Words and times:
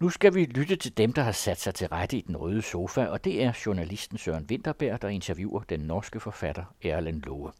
Nu 0.00 0.08
skal 0.08 0.34
vi 0.34 0.44
lytte 0.44 0.76
til 0.76 0.96
dem, 0.96 1.12
der 1.12 1.22
har 1.22 1.32
sat 1.32 1.60
sig 1.60 1.74
til 1.74 1.88
rette 1.88 2.16
i 2.16 2.20
den 2.20 2.36
røde 2.36 2.62
sofa, 2.62 3.06
og 3.06 3.24
det 3.24 3.42
er 3.42 3.62
journalisten 3.66 4.18
Søren 4.18 4.46
Winterberg, 4.50 5.02
der 5.02 5.08
interviewer 5.08 5.60
den 5.60 5.80
norske 5.80 6.20
forfatter 6.20 6.74
Erlend 6.82 7.22
Loe. 7.22 7.50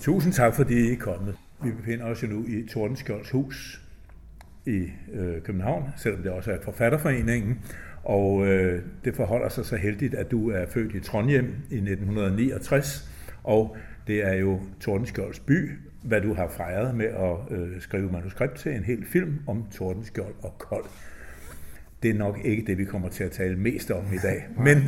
Tusind 0.00 0.32
tak, 0.32 0.54
fordi 0.54 0.74
I 0.74 0.92
er 0.92 0.98
kommet. 0.98 1.36
Vi 1.62 1.70
befinder 1.70 2.06
os 2.06 2.22
jo 2.22 2.28
nu 2.28 2.44
i 2.46 2.68
Tordenskjolds 2.68 3.30
hus 3.30 3.80
i 4.66 4.86
øh, 5.12 5.42
København, 5.42 5.84
selvom 5.96 6.22
det 6.22 6.32
også 6.32 6.52
er 6.52 6.58
forfatterforeningen. 6.64 7.60
Og 8.04 8.46
øh, 8.46 8.82
det 9.04 9.16
forholder 9.16 9.48
sig 9.48 9.66
så 9.66 9.76
heldigt, 9.76 10.14
at 10.14 10.30
du 10.30 10.50
er 10.50 10.66
født 10.66 10.94
i 10.94 11.00
Trondheim 11.00 11.44
i 11.70 11.76
1969, 11.76 13.08
og 13.44 13.76
det 14.06 14.26
er 14.26 14.32
jo 14.32 14.60
Tordenskjolds 14.80 15.40
by, 15.40 15.70
hvad 16.02 16.20
du 16.20 16.34
har 16.34 16.48
fejret 16.48 16.94
med 16.94 17.06
at 17.06 17.58
øh, 17.58 17.80
skrive 17.80 18.12
manuskript 18.12 18.54
til 18.54 18.72
en 18.72 18.84
hel 18.84 19.06
film 19.06 19.38
om 19.46 19.66
Tordenskjold 19.72 20.34
og 20.42 20.58
Kold. 20.58 20.84
Det 22.02 22.10
er 22.10 22.14
nok 22.14 22.38
ikke 22.44 22.64
det, 22.66 22.78
vi 22.78 22.84
kommer 22.84 23.08
til 23.08 23.24
at 23.24 23.30
tale 23.30 23.56
mest 23.56 23.90
om 23.90 24.04
i 24.14 24.18
dag, 24.22 24.46
men 24.66 24.78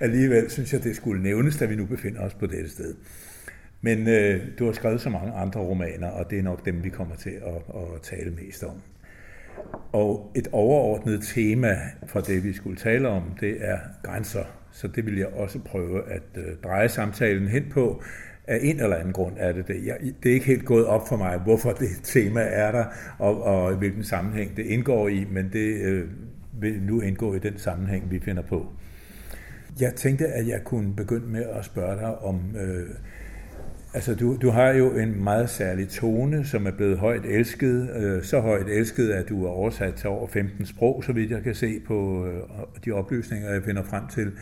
alligevel 0.00 0.50
synes 0.50 0.72
jeg, 0.72 0.84
det 0.84 0.96
skulle 0.96 1.22
nævnes, 1.22 1.56
da 1.56 1.66
vi 1.66 1.76
nu 1.76 1.86
befinder 1.86 2.20
os 2.20 2.34
på 2.34 2.46
dette 2.46 2.70
sted. 2.70 2.94
Men 3.80 4.08
øh, 4.08 4.40
du 4.58 4.64
har 4.64 4.72
skrevet 4.72 5.00
så 5.00 5.10
mange 5.10 5.32
andre 5.32 5.60
romaner, 5.60 6.08
og 6.08 6.30
det 6.30 6.38
er 6.38 6.42
nok 6.42 6.64
dem, 6.64 6.84
vi 6.84 6.88
kommer 6.88 7.14
til 7.14 7.30
at, 7.30 7.74
at 7.74 8.02
tale 8.02 8.30
mest 8.30 8.64
om. 8.64 8.82
Og 9.92 10.32
et 10.34 10.48
overordnet 10.52 11.22
tema 11.22 11.76
for 12.06 12.20
det, 12.20 12.44
vi 12.44 12.52
skulle 12.52 12.76
tale 12.76 13.08
om, 13.08 13.22
det 13.40 13.56
er 13.60 13.78
grænser. 14.02 14.44
Så 14.72 14.88
det 14.88 15.06
vil 15.06 15.16
jeg 15.18 15.26
også 15.26 15.58
prøve 15.58 16.12
at 16.12 16.22
øh, 16.36 16.44
dreje 16.64 16.88
samtalen 16.88 17.48
hen 17.48 17.64
på. 17.70 18.02
Af 18.46 18.58
en 18.62 18.80
eller 18.80 18.96
anden 18.96 19.12
grund 19.12 19.34
er 19.36 19.52
det 19.52 19.68
det. 19.68 19.86
Jeg, 19.86 19.96
det 20.22 20.30
er 20.30 20.34
ikke 20.34 20.46
helt 20.46 20.64
gået 20.64 20.86
op 20.86 21.08
for 21.08 21.16
mig, 21.16 21.38
hvorfor 21.38 21.70
det 21.72 21.88
tema 22.02 22.40
er 22.40 22.72
der, 22.72 22.84
og, 23.18 23.42
og 23.42 23.74
hvilken 23.74 24.04
sammenhæng 24.04 24.56
det 24.56 24.66
indgår 24.66 25.08
i, 25.08 25.26
men 25.30 25.50
det 25.52 25.80
øh, 25.82 26.08
vil 26.60 26.82
nu 26.82 27.00
indgå 27.00 27.34
i 27.34 27.38
den 27.38 27.58
sammenhæng, 27.58 28.10
vi 28.10 28.18
finder 28.18 28.42
på. 28.42 28.66
Jeg 29.80 29.94
tænkte, 29.94 30.26
at 30.26 30.48
jeg 30.48 30.60
kunne 30.64 30.96
begynde 30.96 31.26
med 31.26 31.44
at 31.44 31.64
spørge 31.64 31.96
dig 31.96 32.18
om... 32.18 32.40
Øh, 32.56 32.86
Altså, 33.94 34.14
du, 34.14 34.36
du 34.42 34.50
har 34.50 34.68
jo 34.68 34.90
en 34.90 35.24
meget 35.24 35.50
særlig 35.50 35.88
tone, 35.88 36.44
som 36.44 36.66
er 36.66 36.70
blevet 36.70 36.98
højt 36.98 37.24
elsket. 37.24 37.90
Øh, 37.96 38.22
så 38.22 38.40
højt 38.40 38.68
elsket, 38.68 39.10
at 39.10 39.28
du 39.28 39.44
er 39.44 39.50
oversat 39.50 39.94
til 39.94 40.08
over 40.08 40.26
15 40.26 40.66
sprog, 40.66 41.04
så 41.04 41.12
vidt 41.12 41.30
jeg 41.30 41.42
kan 41.42 41.54
se 41.54 41.80
på 41.86 42.26
øh, 42.26 42.42
de 42.84 42.92
oplysninger, 42.92 43.52
jeg 43.52 43.62
finder 43.62 43.82
frem 43.82 44.06
til. 44.06 44.32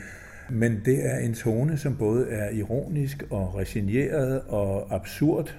Men 0.52 0.80
det 0.84 1.06
er 1.06 1.18
en 1.18 1.34
tone, 1.34 1.78
som 1.78 1.96
både 1.96 2.28
er 2.30 2.50
ironisk 2.50 3.24
og 3.30 3.54
resigneret 3.56 4.40
og 4.48 4.94
absurd 4.94 5.58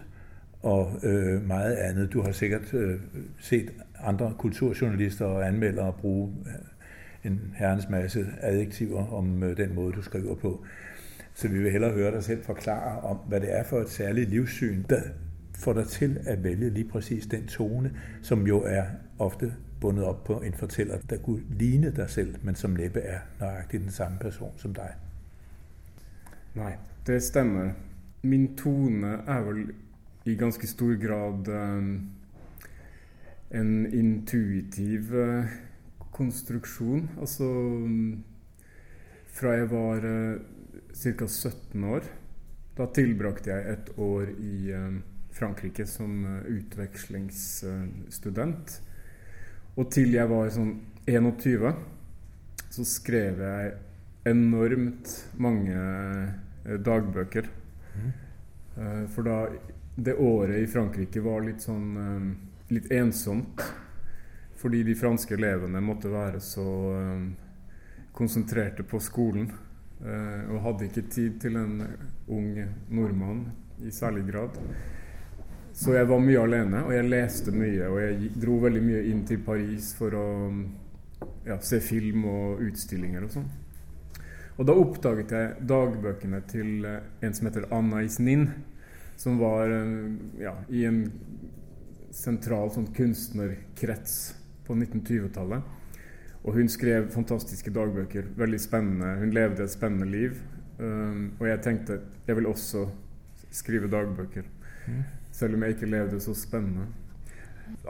og 0.62 0.92
øh, 1.04 1.48
meget 1.48 1.76
andet. 1.76 2.14
Du 2.14 2.22
har 2.22 2.32
sikkert 2.32 2.74
øh, 2.74 3.00
set 3.40 3.70
andre 4.00 4.34
kulturjournalister 4.38 5.26
og 5.26 5.48
anmeldere 5.48 5.94
bruge 5.94 6.34
øh, 6.46 7.32
en 7.32 7.42
herrens 7.56 7.90
masse 7.90 8.26
adjektiver 8.42 9.14
om 9.14 9.44
øh, 9.44 9.58
den 9.58 9.76
måde, 9.76 9.94
du 9.94 10.02
skriver 10.02 10.36
på. 10.36 10.66
Så 11.34 11.48
vi 11.48 11.60
vil 11.60 11.72
hellere 11.72 11.92
høre 11.92 12.12
dig 12.12 12.24
selv 12.24 12.44
forklare 12.44 13.00
om, 13.02 13.18
hvad 13.28 13.42
det 13.42 13.58
er 13.58 13.64
for 13.64 13.80
et 13.80 13.90
særligt 13.90 14.30
livssyn, 14.30 14.84
der 14.90 15.02
får 15.56 15.74
dig 15.74 15.88
til 15.88 16.20
at 16.26 16.44
vælge 16.44 16.70
lige 16.70 16.90
præcis 16.90 17.26
den 17.26 17.48
tone, 17.48 17.92
som 18.22 18.48
jo 18.48 18.62
er 18.62 18.84
ofte 19.20 19.54
bundet 19.82 20.06
op 20.06 20.24
på 20.24 20.42
en 20.42 20.54
fortæller, 20.54 20.98
der 21.10 21.18
kunne 21.18 21.44
ligne 21.50 21.92
dig 21.92 22.10
selv, 22.10 22.36
men 22.42 22.56
som 22.56 22.72
næppe 22.72 23.00
er 23.00 23.20
nøjagtigt 23.40 23.84
den 23.84 23.92
samme 23.92 24.18
person 24.20 24.52
som 24.58 24.74
deg. 24.74 24.94
Nei, 26.56 26.72
det 27.08 27.24
stemmer. 27.24 27.70
Min 28.22 28.58
tone 28.58 29.08
er 29.28 29.42
vel 29.42 29.74
i 30.26 30.36
ganske 30.36 30.68
stor 30.68 30.96
grad 31.02 31.48
um, 31.48 32.10
en 33.52 33.94
intuitiv 33.94 35.16
uh, 35.16 35.46
konstruksjon. 36.12 37.10
Altså 37.20 37.44
um, 37.44 38.24
fra 39.26 39.50
jeg 39.58 39.72
var 39.72 39.98
uh, 39.98 40.36
ca. 40.94 41.28
17 41.28 41.84
år. 41.84 42.02
Da 42.78 42.86
tilbrakte 42.94 43.50
jeg 43.50 43.72
et 43.74 43.90
år 43.98 44.22
i 44.38 44.74
uh, 44.76 44.96
Frankrike 45.32 45.86
som 45.88 46.26
utvekslingsstudent. 46.46 48.82
Og 49.80 49.88
til 49.94 50.16
jeg 50.16 50.28
var 50.30 50.52
sånn 50.52 50.74
21, 51.08 51.72
så 52.72 52.86
skrev 52.88 53.40
jeg 53.44 53.72
enormt 54.32 55.14
mange 55.42 55.76
eh, 55.76 56.78
dagbøker. 56.78 57.48
Mm. 57.96 58.12
For 59.12 59.28
da 59.28 59.38
Det 59.96 60.14
året 60.16 60.62
i 60.64 60.68
Frankrike 60.72 61.20
var 61.22 61.42
litt 61.44 61.60
sånn 61.62 61.88
uh, 62.00 62.28
litt 62.72 62.88
ensomt. 62.96 63.60
Fordi 64.62 64.80
de 64.88 64.96
franske 64.96 65.36
elevene 65.36 65.82
måtte 65.84 66.08
være 66.10 66.40
så 66.40 66.64
konsentrerte 68.16 68.86
på 68.88 69.00
skolen. 69.04 69.50
og 70.02 70.62
hadde 70.64 70.86
ikke 70.88 71.04
tid 71.10 71.36
til 71.42 71.58
en 71.60 71.82
ung 72.28 72.56
nordmann 72.90 73.44
i 73.86 73.92
særlig 73.92 74.24
grad. 74.32 74.58
Så 75.74 75.96
jeg 75.96 76.08
var 76.10 76.20
mye 76.22 76.42
alene, 76.42 76.84
og 76.86 76.94
jeg 76.94 77.10
leste 77.10 77.54
mye. 77.56 77.88
Og 77.88 78.00
jeg 78.02 78.32
dro 78.42 78.58
veldig 78.66 78.82
mye 78.86 79.04
inn 79.12 79.24
til 79.28 79.42
Paris 79.46 79.94
for 79.98 80.16
å 80.18 80.28
ja, 81.48 81.58
se 81.64 81.80
film 81.84 82.26
og 82.30 82.64
utstillinger 82.68 83.26
og 83.26 83.36
sånn. 83.38 83.48
Og 84.60 84.68
da 84.68 84.76
oppdaget 84.78 85.32
jeg 85.34 85.68
dagbøkene 85.70 86.42
til 86.52 86.86
eh, 86.86 87.00
en 87.26 87.34
som 87.34 87.48
heter 87.48 87.70
Anna 87.74 88.04
Isnin, 88.06 88.50
som 89.18 89.38
var 89.40 89.70
ja, 90.42 90.56
i 90.74 90.84
en 90.90 91.06
sentral 92.14 92.72
sånn 92.74 92.90
kunstnerkrets 92.96 94.16
på 94.68 94.76
1920-tallet. 94.76 95.78
Og 96.42 96.58
hun 96.58 96.70
skrev 96.74 97.12
fantastiske 97.14 97.74
dagbøker. 97.74 98.32
Veldig 98.38 98.60
spennende. 98.62 99.14
Hun 99.22 99.34
levde 99.36 99.66
et 99.66 99.74
spennende 99.74 100.10
liv. 100.10 100.40
Um, 100.82 101.36
og 101.38 101.46
jeg 101.46 101.62
tenkte 101.62 102.00
jeg 102.26 102.38
vil 102.40 102.50
også 102.50 102.88
skrive 103.54 103.92
dagbøker. 103.92 104.48
Mm. 104.88 105.04
Selv 105.42 105.58
om 105.58 105.64
jeg 105.66 105.74
ikke 105.74 105.90
levde 105.90 106.20
så 106.22 106.36
spennende. 106.38 106.86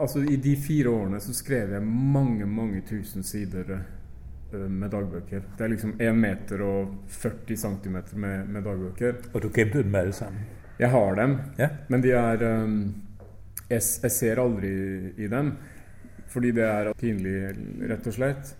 Altså 0.00 0.22
I 0.24 0.38
de 0.40 0.54
fire 0.56 0.88
årene 0.88 1.18
så 1.20 1.34
skrev 1.36 1.74
jeg 1.74 1.84
mange, 1.84 2.46
mange 2.48 2.80
tusen 2.88 3.26
sider 3.26 3.74
uh, 3.74 4.70
med 4.70 4.88
dagbøker. 4.92 5.42
Det 5.58 5.66
er 5.66 5.72
liksom 5.74 5.92
1 5.98 6.16
meter 6.16 6.62
og 6.64 6.94
40 7.08 7.56
cm 7.56 7.98
med, 8.14 8.46
med 8.48 8.64
dagbøker. 8.64 9.20
Og 9.34 9.42
du 9.42 9.50
gemte 9.52 9.82
dem 9.82 9.94
alle 9.94 10.16
sammen? 10.16 10.46
Jeg 10.78 10.90
har 10.90 11.14
dem, 11.14 11.36
ja. 11.58 11.68
men 11.88 12.02
de 12.02 12.14
er 12.16 12.46
um, 12.64 12.78
jeg, 13.68 13.82
jeg, 14.02 14.10
ser 14.10 14.40
aldri 14.40 14.72
i 15.20 15.28
dem. 15.28 15.52
Fordi 16.32 16.54
det 16.56 16.64
er 16.64 16.92
pinlig, 16.96 17.36
rett 17.90 18.08
og 18.08 18.16
slett, 18.16 18.54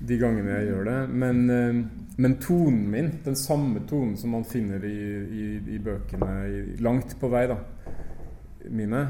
de 0.00 0.16
gangene 0.18 0.56
jeg 0.62 0.70
gjør 0.70 0.88
det. 0.88 0.98
Men, 1.12 1.44
um, 1.50 1.84
men 2.16 2.40
tonen 2.40 2.88
min, 2.90 3.12
den 3.26 3.36
samme 3.36 3.84
tonen 3.90 4.16
som 4.16 4.32
man 4.32 4.48
finner 4.48 4.88
i, 4.88 4.98
i, 5.28 5.46
i 5.76 5.78
bøkene 5.84 6.32
i, 6.48 6.66
langt 6.80 7.18
på 7.20 7.28
vei, 7.28 7.44
da 7.52 7.60
mine 8.70 9.04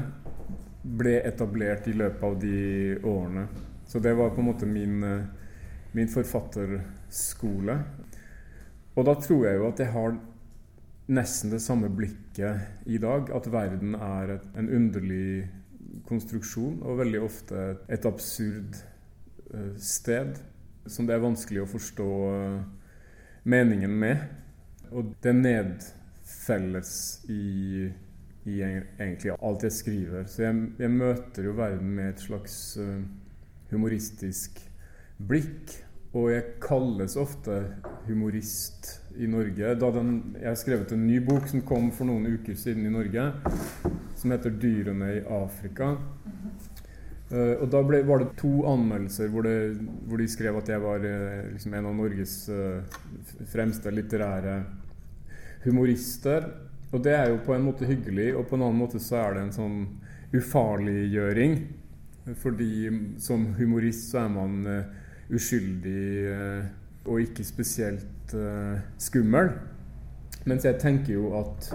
ble 0.85 1.15
etablert 1.25 1.87
i 1.87 1.95
løpet 1.97 2.23
av 2.23 2.37
de 2.39 2.59
årene. 3.03 3.47
Så 3.85 3.99
det 3.99 4.13
var 4.17 4.33
på 4.33 4.41
en 4.41 4.49
måte 4.49 4.65
min, 4.65 5.03
eh, 5.03 5.25
min 5.91 6.07
forfatterskole. 6.07 7.77
Og 8.95 9.05
da 9.05 9.15
tror 9.15 9.45
jeg 9.45 9.57
jo 9.57 9.67
at 9.67 9.79
jeg 9.79 9.91
har 9.91 10.17
nesten 11.07 11.51
det 11.51 11.61
samme 11.61 11.89
blikket 11.89 12.85
i 12.85 12.97
dag. 12.97 13.29
At 13.35 13.51
verden 13.51 13.95
er 13.95 14.35
et, 14.37 14.45
en 14.57 14.69
underlig 14.69 15.49
konstruksjon, 16.07 16.81
og 16.83 16.99
veldig 16.99 17.21
ofte 17.21 17.77
et 17.89 18.05
absurd 18.05 18.75
uh, 19.53 19.75
sted 19.77 20.37
som 20.87 21.07
det 21.07 21.15
er 21.15 21.23
vanskelig 21.23 21.63
å 21.63 21.69
forstå 21.69 22.09
uh, 22.29 22.63
meningen 23.43 23.93
med. 23.99 24.25
Og 24.91 25.13
det 25.23 25.35
nedfelles 25.35 26.91
i 27.29 27.89
i 28.45 28.59
egentlig 28.61 29.33
alt 29.41 29.65
jeg 29.65 29.73
skriver. 29.73 30.27
Så 30.29 30.45
jeg, 30.45 30.67
jeg 30.79 30.93
møter 30.93 31.47
jo 31.47 31.55
verden 31.57 31.95
med 31.97 32.11
et 32.13 32.21
slags 32.21 32.77
uh, 32.77 33.01
humoristisk 33.71 34.61
blikk. 35.17 35.73
Og 36.15 36.29
jeg 36.31 36.53
kalles 36.63 37.17
ofte 37.19 37.57
humorist 38.05 38.93
i 39.19 39.27
Norge. 39.27 39.73
Den, 39.81 40.13
jeg 40.37 40.47
har 40.47 40.59
skrevet 40.59 40.93
en 40.95 41.07
ny 41.07 41.17
bok 41.25 41.49
som 41.51 41.65
kom 41.67 41.89
for 41.91 42.07
noen 42.07 42.37
uker 42.37 42.55
siden 42.55 42.85
i 42.87 42.93
Norge, 42.93 43.25
som 44.15 44.31
heter 44.31 44.53
'Dyrene 44.53 45.09
i 45.17 45.25
Afrika'. 45.25 45.95
Uh, 47.33 47.57
og 47.57 47.67
da 47.73 47.81
ble, 47.81 48.03
var 48.05 48.21
det 48.21 48.35
to 48.37 48.53
anmeldelser 48.69 49.31
hvor, 49.33 49.41
det, 49.41 49.81
hvor 50.05 50.21
de 50.21 50.27
skrev 50.29 50.59
at 50.61 50.69
jeg 50.69 50.81
var 50.83 51.01
uh, 51.01 51.49
liksom 51.51 51.73
en 51.73 51.89
av 51.89 51.95
Norges 51.97 52.35
fremste 53.49 53.91
litterære 53.91 54.59
humorister. 55.65 56.45
Og 56.93 57.01
det 57.03 57.15
er 57.15 57.31
jo 57.31 57.41
på 57.45 57.55
en 57.55 57.65
måte 57.65 57.87
hyggelig, 57.89 58.29
og 58.37 58.45
på 58.49 58.57
en 58.57 58.67
annen 58.67 58.79
måte 58.79 59.01
så 59.01 59.17
er 59.23 59.35
det 59.35 59.45
en 59.45 59.55
sånn 59.55 59.79
ufarliggjøring. 60.35 61.57
Fordi 62.41 62.89
som 63.21 63.51
humorist 63.59 64.09
så 64.09 64.23
er 64.23 64.31
man 64.33 64.57
uh, 64.65 64.81
uskyldig 65.33 66.05
uh, 66.33 66.65
og 67.05 67.21
ikke 67.21 67.45
spesielt 67.45 68.33
uh, 68.33 68.79
skummel. 69.01 69.51
Mens 70.45 70.65
jeg 70.65 70.79
tenker 70.81 71.15
jo 71.15 71.31
at 71.37 71.71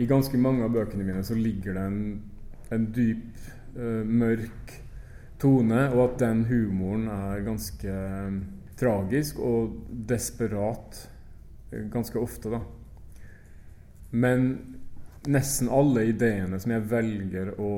i 0.00 0.08
ganske 0.08 0.38
mange 0.40 0.64
av 0.64 0.72
bøkene 0.72 1.04
mine 1.04 1.24
så 1.24 1.36
ligger 1.36 1.76
det 1.76 1.88
en, 1.90 2.04
en 2.72 2.86
dyp, 2.94 3.50
mørk 3.74 4.70
tone, 5.42 5.80
og 5.90 6.00
at 6.04 6.20
den 6.22 6.44
humoren 6.46 7.08
er 7.10 7.40
ganske 7.42 7.96
tragisk 8.78 9.40
og 9.42 9.74
desperat 10.08 11.00
ganske 11.90 12.20
ofte, 12.22 12.52
da. 12.54 12.60
Men 14.14 14.50
nesten 15.26 15.70
alle 15.72 16.04
ideene 16.12 16.60
som 16.62 16.74
jeg 16.74 16.86
velger 16.90 17.54
å 17.58 17.72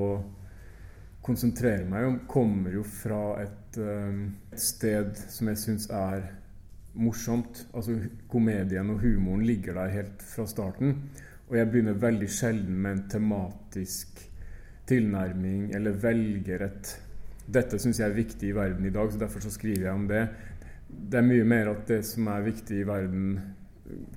konsentrere 1.27 1.87
meg 1.89 2.07
om, 2.07 2.19
kommer 2.29 2.75
jo 2.77 2.83
fra 2.87 3.39
et, 3.43 3.79
et 3.81 4.61
sted 4.63 5.17
som 5.33 5.49
jeg 5.51 5.63
syns 5.63 5.89
er 5.91 6.27
morsomt. 6.97 7.65
Altså 7.73 7.97
Komedien 8.31 8.93
og 8.93 9.01
humoren 9.03 9.47
ligger 9.49 9.79
der 9.81 9.95
helt 9.95 10.23
fra 10.23 10.47
starten. 10.51 10.95
Og 11.49 11.57
jeg 11.59 11.71
begynner 11.71 11.99
veldig 12.05 12.29
sjelden 12.31 12.79
med 12.83 12.93
en 12.93 13.05
tematisk 13.17 14.21
tilnærming 14.87 15.73
eller 15.75 15.99
velger 16.03 16.69
et 16.69 16.95
Dette 17.47 17.79
syns 17.79 18.01
jeg 18.01 18.11
er 18.11 18.17
viktig 18.17 18.49
i 18.49 18.55
verden 18.57 18.89
i 18.89 18.91
dag, 18.91 19.07
så 19.07 19.21
derfor 19.21 19.39
så 19.45 19.53
skriver 19.55 19.85
jeg 19.85 19.95
om 19.95 20.09
det. 20.11 20.25
Det 20.91 21.21
er 21.21 21.29
mye 21.29 21.45
mer 21.47 21.69
at 21.71 21.85
det 21.87 22.01
som 22.09 22.27
er 22.33 22.43
viktig 22.43 22.81
i 22.81 22.87
verden, 22.89 23.37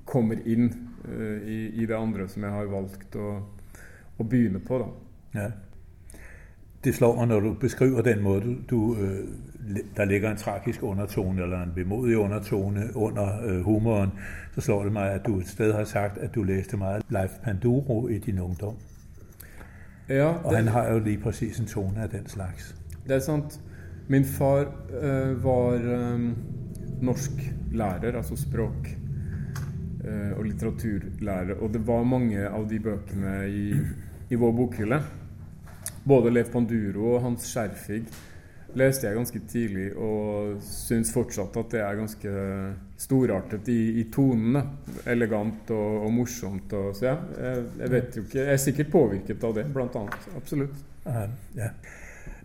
kommer 0.02 0.40
inn 0.50 0.72
i, 1.08 1.58
i, 1.82 1.86
det 1.86 1.96
andre 1.96 2.28
som 2.28 2.44
jeg 2.44 2.52
har 2.52 2.70
valgt 2.70 3.16
å, 3.16 3.32
å 4.18 4.24
begynne 4.24 4.60
på. 4.64 4.78
da. 4.82 5.40
Ja 5.40 5.50
det 6.84 6.94
slår 6.94 7.16
meg 7.16 7.28
når 7.28 7.40
du 7.40 7.54
beskriver 7.60 8.02
den 8.02 8.22
måten 8.22 8.64
du, 8.70 8.94
du 8.94 9.00
øh, 9.00 9.28
der 9.96 10.04
ligger 10.04 10.30
en 10.30 10.36
tragisk 10.36 10.82
undertone 10.82 11.42
eller 11.42 11.62
en 11.62 11.72
bemodig 11.74 12.16
undertone 12.16 12.96
under 12.96 13.44
øh, 13.44 13.60
humoren, 13.60 14.10
så 14.54 14.60
slår 14.60 14.84
det 14.84 14.92
meg 14.92 15.10
at 15.10 15.26
du 15.26 15.40
et 15.40 15.48
sted 15.48 15.72
har 15.72 15.84
sagt, 15.84 16.18
at 16.18 16.34
du 16.34 16.42
leste 16.42 16.76
mye 16.76 17.02
Leif 17.08 17.30
Panduro 17.44 18.08
i 18.08 18.18
din 18.18 18.38
ungdom. 18.38 18.76
Ja, 20.08 20.32
og 20.44 20.56
han 20.56 20.68
har 20.68 20.92
jo 20.92 20.98
lige 20.98 21.18
præcis 21.18 21.60
en 21.60 21.66
tone 21.66 22.02
av 22.02 22.08
den 22.08 22.26
slags. 22.26 22.76
Det 23.06 23.14
er 23.14 23.18
sant. 23.18 23.60
Min 24.08 24.24
far 24.24 24.72
øh, 25.02 25.44
var 25.44 25.72
øh, 25.72 26.30
norsk 27.02 27.30
lærer, 27.72 28.16
altså 28.16 28.36
språk 28.36 28.88
og 30.00 30.44
litteraturlærer, 30.46 31.58
og 31.60 31.74
det 31.74 31.82
var 31.84 32.06
mange 32.08 32.40
av 32.48 32.62
de 32.70 32.78
bøkene 32.80 33.34
i, 33.52 33.64
i 34.32 34.38
vår 34.40 34.54
bokhylle 34.56 35.00
både 36.04 36.32
Leif 36.32 36.50
Panduro 36.52 37.14
og 37.14 37.24
Hans 37.24 37.48
Skjerfig 37.50 38.04
leste 38.78 39.08
jeg 39.08 39.16
ganske 39.16 39.40
tidlig, 39.50 39.88
og 39.98 40.60
syns 40.62 41.10
fortsatt 41.10 41.56
at 41.58 41.72
det 41.72 41.80
er 41.82 41.96
ganske 41.98 42.34
storartet 43.02 43.70
i, 43.72 43.78
i 43.98 44.04
tonene. 44.14 44.62
Elegant 45.10 45.72
og, 45.74 46.04
og 46.04 46.12
morsomt. 46.14 46.72
Og, 46.78 46.92
så 46.94 47.08
ja, 47.08 47.16
jeg, 47.34 47.64
jeg, 47.80 47.90
vet 47.96 48.16
jo 48.16 48.22
ikke 48.22 48.38
Jeg 48.38 48.52
er 48.52 48.62
sikkert 48.62 48.92
påvirket 48.92 49.48
av 49.48 49.56
det, 49.58 49.66
blant 49.74 49.98
annet. 49.98 50.28
Absolutt. 50.38 50.84
Aha, 51.02 51.26
ja. 51.56 51.72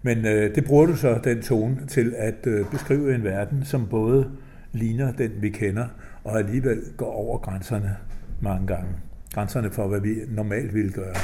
Men 0.02 0.26
øh, 0.26 0.50
det 0.56 0.66
bruker 0.66 0.94
du 0.94 0.98
så, 0.98 1.14
den 1.24 1.46
tonen, 1.46 1.88
til 1.88 2.14
at 2.18 2.48
øh, 2.48 2.66
beskrive 2.72 3.16
en 3.16 3.24
verden 3.24 3.62
som 3.66 3.86
både 3.90 4.26
ligner 4.74 5.14
den 5.14 5.38
vi 5.42 5.54
kjenner, 5.54 5.94
og 6.26 6.38
alligevel 6.40 6.82
går 6.98 7.12
over 7.12 7.38
grænserne 7.38 7.98
mange 8.42 8.68
gange. 8.68 8.90
Grænserne 9.34 9.72
for 9.72 9.88
hva 9.88 9.98
vi 9.98 10.16
normalt 10.28 10.74
ville 10.74 10.92
gjøre 10.92 11.16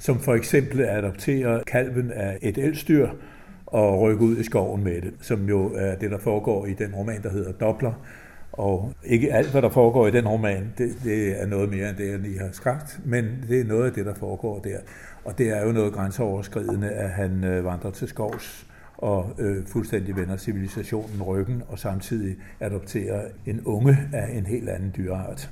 som 0.00 0.20
for 0.20 0.34
eksempel 0.34 0.80
adoptere 0.80 1.62
kalven 1.66 2.10
af 2.12 2.38
et 2.42 2.58
elstyr 2.58 3.08
og 3.66 4.00
rykke 4.00 4.24
ud 4.24 4.36
i 4.36 4.42
skoven 4.42 4.84
med 4.84 5.02
det, 5.02 5.12
som 5.20 5.48
jo 5.48 5.72
er 5.74 5.94
det, 5.94 6.10
der 6.10 6.18
foregår 6.18 6.66
i 6.66 6.72
den 6.72 6.94
roman, 6.94 7.22
der 7.22 7.30
hedder 7.30 7.52
Doppler. 7.52 7.92
Og 8.52 8.92
ikke 9.04 9.32
alt, 9.32 9.50
hvad 9.50 9.62
der 9.62 9.68
foregår 9.68 10.06
i 10.06 10.10
den 10.10 10.28
roman, 10.28 10.72
det, 10.78 10.90
det 11.04 11.42
er 11.42 11.46
noget 11.46 11.70
mere 11.70 11.88
end 11.88 11.96
det, 11.96 12.10
jeg 12.10 12.18
lige 12.18 12.38
har 12.38 12.48
sagt, 12.52 13.00
men 13.04 13.44
det 13.48 13.60
er 13.60 13.64
noget 13.64 13.86
af 13.86 13.92
det, 13.92 14.06
der 14.06 14.14
foregår 14.14 14.58
der. 14.58 14.78
Og 15.24 15.38
det 15.38 15.56
er 15.56 15.66
jo 15.66 15.72
noget 15.72 15.92
grænseoverskridende, 15.92 16.90
at 16.90 17.10
han 17.10 17.44
øh, 17.44 17.64
vandrer 17.64 17.90
til 17.90 18.08
skovs 18.08 18.66
og 19.00 19.32
øh, 19.38 19.66
fuldstændig 19.66 20.16
vender 20.16 20.36
civilisationen 20.36 21.22
ryggen, 21.22 21.62
og 21.68 21.78
samtidig 21.78 22.36
adopterer 22.60 23.28
en 23.46 23.60
unge 23.64 23.98
af 24.12 24.36
en 24.38 24.46
helt 24.46 24.68
anden 24.68 24.94
dyreart. 24.96 25.50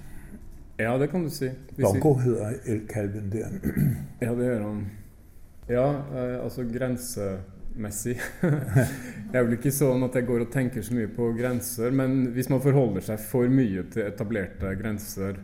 Ja, 0.79 0.99
det 0.99 1.11
kan 1.11 1.25
du 1.25 1.31
si. 1.31 1.49
Longo 1.79 2.15
hedder 2.15 2.53
elkalven 2.67 3.33
der. 3.33 3.49
ja, 4.23 4.31
det 4.31 4.45
gjør 4.45 4.69
han. 4.69 4.87
Ja, 5.69 5.93
øh, 5.93 6.45
altså 6.45 6.65
grensemessig. 6.79 8.17
det 9.33 9.35
er 9.39 9.43
vel 9.43 9.57
ikke 9.59 9.73
sånn 9.75 10.05
at 10.07 10.15
jeg 10.15 10.27
går 10.29 10.45
og 10.47 10.53
tenker 10.53 10.85
så 10.85 10.95
mye 10.95 11.11
på 11.13 11.33
grenser, 11.37 11.91
men 11.91 12.29
hvis 12.37 12.49
man 12.53 12.63
forholder 12.63 13.05
seg 13.11 13.25
for 13.31 13.49
mye 13.53 13.85
til 13.93 14.07
etablerte 14.07 14.77
grenser, 14.81 15.41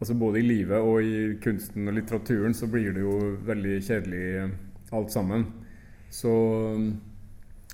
altså 0.00 0.16
både 0.18 0.40
i 0.40 0.48
livet 0.48 0.76
og 0.80 1.04
i 1.04 1.36
kunsten 1.44 1.88
og 1.88 1.96
litteraturen, 2.00 2.56
så 2.56 2.66
blir 2.72 2.92
det 2.96 3.04
jo 3.04 3.14
veldig 3.46 3.78
kjedelig 3.86 4.26
eh, 4.40 4.52
alt 4.96 5.12
sammen. 5.12 5.46
Så 6.10 6.32
mm, 6.76 6.90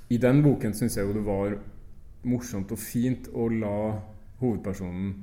i 0.09 0.19
den 0.23 0.43
boken 0.45 0.75
syns 0.75 0.97
jeg 0.99 1.09
jo 1.09 1.17
det 1.17 1.25
var 1.27 1.57
morsomt 2.27 2.73
og 2.75 2.79
fint 2.79 3.29
å 3.35 3.49
la 3.51 3.79
hovedpersonen 4.41 5.15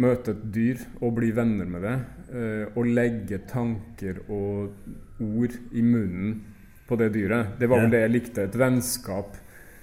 møte 0.00 0.32
et 0.32 0.42
dyr 0.54 0.82
og 1.00 1.14
bli 1.18 1.30
venner 1.36 1.68
med 1.68 1.84
det, 1.84 1.96
eh, 2.32 2.64
og 2.78 2.88
legge 2.88 3.40
tanker 3.50 4.22
og 4.28 5.20
ord 5.20 5.56
i 5.72 5.82
munnen 5.84 6.38
på 6.88 6.96
det 6.96 7.10
dyret. 7.14 7.56
Det 7.58 7.68
var 7.68 7.84
vel 7.84 7.92
det 7.92 8.04
jeg 8.04 8.14
likte. 8.14 8.44
Et 8.46 8.60
vennskap 8.62 9.36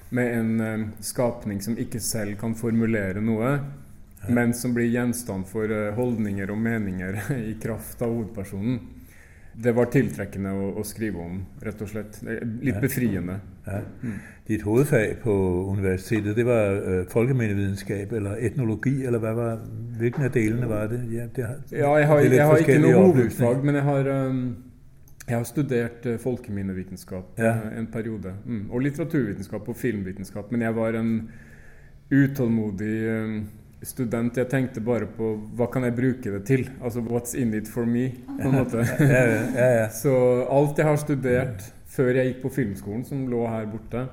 med 0.10 0.38
en 0.40 0.62
eh, 0.62 0.88
skapning 1.04 1.62
som 1.64 1.78
ikke 1.78 2.02
selv 2.04 2.40
kan 2.42 2.56
formulere 2.58 3.22
noe, 3.22 3.58
men 4.34 4.54
som 4.58 4.74
blir 4.76 4.90
gjenstand 4.90 5.48
for 5.48 5.72
eh, 5.72 5.94
holdninger 5.96 6.52
og 6.52 6.62
meninger 6.64 7.22
i 7.52 7.58
kraft 7.62 8.02
av 8.02 8.16
hovedpersonen. 8.16 8.80
Det 9.64 9.72
var 9.74 9.90
tiltrekkende 9.90 10.52
å, 10.54 10.66
å, 10.78 10.84
skrive 10.86 11.22
om, 11.24 11.38
rett 11.66 11.80
og 11.82 11.90
slett. 11.90 12.20
Litt 12.62 12.78
befriende. 12.82 13.40
Ja. 13.66 13.80
Mm. 14.04 14.20
Ditt 14.48 14.64
hovedfag 14.64 15.16
på 15.24 15.34
universitetet, 15.72 16.36
det 16.38 16.46
var 16.46 16.78
uh, 16.78 17.00
folkeminnevitenskap 17.10 18.14
eller 18.20 18.38
etnologi, 18.48 19.00
eller 19.06 19.24
hva 19.24 19.34
var 19.38 19.66
Hvilken 19.98 20.28
av 20.28 20.34
delene 20.36 20.68
var 20.70 20.92
det? 20.92 21.00
Ja, 21.10 21.24
det, 21.34 21.46
ja 21.74 21.90
jeg 21.98 22.08
har, 22.12 22.20
jeg 22.22 22.46
har 22.46 22.62
ikke 22.62 22.78
noe 22.84 23.00
hovedfag, 23.02 23.64
men 23.66 23.80
jeg 23.80 23.86
har, 23.88 24.10
um, 24.28 24.44
jeg 25.24 25.34
har 25.34 25.48
studert 25.50 26.06
uh, 26.06 26.20
folkeminnevitenskap 26.22 27.42
ja. 27.42 27.56
uh, 27.58 27.72
en 27.80 27.90
periode. 27.90 28.36
Mm. 28.46 28.68
Og 28.70 28.86
litteraturvitenskap 28.86 29.74
og 29.74 29.80
filmvitenskap. 29.82 30.54
Men 30.54 30.68
jeg 30.68 30.78
var 30.78 31.00
en 31.02 31.16
utålmodig 32.14 32.98
um, 33.10 33.40
student. 33.86 34.38
Jeg 34.38 34.50
tenkte 34.50 34.82
bare 34.82 35.08
på 35.10 35.34
hva 35.58 35.68
kan 35.72 35.86
jeg 35.86 35.96
bruke 35.98 36.32
det 36.34 36.44
til? 36.50 36.68
Altså 36.82 37.04
what's 37.06 37.36
in 37.38 37.54
it 37.54 37.70
for 37.70 37.86
me? 37.86 38.10
på 38.38 38.50
en 38.50 38.56
måte. 38.58 38.86
Så 40.02 40.14
alt 40.50 40.80
jeg 40.80 40.88
har 40.88 41.02
studert 41.02 41.68
før 41.98 42.14
jeg 42.20 42.32
gikk 42.32 42.42
på 42.46 42.54
filmskolen, 42.60 43.04
som 43.08 43.28
lå 43.32 43.44
her 43.50 43.68
borte, 43.70 44.08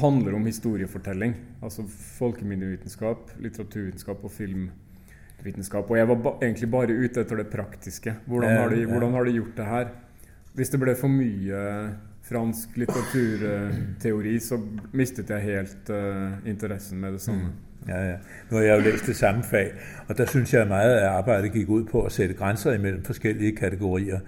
handler 0.00 0.36
om 0.38 0.46
historiefortelling. 0.46 1.34
Altså 1.62 1.86
folkeminnevitenskap, 2.18 3.32
litteraturvitenskap 3.42 4.24
og 4.24 4.34
filmvitenskap. 4.34 5.90
Og 5.90 5.98
jeg 5.98 6.10
var 6.10 6.20
ba 6.22 6.34
egentlig 6.40 6.70
bare 6.70 6.96
ute 6.96 7.22
etter 7.22 7.42
det 7.42 7.48
praktiske. 7.50 8.18
Hvordan 8.26 8.58
har, 8.60 8.74
de, 8.74 8.84
hvordan 8.90 9.16
har 9.18 9.26
de 9.26 9.38
gjort 9.38 9.56
det 9.56 9.70
her? 9.70 9.94
Hvis 10.56 10.72
det 10.72 10.80
ble 10.80 10.94
for 10.98 11.12
mye 11.12 11.62
fransk 12.26 12.78
litteraturteori, 12.80 14.34
så 14.42 14.58
mistet 14.96 15.30
jeg 15.30 15.44
helt 15.46 15.90
uh, 15.94 16.38
interessen 16.48 16.98
med 17.02 17.18
det 17.18 17.22
samme. 17.22 17.52
Mm. 17.52 17.65
Ja, 17.88 18.08
ja. 18.08 18.16
Nu 18.50 18.56
har 18.56 18.64
jeg 18.64 18.76
jo 18.76 18.90
læst 18.90 19.06
det 19.06 19.16
samme 19.16 19.42
fag, 19.42 19.72
og 20.08 20.18
der 20.18 20.26
synes 20.26 20.54
jeg 20.54 20.68
meget 20.68 20.94
af 20.94 21.10
arbejdet 21.10 21.52
gik 21.52 21.68
ud 21.68 21.84
på 21.84 22.02
at 22.02 22.12
sætte 22.12 22.34
grænser 22.34 22.72
imellem 22.72 23.04
forskellige 23.04 23.56
kategorier. 23.56 24.18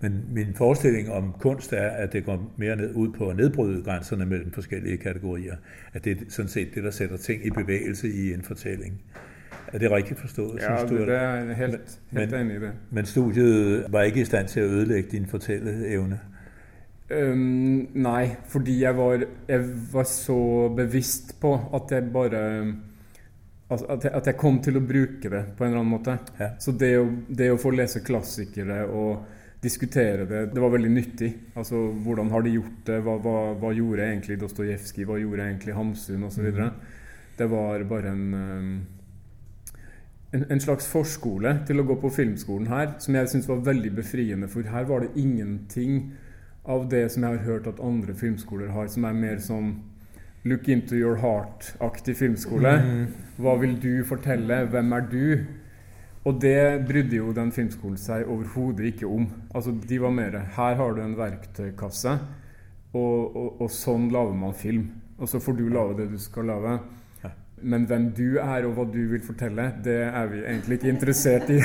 Men 0.00 0.24
min 0.32 0.54
forestilling 0.54 1.10
om 1.10 1.34
kunst 1.40 1.72
er, 1.72 1.88
at 1.88 2.12
det 2.12 2.24
går 2.24 2.54
mere 2.56 2.76
ned, 2.76 2.94
ud 2.94 3.12
på 3.12 3.28
at 3.28 3.36
nedbryde 3.36 3.82
grænserne 3.82 4.26
mellem 4.26 4.52
forskellige 4.52 4.96
kategorier. 4.96 5.56
At 5.92 6.04
det 6.04 6.12
er 6.12 6.16
sådan 6.28 6.48
set 6.48 6.68
det, 6.74 6.84
der 6.84 6.90
sætter 6.90 7.16
ting 7.16 7.46
i 7.46 7.50
bevægelse 7.50 8.08
i 8.08 8.32
en 8.32 8.42
fortælling. 8.42 9.00
Er 9.72 9.78
det 9.78 9.90
rigtigt 9.90 10.20
forstået? 10.20 10.60
Ja, 10.60 10.76
synes 10.76 10.90
du, 10.90 10.98
det 10.98 11.14
er 11.14 11.54
helt, 11.54 12.00
helt 12.10 12.30
men, 12.32 12.50
i 12.50 12.54
det. 12.54 12.72
Men 12.90 13.06
studiet 13.06 13.86
var 13.88 14.02
ikke 14.02 14.20
i 14.20 14.24
stand 14.24 14.48
til 14.48 14.60
at 14.60 14.66
ødelægge 14.66 15.10
din 15.10 15.26
fortælleevne? 15.26 16.20
Øhm, 17.10 17.88
nei, 17.94 18.28
fordi 18.48 18.82
jeg 18.82 18.96
var, 18.96 19.22
jeg 19.48 19.64
var 19.92 20.02
så 20.02 20.68
bevisst 20.76 21.40
på 21.40 21.54
at 21.74 21.82
jeg 21.90 22.12
bare 22.12 22.74
Altså 23.68 23.86
at, 23.92 24.04
jeg, 24.06 24.12
at, 24.16 24.28
jeg, 24.30 24.36
kom 24.40 24.60
til 24.64 24.78
å 24.80 24.84
bruke 24.84 25.28
det 25.28 25.42
på 25.56 25.64
en 25.64 25.70
eller 25.70 25.82
annen 25.82 25.92
måte. 25.92 26.14
Ja. 26.40 26.54
Så 26.62 26.72
det 26.80 26.94
å, 26.96 27.08
det 27.28 27.50
å, 27.52 27.58
få 27.60 27.74
lese 27.76 28.00
klassikere 28.04 28.84
og 28.88 29.34
diskutere 29.60 30.24
det, 30.28 30.44
det 30.54 30.62
var 30.62 30.72
veldig 30.72 30.92
nyttig. 30.94 31.28
Altså 31.58 31.82
hvordan 32.04 32.30
har 32.32 32.46
de 32.46 32.54
gjort 32.56 32.78
det? 32.88 33.00
Hva, 33.04 33.18
hva, 33.20 33.40
hva 33.60 33.72
gjorde 33.76 34.06
egentlig 34.06 34.38
Dostojevskij? 34.40 35.04
Hva 35.08 35.18
gjorde 35.20 35.50
egentlig 35.50 35.76
Hamsun? 35.76 36.24
Osv. 36.30 36.48
Mm. 36.48 36.78
Det 37.38 37.50
var 37.52 37.84
bare 37.90 38.14
en, 38.14 38.24
en, 40.32 40.46
en 40.48 40.64
slags 40.64 40.88
forskole 40.88 41.58
til 41.68 41.82
å 41.82 41.86
gå 41.90 41.98
på 42.00 42.12
filmskolen 42.14 42.72
her, 42.72 42.94
som 43.04 43.20
jeg 43.20 43.34
syns 43.34 43.50
var 43.50 43.66
veldig 43.68 43.92
befriende. 44.00 44.48
For 44.48 44.64
her 44.64 44.88
var 44.88 45.04
det 45.04 45.12
ingenting 45.20 46.00
av 46.68 46.88
det 46.88 47.04
som 47.12 47.24
jeg 47.24 47.36
har 47.36 47.46
hørt 47.46 47.68
at 47.68 47.84
andre 47.84 48.16
filmskoler 48.16 48.72
har, 48.72 48.88
som 48.92 49.04
er 49.08 49.16
mer 49.16 49.44
sånn 49.44 49.74
Look 50.48 50.68
into 50.72 50.96
your 50.96 51.18
heart-aktig 51.20 52.16
filmskole. 52.16 52.74
Mm. 52.82 53.06
Hva 53.42 53.54
vil 53.60 53.74
du 53.82 53.92
fortelle? 54.08 54.62
Hvem 54.72 54.92
er 54.96 55.08
du? 55.10 55.24
Og 56.28 56.40
det 56.42 56.84
brydde 56.88 57.18
jo 57.20 57.32
den 57.36 57.50
filmskolen 57.54 57.98
seg 58.00 58.28
overhodet 58.28 58.92
ikke 58.92 59.08
om. 59.08 59.26
Altså, 59.54 59.72
De 59.88 60.00
var 60.00 60.12
mer 60.14 60.38
Her 60.56 60.78
har 60.80 60.94
du 60.94 61.02
en 61.02 61.16
verktøykasse, 61.18 62.18
og, 62.92 63.36
og, 63.36 63.60
og 63.62 63.70
sånn 63.72 64.08
lager 64.12 64.36
man 64.36 64.56
film. 64.56 64.88
Og 65.18 65.28
så 65.28 65.40
får 65.42 65.58
du 65.58 65.66
lage 65.72 65.98
det 66.02 66.10
du 66.12 66.18
skal 66.22 66.48
lage. 66.52 66.78
Men 67.58 67.88
hvem 67.90 68.10
du 68.14 68.38
er 68.38 68.66
og 68.68 68.76
hva 68.76 68.84
du 68.86 69.00
vil 69.10 69.22
fortelle, 69.24 69.64
det 69.84 69.96
er 70.06 70.28
vi 70.30 70.44
egentlig 70.44 70.78
ikke 70.78 70.92
interessert 70.92 71.48
i. 71.50 71.58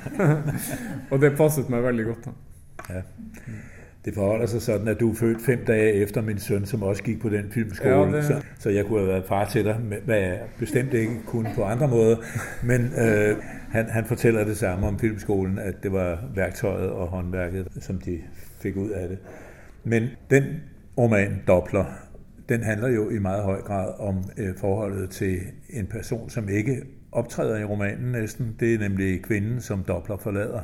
og 1.10 1.16
det 1.22 1.32
passet 1.38 1.72
meg 1.72 1.82
veldig 1.88 2.06
godt. 2.12 2.28
da. 2.28 2.94
Ja. 2.94 3.02
Det 4.04 4.14
forholder 4.14 4.46
seg 4.48 4.62
sånn 4.64 4.88
at 4.88 5.00
du 5.00 5.10
er 5.10 5.16
født 5.18 5.42
fem 5.44 5.64
dager 5.66 6.02
efter 6.02 6.22
min 6.24 6.38
søn, 6.40 6.66
som 6.66 6.82
også 6.82 7.02
gikk 7.04 7.18
på 7.20 7.28
den 7.28 7.50
filmskolen. 7.52 8.14
Ja, 8.14 8.16
det... 8.16 8.24
så, 8.24 8.38
så, 8.58 8.70
jeg 8.72 8.86
kunne 8.88 9.00
ha 9.04 9.10
vært 9.12 9.26
far 9.28 9.44
til 9.52 9.64
deg, 9.64 9.74
hvad 10.04 10.16
jeg 10.16 10.38
bestemt 10.58 10.94
ikke 10.96 11.18
kunne 11.26 11.52
på 11.54 11.64
andre 11.64 11.88
måder. 11.88 12.16
Men 12.62 12.88
øh, 12.96 13.36
han, 13.70 13.90
han, 13.90 14.04
fortæller 14.04 14.44
det 14.44 14.56
samme 14.56 14.86
om 14.86 14.98
filmskolen, 14.98 15.58
at 15.58 15.82
det 15.82 15.92
var 15.92 16.24
verktøyet 16.34 16.90
og 16.90 17.08
håndværket, 17.08 17.68
som 17.80 17.98
de 17.98 18.18
fik 18.60 18.76
ut 18.76 18.92
av 18.92 19.08
det. 19.08 19.18
Men 19.84 20.08
den 20.30 20.44
roman, 20.98 21.42
'Doppler', 21.50 22.08
den 22.48 22.62
handler 22.62 22.88
jo 22.88 23.10
i 23.10 23.18
meget 23.18 23.44
høy 23.44 23.60
grad 23.60 23.92
om 23.98 24.24
øh, 24.38 24.56
forholdet 24.56 25.10
til 25.10 25.38
en 25.70 25.86
person 25.86 26.30
som 26.30 26.48
ikke 26.48 26.82
optræder 27.12 27.58
i 27.58 27.64
romanen 27.64 28.12
næsten. 28.12 28.56
Det 28.60 28.74
er 28.74 28.78
nemlig 28.78 29.22
kvinden, 29.22 29.60
som 29.60 29.84
Doppler 29.84 30.16
forlater. 30.16 30.60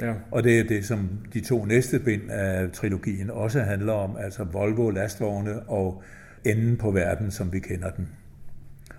Ja. 0.00 0.14
Og 0.30 0.44
det 0.44 0.60
er 0.60 0.64
det 0.64 0.84
som 0.84 1.08
de 1.34 1.40
to 1.40 1.64
næste 1.64 1.98
bind 1.98 2.30
av 2.30 2.70
trilogien 2.70 3.30
også 3.30 3.60
handler 3.60 3.92
om. 3.92 4.16
Altså 4.16 4.44
Volvo 4.44 4.90
lastvogne 4.90 5.62
og 5.62 6.02
enden 6.44 6.76
på 6.76 6.90
verden 6.90 7.30
som 7.30 7.52
vi 7.52 7.58
kender 7.58 7.90
den. 7.90 8.08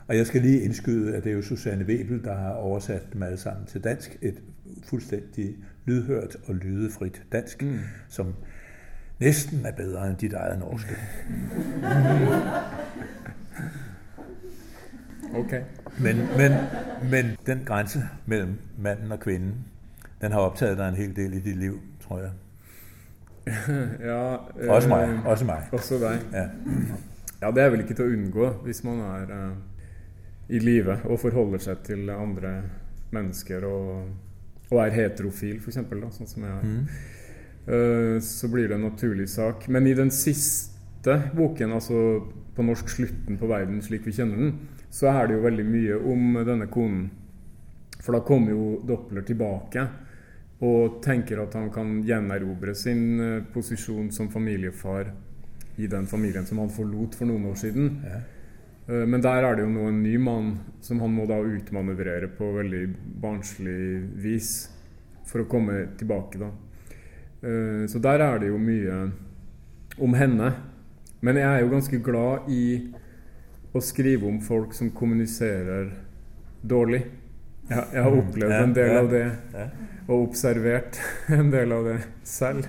Og 0.07 0.17
jeg 0.17 0.27
skal 0.27 0.41
lige 0.41 0.61
indskyde, 0.61 1.15
at 1.15 1.23
det 1.23 1.29
er 1.29 1.33
jo 1.35 1.41
Susanne 1.41 1.85
Webel, 1.85 2.23
der 2.23 2.35
har 2.35 2.51
oversat 2.51 3.13
dem 3.13 3.23
alle 3.23 3.37
sammen 3.37 3.65
til 3.65 3.83
dansk. 3.83 4.17
Et 4.21 4.41
fuldstændig 4.83 5.55
lydhørt 5.85 6.35
og 6.45 6.55
lydefrit 6.55 7.23
dansk, 7.31 7.61
mm. 7.61 7.79
som 8.09 8.33
næsten 9.19 9.65
er 9.65 9.71
bedre 9.71 10.09
end 10.09 10.17
dit 10.17 10.33
eget 10.33 10.59
norske. 10.59 10.95
Okay. 15.35 15.61
Men, 15.99 16.17
men, 16.37 16.51
men 17.11 17.25
den 17.45 17.61
grænse 17.65 18.03
mellem 18.25 18.53
manden 18.77 19.11
og 19.11 19.19
kvinden, 19.19 19.53
den 20.21 20.33
har 20.33 20.49
opptatt 20.49 20.77
deg 20.77 20.87
en 20.87 20.97
hel 20.97 21.13
del 21.15 21.37
i 21.37 21.41
ditt 21.45 21.57
liv, 21.59 21.77
tror 22.01 22.23
jeg. 22.25 22.35
ja, 24.09 24.21
øh, 24.59 24.69
også 24.75 24.89
meg. 24.89 25.19
Også 25.25 25.45
meg. 25.47 25.67
Også 25.71 25.99
deg. 26.01 26.23
Ja. 26.33 26.45
ja. 27.41 27.51
det 27.51 27.63
er 27.63 27.69
vel 27.71 27.83
ikke 27.83 27.95
til 27.95 28.07
å 28.07 28.15
unngå 28.15 28.49
hvis 28.65 28.83
man 28.83 29.03
er 29.05 29.29
uh, 29.31 29.51
i 30.51 30.59
live 30.63 30.99
og 31.07 31.19
forholder 31.21 31.63
seg 31.63 31.83
til 31.87 32.09
andre 32.11 32.57
mennesker 33.15 33.63
og, 33.67 34.09
og 34.71 34.81
er 34.83 34.95
heterofil, 34.95 35.61
f.eks., 35.61 35.79
sånn 36.17 36.31
som 36.33 36.47
jeg 36.47 36.55
er. 36.55 36.65
Mm. 36.65 37.05
Uh, 37.67 38.17
så 38.23 38.49
blir 38.51 38.67
det 38.67 38.79
en 38.79 38.87
naturlig 38.89 39.29
sak. 39.31 39.69
Men 39.71 39.87
i 39.87 39.95
den 39.95 40.11
siste 40.11 41.21
boken, 41.35 41.77
altså 41.77 42.01
på 42.57 42.65
norsk 42.65 42.89
'Slutten 42.89 43.37
på 43.37 43.47
verden 43.47 43.83
slik 43.85 44.07
vi 44.07 44.15
kjenner 44.17 44.41
den', 44.41 44.57
så 44.89 45.11
er 45.11 45.27
det 45.27 45.35
jo 45.37 45.45
veldig 45.45 45.65
mye 45.67 45.97
om 46.09 46.39
denne 46.47 46.67
konen. 46.73 47.09
For 48.01 48.15
da 48.15 48.23
kommer 48.25 48.51
jo 48.51 48.81
Doppler 48.87 49.21
tilbake 49.21 49.83
og 50.63 51.01
tenker 51.05 51.43
at 51.43 51.53
han 51.53 51.69
kan 51.73 51.99
gjenerobre 52.05 52.73
sin 52.75 53.19
uh, 53.21 53.43
posisjon 53.53 54.09
som 54.11 54.31
familiefar 54.33 55.11
i 55.77 55.87
den 55.87 56.07
familien 56.09 56.47
som 56.49 56.63
han 56.63 56.73
forlot 56.73 57.17
for 57.17 57.29
noen 57.29 57.45
år 57.51 57.59
siden. 57.61 57.91
Ja. 58.01 58.21
Uh, 58.87 59.03
men 59.05 59.21
der 59.21 59.45
er 59.45 59.57
det 59.57 59.67
jo 59.67 59.73
nå 59.75 59.85
en 59.91 60.01
ny 60.01 60.15
mann 60.17 60.55
som 60.81 61.03
han 61.03 61.13
må 61.13 61.27
da 61.29 61.37
utmanøvrere 61.43 62.31
på 62.37 62.49
veldig 62.57 62.81
barnslig 63.21 63.77
vis 64.23 64.55
for 65.29 65.43
å 65.43 65.49
komme 65.51 65.83
tilbake. 65.99 66.41
da. 66.41 66.49
Uh, 67.43 67.85
så 67.85 68.01
der 68.01 68.25
er 68.25 68.41
det 68.41 68.49
jo 68.49 68.57
mye 68.57 68.97
om 70.01 70.17
henne. 70.17 70.51
Men 71.21 71.37
jeg 71.37 71.49
er 71.49 71.61
jo 71.61 71.71
ganske 71.73 72.01
glad 72.01 72.49
i 72.53 72.65
å 73.73 73.81
skrive 73.81 74.25
om 74.29 74.41
folk 74.41 74.73
som 74.73 74.89
kommuniserer 74.95 75.91
dårlig. 76.65 77.03
Jeg, 77.67 77.83
jeg 77.93 78.03
har 78.03 78.17
opplevd 78.21 78.57
en 78.61 78.73
del 78.73 78.97
av 78.97 79.11
det 79.11 79.25
og 80.07 80.29
observert 80.29 80.99
en 81.37 81.51
del 81.51 81.71
av 81.75 81.87
det 81.89 81.97
selv. 82.23 82.67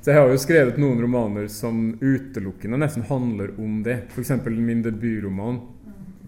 Så 0.00 0.12
jeg 0.12 0.20
har 0.20 0.30
jo 0.30 0.40
skrevet 0.40 0.78
noen 0.78 1.00
romaner 1.02 1.48
som 1.50 1.94
utelukkende 2.00 2.78
nesten 2.78 3.06
handler 3.08 3.54
om 3.60 3.82
det. 3.86 4.04
F.eks. 4.12 4.34
min 4.46 4.82
debutroman 4.84 5.62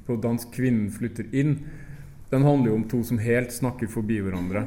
på 0.07 0.17
dansk 0.23 0.55
'Kvinnen 0.55 0.91
flytter 0.91 1.29
inn'. 1.33 1.59
Den 2.31 2.43
handler 2.43 2.73
jo 2.73 2.79
om 2.81 2.89
to 2.89 3.03
som 3.05 3.19
helt 3.23 3.53
snakker 3.53 3.87
forbi 3.87 4.19
hverandre. 4.25 4.67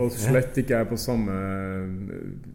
Og 0.00 0.12
slett 0.12 0.58
ikke 0.60 0.82
er 0.82 0.88
på 0.88 0.98
samme 1.00 1.36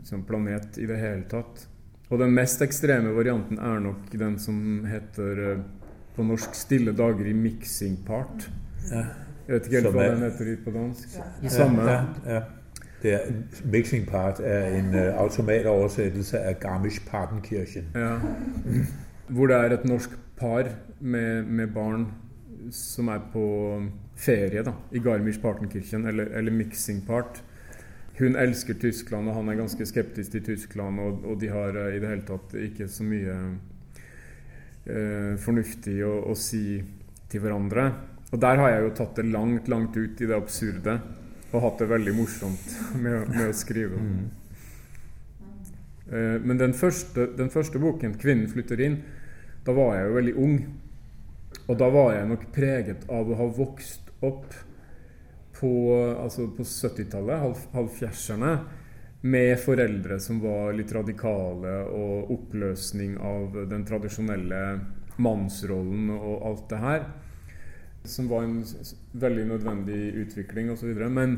liksom, 0.01 0.25
planet 0.27 0.77
i 0.77 0.85
det 0.89 0.99
hele 1.01 1.25
tatt. 1.29 1.65
Og 2.11 2.21
den 2.21 2.35
mest 2.37 2.61
ekstreme 2.61 3.13
varianten 3.15 3.57
er 3.57 3.81
nok 3.81 4.11
den 4.13 4.37
som 4.41 4.85
heter 4.85 5.41
eh, 5.51 5.63
på 6.15 6.23
norsk 6.23 6.53
'Stille 6.53 6.93
dager 6.93 7.25
i 7.25 7.33
mixing 7.33 7.97
part'. 8.05 8.49
Ja. 8.91 9.05
Jeg 9.45 9.53
vet 9.53 9.67
ikke 9.67 9.81
helt 9.81 9.93
hva 9.93 10.05
den 10.09 10.23
heter 10.25 10.53
på 10.65 10.71
dansk. 10.73 11.17
Det 11.41 11.51
samme. 11.53 11.89
Ja, 11.89 12.03
ja. 12.25 12.43
Det 13.05 13.13
er, 13.13 13.33
mixing 13.69 14.07
part 14.09 14.39
er 14.41 14.71
en 14.79 14.87
uh, 14.95 15.21
automatoversettelse 15.21 16.39
av 16.41 16.55
Garmisch-Partenkirchen. 16.63 17.91
Ja. 17.93 18.15
Hvor 19.27 19.51
det 19.51 19.59
er 19.59 19.75
et 19.75 19.85
norsk 19.85 20.15
par 20.39 20.71
med, 20.99 21.43
med, 21.43 21.67
barn 21.73 22.07
som 22.73 23.11
er 23.13 23.21
på 23.33 23.45
ferie 24.17 24.63
da, 24.65 24.73
i 24.91 25.03
Garmisch-Partenkirchen, 25.03 26.07
eller, 26.09 26.31
eller 26.33 26.51
mixing 26.51 27.03
part. 27.05 27.43
Hun 28.17 28.35
elsker 28.39 28.73
Tyskland, 28.81 29.29
og 29.29 29.35
han 29.37 29.49
er 29.49 29.59
ganske 29.59 29.85
skeptisk 29.85 30.31
til 30.31 30.43
Tyskland, 30.43 30.99
og, 30.99 31.21
og 31.25 31.41
de 31.41 31.53
har 31.53 31.77
uh, 31.77 31.91
i 31.93 32.01
det 32.01 32.09
hele 32.09 32.25
tatt 32.25 32.57
ikke 32.57 32.89
så 32.89 33.05
mye 33.05 33.37
uh, 34.89 35.37
fornuftig 35.45 35.99
å, 36.07 36.17
å 36.31 36.37
si 36.39 36.79
til 37.29 37.45
hverandre. 37.45 37.91
Og 38.33 38.41
der 38.41 38.57
har 38.59 38.73
jeg 38.73 38.85
jo 38.85 38.95
tatt 38.97 39.19
det 39.19 39.27
langt, 39.29 39.69
langt 39.71 39.97
ut 39.97 40.21
i 40.21 40.27
det 40.27 40.35
absurde 40.35 40.97
og 41.55 41.61
hatt 41.63 41.81
det 41.81 41.89
veldig 41.91 42.15
morsomt 42.17 42.73
med, 43.03 43.29
med 43.31 43.49
å 43.49 43.55
skrive. 43.55 43.99
Mm. 44.01 44.25
Uh, 46.05 46.37
men 46.43 46.59
den 46.61 46.75
første, 46.77 47.29
den 47.37 47.51
første, 47.53 47.81
boken, 47.81 48.17
'Kvinnen 48.19 48.49
flytter 48.51 48.81
inn', 48.85 49.01
da 49.65 49.73
var 49.73 49.95
jeg 49.95 50.09
jo 50.09 50.17
veldig 50.19 50.35
ung. 50.37 50.57
Og 51.65 51.77
da 51.79 51.87
var 51.89 52.13
jeg 52.13 52.29
nok 52.29 52.47
preget 52.53 53.05
av 53.09 53.29
å 53.31 53.37
ha 53.39 53.45
vokst 53.57 54.11
opp 54.25 54.53
på, 55.55 55.71
altså 56.19 56.49
på 56.53 56.65
70-tallet, 56.67 57.63
halvfjerdserne, 57.73 58.51
med 59.25 59.55
foreldre 59.57 60.19
som 60.21 60.37
var 60.43 60.75
litt 60.77 60.91
radikale, 60.93 61.79
og 61.89 62.29
oppløsning 62.35 63.15
av 63.17 63.55
den 63.71 63.85
tradisjonelle 63.87 64.59
mannsrollen 65.17 66.11
og 66.13 66.43
alt 66.45 66.67
det 66.69 66.81
her 66.83 67.07
som 68.09 68.29
var 68.29 68.43
en 68.45 68.59
veldig 69.13 69.45
nødvendig 69.51 70.01
utvikling 70.23 70.71
osv. 70.73 70.91
Men, 71.09 71.37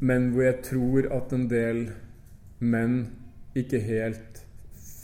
men 0.00 0.30
hvor 0.34 0.46
jeg 0.46 0.62
tror 0.66 1.10
at 1.14 1.34
en 1.36 1.48
del 1.50 1.86
menn 2.64 2.98
ikke 3.58 3.80
helt 3.84 4.42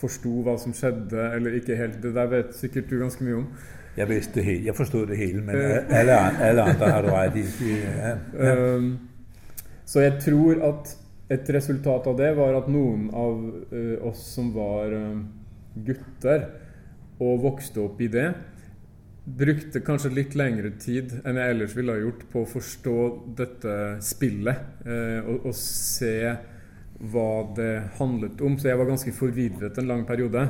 forsto 0.00 0.40
hva 0.46 0.56
som 0.60 0.72
skjedde, 0.76 1.18
eller 1.36 1.58
ikke 1.58 1.76
helt 1.76 2.00
Det 2.02 2.14
der 2.16 2.30
vet 2.30 2.56
sikkert 2.56 2.88
du 2.90 2.98
ganske 3.00 3.24
mye 3.24 3.42
om. 3.42 3.46
Jeg 3.98 4.08
visste 4.08 4.42
helt, 4.42 4.64
jeg 4.66 4.76
forstod 4.76 5.10
det 5.10 5.18
hele, 5.18 5.42
men 5.44 5.56
eh. 5.58 5.98
alle, 5.98 6.16
alle 6.46 6.66
andre 6.72 6.90
har 6.94 7.04
du 7.04 7.10
rett 7.10 7.36
i. 7.36 7.74
Ja. 7.82 8.14
Ja. 8.38 8.54
Um, 8.76 8.92
så 9.84 10.04
jeg 10.04 10.20
tror 10.22 10.62
at 10.68 10.94
et 11.30 11.50
resultat 11.54 12.06
av 12.06 12.16
det 12.18 12.30
var 12.38 12.56
at 12.58 12.70
noen 12.70 13.08
av 13.10 13.42
uh, 13.74 13.96
oss 14.08 14.22
som 14.36 14.52
var 14.54 14.94
uh, 14.94 15.18
gutter 15.86 16.46
og 17.20 17.42
vokste 17.42 17.82
opp 17.82 18.00
i 18.00 18.08
det, 18.10 18.28
brukte 19.24 19.80
kanskje 19.84 20.12
litt 20.14 20.34
lengre 20.38 20.72
tid 20.80 21.12
enn 21.24 21.38
jeg 21.38 21.54
ellers 21.54 21.76
ville 21.76 21.94
ha 21.94 22.00
gjort 22.00 22.24
på 22.32 22.42
å 22.42 22.48
forstå 22.48 22.96
dette 23.38 23.76
spillet 24.04 24.86
eh, 24.86 25.20
og, 25.20 25.50
og, 25.50 25.54
se 25.56 26.16
hva 27.00 27.30
det 27.56 27.72
handlet 27.96 28.40
om. 28.44 28.58
Så 28.58 28.68
jeg 28.70 28.80
var 28.80 28.90
ganske 28.90 29.12
forvirret 29.16 29.78
en 29.80 29.88
lang 29.88 30.04
periode. 30.08 30.44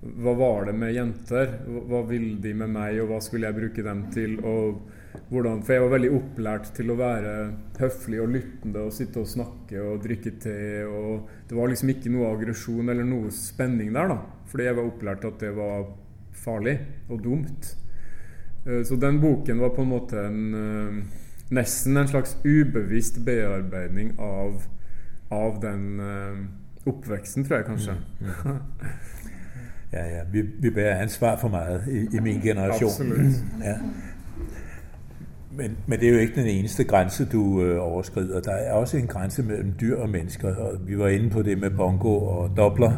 Hva 0.00 0.34
var 0.38 0.68
det 0.68 0.76
med 0.78 0.94
jenter? 0.94 1.56
Hva 1.66 2.04
ville 2.08 2.38
de 2.40 2.54
med 2.56 2.70
meg, 2.72 3.00
og 3.02 3.10
hva 3.10 3.18
skulle 3.24 3.50
jeg 3.50 3.58
bruke 3.58 3.84
dem 3.84 4.04
til? 4.14 4.38
Hvordan, 4.40 5.64
for 5.66 5.74
jeg 5.74 5.82
var 5.82 5.92
veldig 5.96 6.12
opplært 6.14 6.70
til 6.76 6.92
å 6.92 6.98
være 7.00 7.34
høflig 7.80 8.20
og 8.22 8.30
lyttende 8.36 8.84
og 8.86 8.94
sitte 8.94 9.20
og 9.24 9.28
snakke 9.28 9.82
og 9.82 10.00
drikke 10.06 10.36
te. 10.40 10.56
og 10.86 11.28
Det 11.50 11.58
var 11.58 11.72
liksom 11.72 11.92
ikke 11.92 12.14
noe 12.14 12.30
aggresjon 12.30 12.94
eller 12.94 13.06
noe 13.06 13.34
spenning 13.34 13.90
der, 13.96 14.14
da. 14.14 14.20
Fordi 14.50 14.70
jeg 14.70 14.78
var 14.78 14.88
opplært 14.92 15.26
at 15.26 15.42
det 15.42 15.52
var 15.58 15.90
farlig 16.46 16.78
og 17.10 17.20
dumt. 17.26 17.74
Eh, 18.66 18.84
så 18.84 18.96
den 18.96 19.20
boken 19.20 19.60
var 19.60 19.68
på 19.68 19.82
en 19.82 19.88
måte 19.88 20.26
en, 20.26 20.54
eh, 20.54 21.04
nesten 21.50 21.96
en 21.96 22.08
slags 22.08 22.38
ubevisst 22.44 23.24
bearbeiding 23.24 24.20
av, 24.20 24.62
av 25.30 25.60
den 25.62 26.00
eh, 26.00 26.38
oppveksten, 26.86 27.44
tror 27.44 27.56
jeg 27.56 27.66
kanskje. 27.66 27.92
Mm. 28.20 28.26
mm. 28.26 28.56
ja, 29.92 30.04
ja. 30.04 30.22
Vi, 30.32 30.42
vi, 30.58 30.70
bærer 30.70 31.02
ansvar 31.02 31.36
for 31.40 31.48
mye 31.48 31.80
i, 31.88 32.06
i 32.16 32.20
min 32.20 32.40
generasjon. 32.40 32.90
Absolutt. 32.90 33.44
Ja. 33.64 33.76
Men, 35.52 35.76
men 35.86 36.00
det 36.00 36.08
er 36.08 36.12
jo 36.12 36.18
ikke 36.18 36.40
den 36.40 36.46
eneste 36.46 36.84
grense 36.84 37.24
du 37.24 37.62
øh, 37.62 37.80
overskrider. 37.80 38.40
Der 38.40 38.52
er 38.52 38.72
også 38.72 38.96
en 38.96 39.06
grense 39.06 39.42
mellom 39.42 39.72
dyr 39.80 39.96
og 39.96 40.08
mennesker, 40.08 40.54
og 40.54 40.78
vi 40.86 40.98
var 40.98 41.08
inne 41.08 41.30
på 41.30 41.42
det 41.42 41.58
med 41.58 41.70
bongo 41.70 42.08
og 42.08 42.56
dobler. 42.56 42.92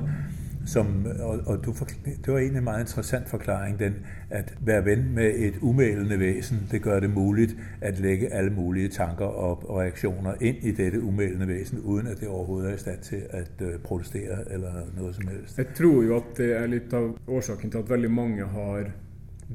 Som, 0.66 1.06
og, 1.20 1.40
og 1.46 1.64
du, 1.64 1.74
det 2.04 2.32
var 2.32 2.38
egentlig 2.38 2.58
en 2.58 2.64
meget 2.64 2.80
interessant 2.80 3.28
forklaring, 3.28 3.78
den, 3.78 3.94
at 4.30 4.54
være 4.60 4.84
ven 4.84 5.14
med 5.14 5.32
et 5.36 5.54
umælende 5.60 6.18
væsen, 6.18 6.68
det 6.70 6.82
gør 6.82 7.00
det 7.00 7.10
muligt 7.10 7.56
at 7.80 7.98
lægge 7.98 8.32
alle 8.34 8.50
mulige 8.50 8.88
tanker 8.88 9.24
og 9.24 9.78
reaktioner 9.78 10.34
ind 10.40 10.56
i 10.62 10.72
dette 10.72 11.02
umælende 11.02 11.48
væsen, 11.48 11.80
uden 11.80 12.06
at 12.06 12.20
det 12.20 12.28
overhovedet 12.28 12.70
er 12.70 12.74
i 12.74 12.78
stand 12.78 12.98
til 12.98 13.22
at 13.30 13.50
uh, 13.60 13.80
protestere 13.84 14.52
eller 14.52 14.72
noget 14.96 15.14
som 15.14 15.28
helst. 15.28 15.58
Jeg 15.58 15.66
tror 15.74 16.02
jo, 16.02 16.16
at 16.16 16.36
det 16.36 16.56
er 16.56 16.66
lidt 16.66 16.92
av 16.92 17.18
årsaken 17.26 17.70
til 17.70 17.78
at 17.78 17.90
veldig 17.90 18.10
mange 18.10 18.46
har 18.46 18.90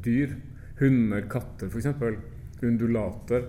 dyr. 0.05 0.29
Hunder, 0.79 1.21
katter 1.21 1.69
for 1.69 1.77
eksempel. 1.77 2.15
Undulater. 2.63 3.41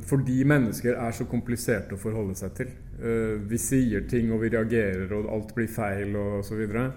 Fordi 0.00 0.42
mennesker 0.44 0.96
er 0.96 1.10
så 1.10 1.24
kompliserte 1.24 1.96
å 1.96 2.00
forholde 2.00 2.34
seg 2.36 2.52
til. 2.56 2.72
Uh, 2.96 3.36
vi 3.50 3.58
sier 3.60 4.06
ting, 4.08 4.32
og 4.32 4.42
vi 4.44 4.52
reagerer, 4.54 5.10
og 5.12 5.30
alt 5.32 5.54
blir 5.56 5.68
feil, 5.70 6.16
og 6.16 6.44
så 6.46 6.58
videre. 6.58 6.90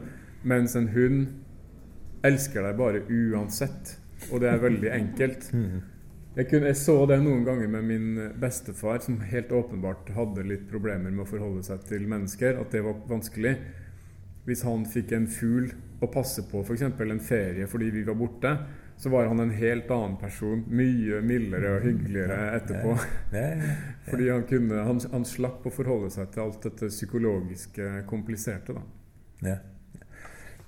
Mens 0.48 0.76
en 0.80 0.90
hund 0.94 1.24
elsker 2.26 2.64
deg 2.66 2.78
bare 2.80 3.04
uansett. 3.08 3.96
Og 4.30 4.42
det 4.44 4.52
er 4.52 4.68
veldig 4.68 4.94
enkelt. 4.98 5.50
Mm. 5.60 5.80
Jeg, 6.38 6.46
kunne, 6.48 6.70
jeg, 6.70 6.78
så 6.78 6.94
det 7.10 7.18
noen 7.20 7.42
ganger 7.44 7.68
med 7.74 7.88
min 7.90 8.20
bestefar, 8.40 9.02
som 9.04 9.18
helt 9.28 9.50
åpenbart 9.52 10.12
hadde 10.16 10.46
litt 10.46 10.68
problemer 10.70 11.10
med 11.10 11.24
å 11.26 11.28
forholde 11.28 11.64
seg 11.66 11.82
til 11.90 12.06
mennesker. 12.08 12.60
At 12.62 12.70
det 12.72 12.84
var 12.86 13.02
vanskelig. 13.10 13.56
Hvis 14.46 14.62
han 14.64 14.86
fikk 14.88 15.12
en 15.18 15.26
fugl 15.28 15.72
å 16.00 16.08
passe 16.14 16.46
på, 16.48 16.62
f.eks. 16.62 16.86
en 16.86 17.20
ferie 17.26 17.68
fordi 17.68 17.90
vi 17.98 18.06
var 18.08 18.16
borte, 18.22 18.54
så 19.00 19.10
var 19.10 19.28
han 19.28 19.40
en 19.40 19.52
helt 19.52 19.92
annen 19.92 20.18
person. 20.20 20.66
Mye 20.68 21.22
mildere 21.24 21.76
og 21.78 21.82
hyggeligere 21.82 22.40
etterpå. 22.58 22.98
Fordi 24.10 24.30
han, 24.30 24.44
kunne, 24.50 24.84
han, 24.84 25.00
han, 25.12 25.26
slapp 25.26 25.66
å 25.66 25.72
forholde 25.72 26.10
seg 26.12 26.34
til 26.34 26.44
alt 26.44 26.68
dette 26.68 26.90
psykologiske 26.92 28.04
kompliserte. 28.10 28.76
da. 28.76 28.84
Ja. 29.48 29.56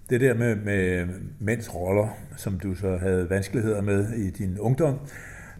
Det 0.09 0.21
der 0.21 0.33
med, 0.39 0.63
med 0.63 1.07
menns 1.39 1.75
roller, 1.75 2.15
som 2.37 2.59
du 2.59 2.73
så 2.75 2.97
hadde 2.97 3.29
vanskeligheter 3.29 3.81
med 3.81 4.15
i 4.15 4.29
din 4.29 4.57
ungdom, 4.59 4.99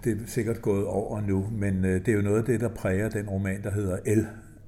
det 0.03 0.11
er 0.11 0.25
sikkert 0.25 0.61
gået 0.61 0.85
over 0.85 1.21
nå, 1.21 1.49
men 1.51 1.85
øh, 1.85 1.99
det 2.05 2.07
er 2.07 2.13
jo 2.13 2.21
noe 2.21 2.39
av 2.39 2.47
det 2.47 2.59
der 2.61 2.69
preger 2.69 3.09
den 3.09 3.29
roman 3.29 3.63
der 3.63 3.71
heter 3.71 3.99
L, 4.05 4.25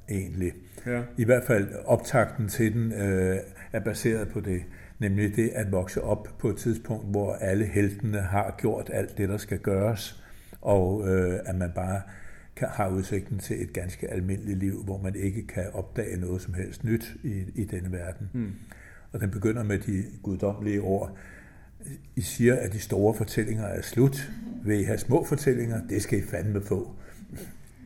egentlig. 0.09 0.53
Ja. 0.85 1.01
I 1.17 1.23
hvert 1.23 1.43
fall 1.43 1.67
opptakten 1.85 2.47
til 2.47 2.73
den 2.73 2.91
øh, 2.91 3.37
er 3.73 3.79
basert 3.79 4.27
på 4.29 4.39
det 4.39 4.61
Nemlig 5.03 5.35
det 5.35 5.49
at 5.49 5.71
vokse 5.71 6.01
opp 6.01 6.27
på 6.39 6.49
et 6.49 6.57
tidspunkt 6.57 7.05
hvor 7.11 7.33
alle 7.33 7.65
heltene 7.65 8.21
har 8.21 8.55
gjort 8.61 8.89
alt 8.93 9.17
det 9.17 9.29
der 9.29 9.37
skal 9.37 9.59
gjøres, 9.59 10.23
og 10.61 11.07
øh, 11.07 11.39
at 11.45 11.55
man 11.55 11.71
bare 11.75 12.01
kan, 12.55 12.67
har 12.67 12.89
utsikten 12.89 13.39
til 13.39 13.63
et 13.63 13.73
ganske 13.73 14.11
alminnelig 14.11 14.57
liv 14.57 14.83
hvor 14.83 14.97
man 14.97 15.15
ikke 15.15 15.47
kan 15.47 15.63
oppdage 15.73 16.17
noe 16.17 16.39
som 16.39 16.53
helst 16.53 16.83
nytt 16.83 17.15
i, 17.23 17.43
i 17.55 17.65
denne 17.65 17.91
verden. 17.91 18.29
Mm. 18.33 18.51
Og 19.11 19.21
den 19.21 19.31
begynner 19.31 19.63
med 19.63 19.79
de 19.79 20.03
guddommelige 20.23 20.81
ord. 20.81 21.17
I 22.15 22.21
sier 22.21 22.55
at 22.55 22.73
de 22.73 22.79
store 22.79 23.13
fortellinger 23.13 23.65
er 23.65 23.81
slutt. 23.81 24.31
Vil 24.63 24.79
I 24.79 24.83
ha 24.83 24.97
små 24.97 25.25
fortellinger? 25.25 25.87
Det 25.89 26.01
skal 26.01 26.19
I 26.19 26.21
fandme 26.21 26.61
få. 26.61 26.95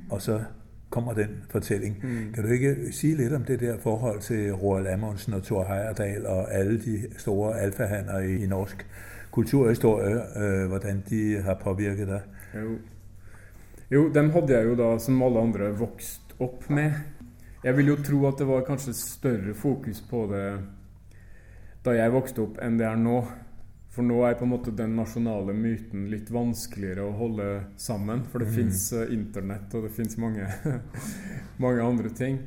Og 0.10 0.22
så 0.22 0.44
kommer 0.90 1.14
den 1.14 1.44
fortelling. 1.50 2.00
Mm. 2.04 2.34
Kan 2.34 2.44
du 2.44 2.50
ikke 2.50 2.76
sige 2.92 3.16
lidt 3.16 3.34
om 3.34 3.44
det 3.44 3.60
der 3.60 3.78
forhold 3.78 4.20
til 4.22 4.54
Roald 4.54 4.88
Amundsen 4.88 5.34
og 5.34 5.44
Thor 5.44 5.64
Heyerdahl 5.64 6.26
og 6.26 6.54
alle 6.54 6.80
de 6.80 7.02
store 7.18 7.60
alfahander 7.60 8.20
i, 8.20 8.44
i 8.44 8.48
norsk 8.48 8.86
kulturhistorie, 9.32 10.22
øh, 10.38 10.68
hvordan 10.68 11.04
de 11.10 11.42
har 11.42 11.54
påvirket 11.54 12.08
deg? 12.08 12.22
Jo. 12.56 12.78
jo, 13.92 14.10
dem 14.14 14.30
hadde 14.30 14.58
jeg 14.58 14.66
jo 14.66 14.76
da, 14.76 15.00
som 15.00 15.22
alle 15.22 15.40
andre, 15.40 15.70
vokst 15.78 16.36
opp 16.40 16.70
med. 16.70 16.92
Jeg 17.64 17.78
vil 17.78 17.88
jo 17.88 17.96
tro 17.96 18.28
at 18.28 18.40
det 18.40 18.48
var 18.48 18.66
kanskje 18.66 18.94
større 18.94 19.54
fokus 19.54 20.02
på 20.10 20.28
det 20.32 20.48
da 21.86 21.94
jeg 21.96 22.12
vokste 22.14 22.44
opp, 22.44 22.58
enn 22.64 22.80
det 22.80 22.88
er 22.88 22.98
nå. 23.00 23.22
For 23.98 24.06
nå 24.06 24.20
er 24.28 24.36
på 24.38 24.46
en 24.46 24.52
måte 24.52 24.70
den 24.78 24.92
nasjonale 24.94 25.56
myten 25.58 26.04
litt 26.12 26.28
vanskeligere 26.30 27.08
å 27.08 27.16
holde 27.18 27.46
sammen. 27.82 28.20
For 28.30 28.44
det 28.44 28.52
mm. 28.52 28.54
fins 28.54 28.82
eh, 28.94 29.10
internett, 29.16 29.74
og 29.74 29.88
det 29.88 29.90
fins 29.96 30.20
mange, 30.22 30.46
mange, 31.64 31.82
andre 31.82 32.12
ting. 32.14 32.38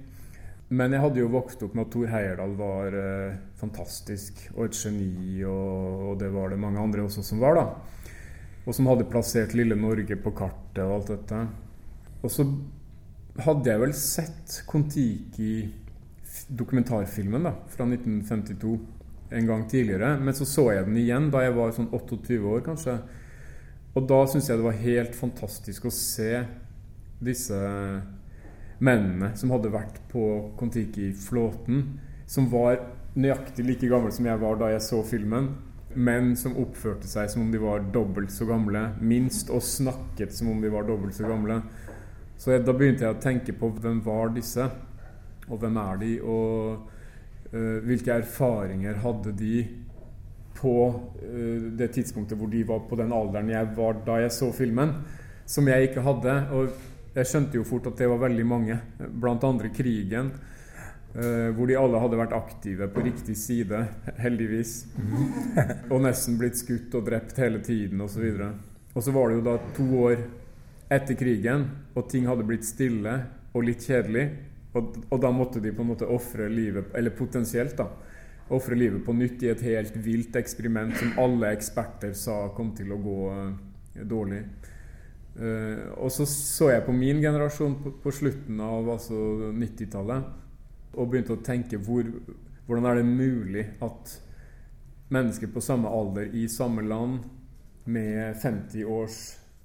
Men 0.71 0.95
jeg 0.95 1.03
hadde 1.03 1.19
jo 1.19 1.33
vokst 1.33 1.65
opp 1.67 1.75
med 1.75 1.89
at 1.89 1.91
Thor 1.91 2.07
Heyerdahl 2.13 2.55
var 2.55 2.95
uh, 2.95 3.41
fantastisk 3.59 4.45
og 4.53 4.69
et 4.69 4.79
geni, 4.79 5.41
og, 5.43 6.05
og, 6.13 6.13
det 6.21 6.29
var 6.31 6.55
det 6.55 6.61
mange 6.63 6.79
andre 6.79 7.09
også 7.09 7.27
som 7.27 7.43
var, 7.43 7.59
da. 7.59 8.15
Og 8.63 8.77
som 8.77 8.87
hadde 8.87 9.09
plassert 9.11 9.57
lille 9.59 9.75
Norge 9.75 10.21
på 10.23 10.31
kartet 10.39 10.85
og 10.85 11.01
alt 11.01 11.11
dette. 11.17 11.43
Og 12.23 12.31
så 12.31 12.47
hadde 13.43 13.73
jeg 13.73 13.83
vel 13.83 13.97
sett 13.99 14.61
Kon-Tiki, 14.71 15.53
dokumentarfilmen 16.63 17.51
da, 17.51 17.57
fra 17.75 17.91
1952 17.91 18.79
en 19.31 19.47
gang 19.47 19.65
tidligere. 19.71 20.17
Men 20.21 20.35
så 20.35 20.47
så 20.49 20.71
jeg 20.75 20.87
den 20.89 20.99
igjen 21.01 21.31
da 21.33 21.45
jeg 21.45 21.57
var 21.57 21.75
sånn 21.77 21.91
28 21.93 22.39
år, 22.41 22.63
kanskje. 22.67 22.99
Og 23.95 24.07
da 24.11 24.21
syns 24.31 24.49
jeg 24.51 24.61
det 24.61 24.67
var 24.67 24.83
helt 24.85 25.17
fantastisk 25.19 25.89
å 25.89 25.95
se 25.95 26.45
disse 27.21 27.59
mennene 28.81 29.35
som 29.37 29.53
hadde 29.53 29.73
vært 29.73 29.99
på 30.13 30.25
Kon-Tiki-flåten, 30.59 31.83
som 32.31 32.47
var 32.53 32.79
nøyaktig 33.19 33.67
like 33.67 33.91
gamle 33.91 34.13
som 34.15 34.29
jeg 34.31 34.41
var 34.41 34.61
da 34.61 34.71
jeg 34.73 34.85
så 34.87 35.03
filmen, 35.05 35.51
men 35.99 36.37
som 36.39 36.55
oppførte 36.61 37.09
seg 37.11 37.27
som 37.33 37.43
om 37.43 37.51
de 37.51 37.59
var 37.61 37.83
dobbelt 37.93 38.31
så 38.33 38.47
gamle, 38.49 38.93
minst, 39.03 39.51
og 39.51 39.65
snakket 39.67 40.33
som 40.37 40.53
om 40.53 40.63
de 40.63 40.71
var 40.71 40.87
dobbelt 40.87 41.17
så 41.17 41.27
gamle. 41.27 41.59
Så 42.41 42.55
jeg, 42.55 42.63
da 42.65 42.73
begynte 42.77 43.05
jeg 43.05 43.17
å 43.17 43.21
tenke 43.21 43.53
på 43.59 43.73
hvem 43.75 43.99
var 44.07 44.31
disse, 44.33 44.71
og 45.51 45.59
hvem 45.61 45.77
er 45.83 46.01
de? 46.01 46.15
og 46.23 47.00
hvilke 47.51 48.15
erfaringer 48.15 49.01
hadde 49.03 49.33
de 49.35 49.55
på 50.61 51.01
eh, 51.23 51.73
det 51.79 51.89
tidspunktet 51.95 52.39
hvor 52.39 52.51
de 52.53 52.63
var 52.69 52.85
på 52.89 52.99
den 53.01 53.13
alderen 53.15 53.51
jeg 53.53 53.73
var 53.77 54.01
da 54.07 54.21
jeg 54.21 54.35
så 54.35 54.51
filmen, 54.53 54.95
som 55.49 55.69
jeg 55.69 55.89
ikke 55.89 56.05
hadde. 56.05 56.37
Og 56.55 57.17
jeg 57.17 57.27
skjønte 57.27 57.59
jo 57.59 57.67
fort 57.67 57.89
at 57.91 57.99
det 57.99 58.09
var 58.11 58.23
veldig 58.27 58.47
mange, 58.47 58.79
blant 58.99 59.45
andre 59.47 59.73
krigen. 59.75 60.33
Uh, 61.11 61.51
hvor 61.57 61.67
de 61.67 61.75
alle 61.75 61.99
hadde 61.99 62.19
vært 62.21 62.35
aktive 62.37 62.87
på 62.95 63.03
riktig 63.03 63.35
side, 63.35 63.81
heldigvis. 64.23 64.75
og 65.91 66.05
nesten 66.05 66.37
blitt 66.39 66.61
skutt 66.61 66.95
og 66.95 67.09
drept 67.09 67.41
hele 67.43 67.59
tiden 67.67 68.05
osv. 68.05 68.29
Og 68.95 69.03
så 69.03 69.15
var 69.17 69.27
det 69.27 69.41
jo 69.41 69.43
da 69.49 69.57
to 69.75 69.87
år 70.05 70.23
etter 70.87 71.19
krigen, 71.19 71.67
og 71.99 72.07
ting 72.13 72.31
hadde 72.31 72.47
blitt 72.47 72.69
stille 72.69 73.17
og 73.51 73.67
litt 73.67 73.83
kjedelig. 73.91 74.29
Og, 74.73 74.97
og, 75.09 75.17
da 75.23 75.31
måtte 75.35 75.61
de 75.63 75.73
på 75.75 75.83
en 75.83 75.91
måte 75.91 76.07
ofre 76.07 76.47
livet, 76.51 76.93
eller 76.95 77.15
potensielt, 77.17 77.75
da, 77.79 77.89
ofre 78.55 78.79
livet 78.79 79.03
på 79.07 79.15
nytt 79.15 79.43
i 79.43 79.51
et 79.51 79.65
helt 79.67 79.97
vilt 80.03 80.37
eksperiment 80.39 80.95
som 80.99 81.17
alle 81.23 81.51
eksperter 81.55 82.15
sa 82.19 82.45
kom 82.55 82.71
til 82.79 82.93
å 82.95 83.01
gå 83.03 83.17
uh, 83.31 84.05
dårlig. 84.07 84.45
Uh, 85.39 85.91
og 85.99 86.11
så 86.15 86.27
så 86.27 86.71
jeg 86.73 86.87
på 86.87 86.95
min 86.95 87.23
generasjon 87.23 87.77
på, 87.83 87.97
på 88.03 88.15
slutten 88.15 88.63
av 88.63 88.89
altså 88.95 89.51
90-tallet 89.55 90.97
og 90.99 91.11
begynte 91.11 91.37
å 91.37 91.45
tenke 91.47 91.79
hvor, 91.79 92.07
hvordan 92.67 92.89
er 92.91 92.99
det 92.99 93.07
mulig 93.07 93.67
at 93.87 94.17
mennesker 95.11 95.51
på 95.55 95.63
samme 95.63 95.91
alder 95.91 96.35
i 96.35 96.49
samme 96.51 96.83
land 96.87 97.23
med 97.91 98.37
50 98.43 98.85
års 98.87 99.21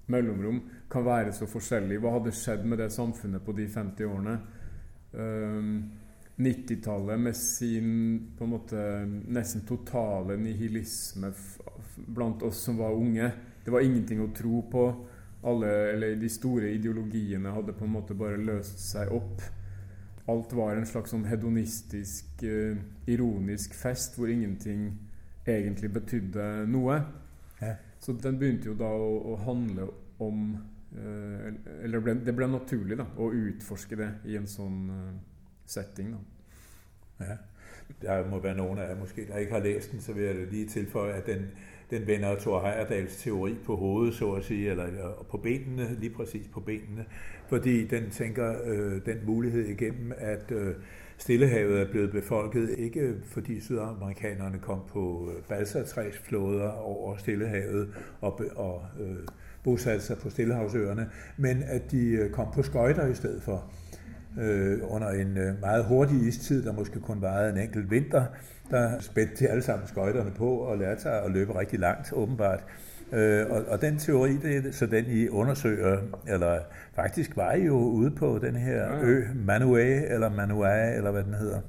mellomrom 0.06 0.62
kan 0.90 1.06
være 1.06 1.34
så 1.34 1.48
forskjellige. 1.50 2.02
Hva 2.02 2.16
hadde 2.18 2.34
skjedd 2.36 2.66
med 2.66 2.82
det 2.82 2.92
samfunnet 2.94 3.46
på 3.46 3.54
de 3.58 3.68
50 3.70 4.10
årene? 4.10 4.38
90-tallet 5.16 7.16
ehm, 7.16 7.24
med 7.24 7.36
sin 7.36 8.28
på 8.38 8.44
en 8.44 8.50
måte 8.50 9.06
nesten 9.06 9.62
totale 9.68 10.38
nihilisme 10.38 11.32
blant 11.96 12.44
oss 12.44 12.64
som 12.68 12.78
var 12.78 12.94
unge. 12.94 13.32
Det 13.66 13.72
var 13.72 13.82
ingenting 13.82 14.22
å 14.22 14.34
tro 14.36 14.62
på. 14.72 15.06
Alle, 15.46 15.68
eller 15.94 16.16
De 16.18 16.30
store 16.30 16.72
ideologiene 16.74 17.52
hadde 17.54 17.74
på 17.78 17.86
en 17.86 17.94
måte 17.94 18.18
bare 18.18 18.38
løst 18.42 18.80
seg 18.82 19.12
opp. 19.14 19.42
Alt 20.28 20.54
var 20.58 20.76
en 20.76 20.88
slags 20.90 21.14
sånn 21.14 21.28
hedonistisk, 21.30 22.26
uh, 22.42 22.74
ironisk 23.06 23.74
fest 23.78 24.18
hvor 24.18 24.30
ingenting 24.34 24.90
egentlig 25.46 25.92
betydde 25.94 26.66
noe. 26.66 26.98
Så 28.06 28.14
den 28.14 28.38
begynte 28.38 28.70
jo 28.70 28.76
da 28.78 28.90
å, 28.90 29.14
å 29.34 29.36
handle 29.46 29.88
om 30.22 30.42
Eh, 30.98 31.54
eller 31.84 32.00
ble, 32.00 32.16
det 32.26 32.36
ble 32.36 32.48
naturlig 32.48 32.98
da, 32.98 33.08
å 33.18 33.32
utforske 33.32 33.98
det 34.00 34.10
i 34.32 34.38
en 34.40 34.48
sånn 34.48 34.90
uh, 34.90 35.12
setting. 35.66 36.16
Da. 36.16 37.28
Ja. 37.28 37.38
Der 38.02 38.28
må 38.30 38.40
være 38.42 38.58
noen 38.58 38.80
av 38.80 38.88
dere 38.88 39.00
måske, 39.00 39.28
der 39.30 39.44
ikke 39.44 39.58
har 39.60 39.66
lest 39.66 39.92
den, 39.92 40.02
så 40.02 40.14
vil 40.14 40.26
jeg 40.26 40.48
lige 40.52 40.70
tilføje, 40.70 41.14
at 41.14 41.28
den, 41.28 41.48
den 41.92 42.08
vender 42.08 42.40
Thor 42.42 42.64
Heyerdahls 42.66 43.18
teori 43.22 43.54
på 43.66 43.76
hovedet, 43.78 44.16
så 44.18 44.32
å 44.34 44.42
si, 44.42 44.58
eller 44.68 45.22
på 45.30 45.38
benene, 45.38 45.92
lige 46.00 46.16
præcis 46.16 46.48
på 46.54 46.64
benene. 46.66 47.06
Fordi 47.50 47.76
den 47.88 48.10
tenker 48.10 48.56
øh, 48.66 49.02
den 49.06 49.26
mulighet 49.26 49.70
igjennom 49.70 50.14
at 50.18 50.52
øh, 50.52 50.76
Stillehavet 51.18 51.82
er 51.82 51.92
blevet 51.92 52.12
befolket 52.12 52.70
ikke 52.78 53.14
fordi 53.24 53.60
sydamerikanerne 53.62 54.60
kom 54.60 54.80
på 54.90 55.32
balsatræsflåder 55.50 56.72
over 56.72 57.18
Stillehavet 57.18 57.94
og, 58.22 58.42
og 58.56 58.86
øh, 59.00 59.18
bosatte 59.66 60.06
sig 60.06 60.18
på 60.18 60.30
Stillehavsøerne, 60.30 61.10
men 61.38 61.64
at 61.68 61.92
de 61.92 62.08
øh, 62.08 62.30
kom 62.30 62.48
på 62.54 62.64
skøjter 62.64 63.08
i 63.08 63.14
stedet 63.14 63.44
for. 63.44 63.64
Øh, 64.42 64.80
under 64.84 65.10
en 65.10 65.38
øh, 65.38 65.62
meget 65.62 65.86
hurtig 65.86 66.28
istid, 66.28 66.66
der 66.66 66.74
måske 66.74 67.00
kun 67.00 67.22
varede 67.22 67.52
en 67.52 67.58
enkelt 67.58 67.92
vinter, 67.92 68.26
der 68.72 69.00
spændte 69.00 69.36
de 69.40 69.50
alle 69.50 69.64
sammen 69.64 69.88
skøjterne 69.88 70.32
på 70.32 70.50
og 70.50 70.78
lærte 70.78 71.02
sig 71.02 71.24
at 71.24 71.32
løbe 71.32 71.60
rigtig 71.60 71.80
langt, 71.80 72.14
åbenbart. 72.14 72.64
Øh, 73.14 73.46
og, 73.50 73.64
og 73.68 73.82
den 73.82 73.98
teori, 73.98 74.38
det 74.38 74.56
er 74.56 74.72
så 74.72 74.86
den 74.86 75.06
I 75.08 75.30
undersøger, 75.30 75.98
eller 76.28 76.60
faktisk 76.96 77.38
var 77.38 77.52
I 77.52 77.66
jo 77.66 77.78
ude 77.78 78.12
på 78.12 78.40
den 78.42 78.56
her 78.56 79.00
ø, 79.02 79.24
Manuæ, 79.36 80.14
eller 80.14 80.30
Manuæ, 80.30 80.96
eller 80.96 81.12
hvad 81.12 81.24
den 81.24 81.34
hedder. 81.34 81.60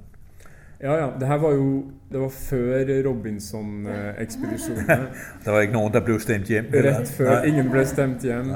Ja, 0.78 0.98
ja. 0.98 1.12
Det 1.18 1.26
her 1.26 1.38
var 1.38 1.52
jo 1.56 1.92
det 2.10 2.18
var 2.18 2.28
før 2.28 3.02
Robinson-ekspedisjonene. 3.04 4.96
det 5.44 5.50
var 5.52 5.64
ikke 5.64 5.74
noen 5.74 5.94
der 5.94 6.04
ble 6.06 6.18
stemt 6.22 6.50
hjem? 6.52 6.68
Rett 6.70 7.08
før. 7.10 7.30
Nei. 7.32 7.48
Ingen 7.50 7.70
ble 7.72 7.82
stemt 7.88 8.24
hjem. 8.26 8.52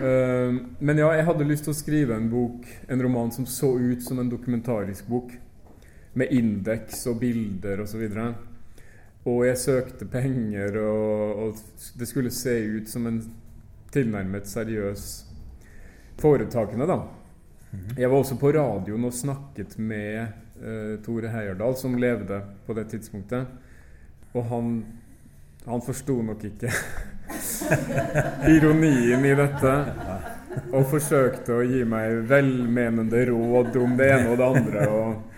Uh, 0.00 0.56
men 0.80 0.98
ja, 0.98 1.12
jeg 1.14 1.26
hadde 1.28 1.46
lyst 1.46 1.68
til 1.68 1.74
å 1.74 1.78
skrive 1.78 2.16
en 2.16 2.30
bok, 2.32 2.66
en 2.90 3.02
roman 3.04 3.30
som 3.34 3.46
så 3.48 3.70
ut 3.78 4.02
som 4.02 4.18
en 4.22 4.32
dokumentarisk 4.32 5.06
bok. 5.12 5.30
Med 6.16 6.32
indeks 6.32 7.04
og 7.10 7.20
bilder 7.20 7.84
osv. 7.84 8.02
Og, 8.02 8.10
så 8.16 8.26
og 9.26 9.42
jeg 9.44 9.58
søkte 9.60 10.08
penger, 10.08 10.78
og, 10.80 11.42
og, 11.44 11.60
det 12.00 12.08
skulle 12.08 12.32
se 12.32 12.56
ut 12.78 12.88
som 12.88 13.06
en 13.10 13.20
tilnærmet 13.92 14.48
seriøs 14.48 15.04
foretakende, 16.18 16.88
da. 16.88 16.98
Mhm. 17.70 17.94
Jeg 18.00 18.10
var 18.10 18.18
også 18.24 18.38
på 18.40 18.50
radioen 18.56 19.04
og 19.04 19.14
snakket 19.14 19.78
med 19.78 20.45
uh, 20.62 20.96
Tore 21.04 21.30
Heyerdahl, 21.32 21.76
som 21.76 21.98
levde 21.98 22.40
på 22.66 22.76
det 22.76 22.88
tidspunktet. 22.92 23.46
Og 24.36 24.44
han, 24.50 24.72
han 25.64 25.84
forsto 25.84 26.20
nok 26.22 26.44
ikke 26.44 26.72
ironien 28.56 29.24
i 29.24 29.36
dette. 29.36 29.76
Og 30.72 30.86
forsøkte 30.88 31.58
å 31.58 31.64
gi 31.66 31.82
meg 31.88 32.22
velmenende 32.28 33.26
råd 33.28 33.76
om 33.80 33.96
det 33.98 34.10
ene 34.12 34.30
og 34.32 34.38
det 34.40 34.46
andre. 34.60 34.84
Og, 34.88 35.36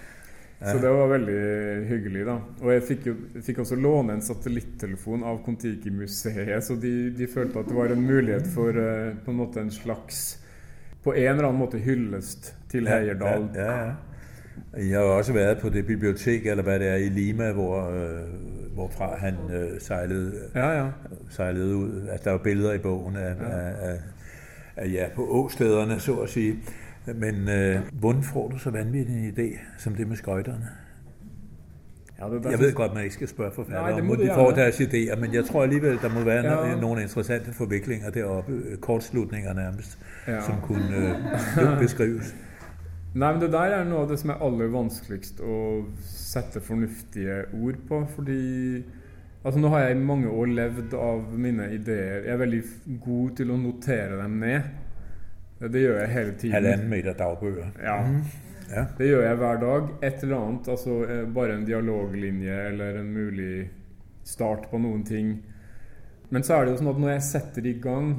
så 0.58 0.74
det 0.82 0.90
var 0.90 1.10
veldig 1.12 1.38
hyggelig, 1.86 2.24
da. 2.26 2.36
Og 2.64 2.72
jeg 2.74 2.84
fikk, 2.88 3.06
jo, 3.06 3.14
jeg 3.36 3.44
fikk 3.46 3.62
også 3.62 3.78
låne 3.78 4.16
en 4.16 4.24
satellittelefon 4.26 5.22
av 5.26 5.38
Kon-Tiki-museet, 5.44 6.64
så 6.66 6.74
de, 6.82 6.92
de, 7.14 7.30
følte 7.30 7.62
at 7.62 7.70
det 7.70 7.78
var 7.78 7.94
en 7.94 8.02
mulighet 8.02 8.46
for 8.50 8.74
uh, 8.74 9.14
på 9.22 9.34
en 9.34 9.38
måte 9.38 9.62
en 9.62 9.70
slags 9.74 10.40
På 11.04 11.14
en 11.14 11.30
eller 11.30 11.46
annen 11.46 11.62
måte 11.62 11.78
hyllest 11.78 12.52
til 12.68 12.90
Heierdal. 12.90 13.46
Ja, 13.54 13.62
ja, 13.62 13.76
ja. 13.86 14.07
Jeg 14.76 14.98
har 14.98 15.04
også 15.04 15.32
vært 15.32 15.58
på 15.60 15.68
det 15.68 15.86
bibliotek 15.86 16.46
eller 16.46 16.62
hva 16.62 16.78
det 16.78 16.88
er 16.88 16.96
i 16.96 17.08
Lima, 17.08 17.52
hvor, 17.52 17.90
øh, 17.90 18.74
hvorfra 18.74 19.16
han 19.16 19.34
øh, 19.50 19.80
seilet, 19.80 20.34
ja, 20.54 20.70
ja. 20.70 20.86
seilet 21.30 21.72
ut. 21.72 22.08
Altså, 22.10 22.30
der 22.30 22.34
er 22.34 22.38
bilder 22.38 22.72
i 22.72 22.78
boken 22.78 23.16
av, 23.16 23.22
ja. 23.22 23.58
av, 23.90 23.96
av 24.76 24.86
ja, 24.86 25.08
på 25.14 25.26
åstederne, 25.42 26.00
så 26.00 26.20
å 26.22 26.26
si. 26.26 26.50
Men 27.14 27.48
øh, 27.48 27.80
hvordan 27.92 28.22
får 28.22 28.48
du 28.48 28.58
så 28.58 28.70
vanvittig 28.70 29.14
en 29.14 29.32
idé 29.32 29.48
som 29.78 29.94
det 29.94 30.08
med 30.08 30.16
skøyterne? 30.16 30.68
Ja, 32.20 32.28
det, 32.28 32.50
jeg 32.50 32.58
vet 32.58 32.74
godt 32.74 32.94
man 32.94 33.02
ikke 33.02 33.14
skal 33.14 33.28
spørre 33.28 33.50
forfattere 33.54 34.00
om 34.02 34.16
de 34.16 34.30
får 34.34 34.50
deres 34.50 34.80
ideer, 34.80 35.16
men 35.16 35.34
jeg 35.34 35.44
tror 35.44 35.62
alligevel 35.62 35.98
der 36.02 36.08
må 36.08 36.20
være 36.20 36.68
ja. 36.68 36.74
noen 36.76 36.98
interessante 36.98 37.52
forviklinger 37.54 38.10
deroppe, 38.10 38.52
kortslutninger 38.80 39.52
nærmest, 39.52 39.98
ja. 40.26 40.40
som 40.42 40.54
kunne 40.62 41.16
øh, 41.62 41.78
beskrives. 41.82 42.34
Nei, 43.14 43.30
men 43.32 43.40
Det 43.40 43.48
der 43.52 43.72
er 43.72 43.86
noe 43.88 44.04
av 44.04 44.10
det 44.10 44.18
som 44.20 44.32
er 44.34 44.42
aller 44.44 44.68
vanskeligst 44.72 45.40
å 45.40 45.58
sette 46.04 46.60
fornuftige 46.64 47.46
ord 47.56 47.78
på. 47.88 48.02
Fordi 48.16 48.42
altså 49.42 49.62
Nå 49.62 49.70
har 49.72 49.86
jeg 49.86 49.96
i 49.96 50.02
mange 50.10 50.28
år 50.28 50.52
levd 50.52 50.94
av 50.98 51.32
mine 51.32 51.70
ideer. 51.72 52.26
Jeg 52.26 52.34
er 52.34 52.42
veldig 52.42 52.60
god 53.06 53.32
til 53.40 53.54
å 53.54 53.56
notere 53.60 54.20
dem 54.20 54.36
ned. 54.42 54.68
Det 55.58 55.82
gjør 55.82 55.98
jeg 56.02 56.14
hele 56.14 56.36
tiden. 56.36 56.54
Halvannen 56.54 56.92
meter 56.92 57.16
dagbøker. 57.18 57.72
Ja. 57.82 57.96
Mm. 58.04 58.20
ja. 58.70 58.84
Det 58.98 59.08
gjør 59.08 59.24
jeg 59.24 59.40
hver 59.40 59.62
dag. 59.64 59.90
Et 60.10 60.22
eller 60.22 60.38
annet. 60.38 60.72
Altså 60.76 61.00
eh, 61.08 61.24
bare 61.40 61.56
en 61.56 61.66
dialoglinje 61.66 62.60
eller 62.68 63.00
en 63.00 63.12
mulig 63.14 63.70
start 64.28 64.68
på 64.70 64.78
noen 64.78 65.02
ting. 65.08 65.38
Men 66.28 66.44
så 66.44 66.58
er 66.58 66.66
det 66.66 66.74
jo 66.74 66.82
sånn 66.82 66.92
at 66.92 67.00
når 67.00 67.14
jeg 67.14 67.28
setter 67.30 67.66
i 67.66 67.78
gang, 67.80 68.18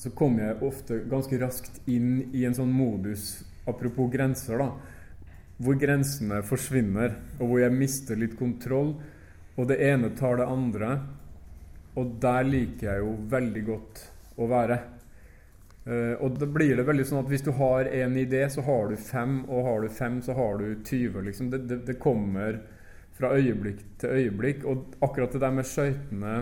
så 0.00 0.10
kommer 0.16 0.48
jeg 0.48 0.62
ofte 0.66 1.02
ganske 1.10 1.38
raskt 1.38 1.82
inn 1.86 2.32
i 2.32 2.46
en 2.48 2.56
sånn 2.56 2.72
modus 2.72 3.42
apropos 3.68 4.10
grenser, 4.12 4.58
da, 4.58 4.70
hvor 5.62 5.78
grensene 5.78 6.40
forsvinner, 6.46 7.16
og 7.38 7.50
hvor 7.50 7.60
jeg 7.62 7.74
mister 7.76 8.18
litt 8.18 8.34
kontroll, 8.38 8.96
og 9.56 9.68
det 9.68 9.78
ene 9.84 10.10
tar 10.18 10.40
det 10.40 10.48
andre. 10.48 10.94
Og 12.00 12.16
der 12.22 12.46
liker 12.48 12.88
jeg 12.88 13.04
jo 13.04 13.14
veldig 13.30 13.62
godt 13.68 14.02
å 14.40 14.48
være. 14.50 14.78
Uh, 15.82 16.14
og 16.22 16.38
da 16.38 16.46
blir 16.46 16.76
det 16.78 16.86
veldig 16.86 17.04
sånn 17.08 17.24
at 17.24 17.30
hvis 17.30 17.42
du 17.42 17.50
har 17.58 17.88
en 17.90 18.14
idé, 18.18 18.44
så 18.50 18.62
har 18.64 18.92
du 18.92 18.96
fem, 18.96 19.40
og 19.48 19.66
har 19.66 19.82
du 19.82 19.90
fem, 19.92 20.20
så 20.22 20.36
har 20.38 20.60
du 20.60 20.68
20. 20.78 21.18
Liksom. 21.26 21.50
Det, 21.52 21.64
det, 21.68 21.80
det, 21.88 21.98
kommer 22.02 22.60
fra 23.18 23.32
øyeblikk 23.34 23.82
til 24.00 24.14
øyeblikk. 24.14 24.64
Og 24.70 24.94
akkurat 25.02 25.34
det 25.34 25.42
der 25.42 25.54
med 25.54 25.68
skøytene 25.68 26.36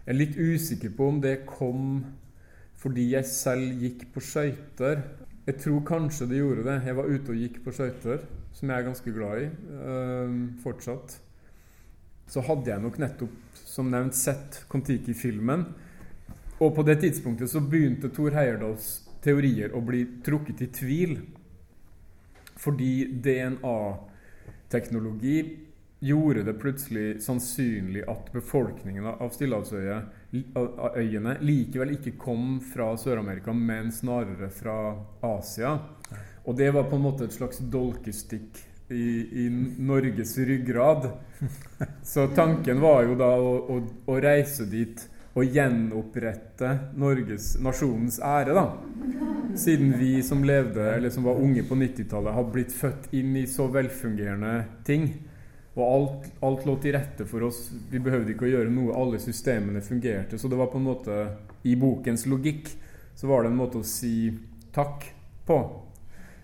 Jeg 0.00 0.16
er 0.16 0.16
litt 0.16 0.38
usikker 0.40 0.90
på 0.96 1.06
om 1.12 1.20
det 1.22 1.42
kom 1.46 2.00
fordi 2.80 3.10
jeg 3.12 3.28
selv 3.28 3.82
gikk 3.84 4.06
på 4.14 4.22
skøyter. 4.24 5.02
Jeg 5.48 5.56
tror 5.62 5.80
kanskje 5.88 6.28
det 6.28 6.40
gjorde 6.40 6.66
det. 6.66 6.76
Jeg 6.86 6.96
var 6.98 7.06
ute 7.08 7.32
og 7.32 7.38
gikk 7.40 7.56
på 7.64 7.70
skøyter, 7.72 8.18
som 8.52 8.68
jeg 8.68 8.76
er 8.76 8.86
ganske 8.86 9.10
glad 9.14 9.34
i 9.40 9.46
øh, 9.48 10.30
fortsatt. 10.62 11.08
Så 12.30 12.40
hadde 12.46 12.70
jeg 12.70 12.82
nok 12.82 12.98
nettopp, 13.00 13.32
som 13.56 13.90
nevnt, 13.90 14.14
sett 14.14 14.64
Kon-Tiki-filmen. 14.70 15.64
Og 16.60 16.74
på 16.76 16.82
det 16.86 17.00
tidspunktet 17.02 17.50
så 17.50 17.60
begynte 17.64 18.08
Thor 18.12 18.30
Heyerdahls 18.36 18.86
teorier 19.24 19.70
å 19.74 19.80
bli 19.84 20.06
trukket 20.24 20.62
i 20.62 20.66
tvil. 20.76 21.20
Fordi 22.60 23.06
DNA-teknologi 23.24 25.56
gjorde 26.00 26.42
det 26.42 26.52
plutselig 26.52 27.22
sannsynlig 27.22 28.02
at 28.08 28.32
befolkningen 28.32 29.06
av 29.10 29.28
Stillehavsøyene 29.34 31.34
likevel 31.44 31.92
ikke 31.98 32.14
kom 32.20 32.56
fra 32.64 32.94
Sør-Amerika, 32.96 33.52
men 33.52 33.92
snarere 33.92 34.48
fra 34.54 34.96
Asia. 35.20 35.74
Og 36.48 36.56
det 36.56 36.70
var 36.72 36.88
på 36.88 36.96
en 36.96 37.04
måte 37.04 37.28
et 37.28 37.36
slags 37.36 37.60
dolkestikk 37.60 38.62
i, 38.88 39.44
i 39.44 39.48
Norges 39.78 40.38
ryggrad. 40.38 41.10
Så 42.02 42.28
tanken 42.34 42.80
var 42.80 43.02
jo 43.04 43.14
da 43.20 43.36
å, 43.36 43.56
å, 43.68 43.80
å 44.10 44.20
reise 44.20 44.64
dit 44.70 45.08
og 45.38 45.46
gjenopprette 45.46 46.70
Norges, 46.98 47.52
nasjonens 47.62 48.18
ære, 48.24 48.54
da. 48.56 48.64
Siden 49.58 49.92
vi 49.98 50.22
som 50.26 50.42
levde, 50.44 50.82
eller 50.96 51.10
som 51.10 51.28
var 51.28 51.38
unge 51.38 51.62
på 51.68 51.78
90-tallet, 51.78 52.34
har 52.34 52.48
blitt 52.50 52.74
født 52.74 53.12
inn 53.14 53.36
i 53.38 53.46
så 53.50 53.68
velfungerende 53.70 54.64
ting. 54.86 55.06
Og 55.76 55.82
alt, 55.86 56.30
alt, 56.42 56.64
lå 56.66 56.74
til 56.82 56.96
rette 56.96 57.26
for 57.30 57.46
oss. 57.46 57.68
Vi 57.90 58.00
behøvde 58.02 58.34
ikke 58.34 58.48
å 58.48 58.50
gjøre 58.50 58.72
noe. 58.74 58.96
Alle 58.98 59.20
systemene 59.22 59.82
fungerte. 59.84 60.38
Så 60.38 60.50
det 60.50 60.58
var 60.58 60.72
på 60.72 60.80
en 60.80 60.88
måte 60.88 61.20
I 61.62 61.76
bokens 61.78 62.26
logikk 62.26 62.72
så 63.14 63.28
var 63.28 63.44
det 63.44 63.50
en 63.50 63.58
måte 63.58 63.82
å 63.82 63.86
si 63.86 64.30
takk 64.72 65.04
på. 65.46 65.58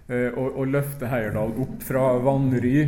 Eh, 0.07 0.29
og, 0.29 0.59
og, 0.61 0.67
løfte 0.71 1.09
Heyerdahl 1.11 1.55
opp 1.65 1.83
fra 1.87 2.11
vannry. 2.23 2.83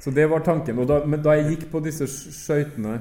Så 0.00 0.10
det 0.16 0.26
var 0.32 0.44
tanken. 0.46 0.80
Da, 0.88 1.02
men 1.06 1.22
da 1.22 1.36
jeg 1.36 1.50
gikk 1.52 1.68
på 1.74 1.82
disse 1.84 2.08
skøytene 2.08 2.98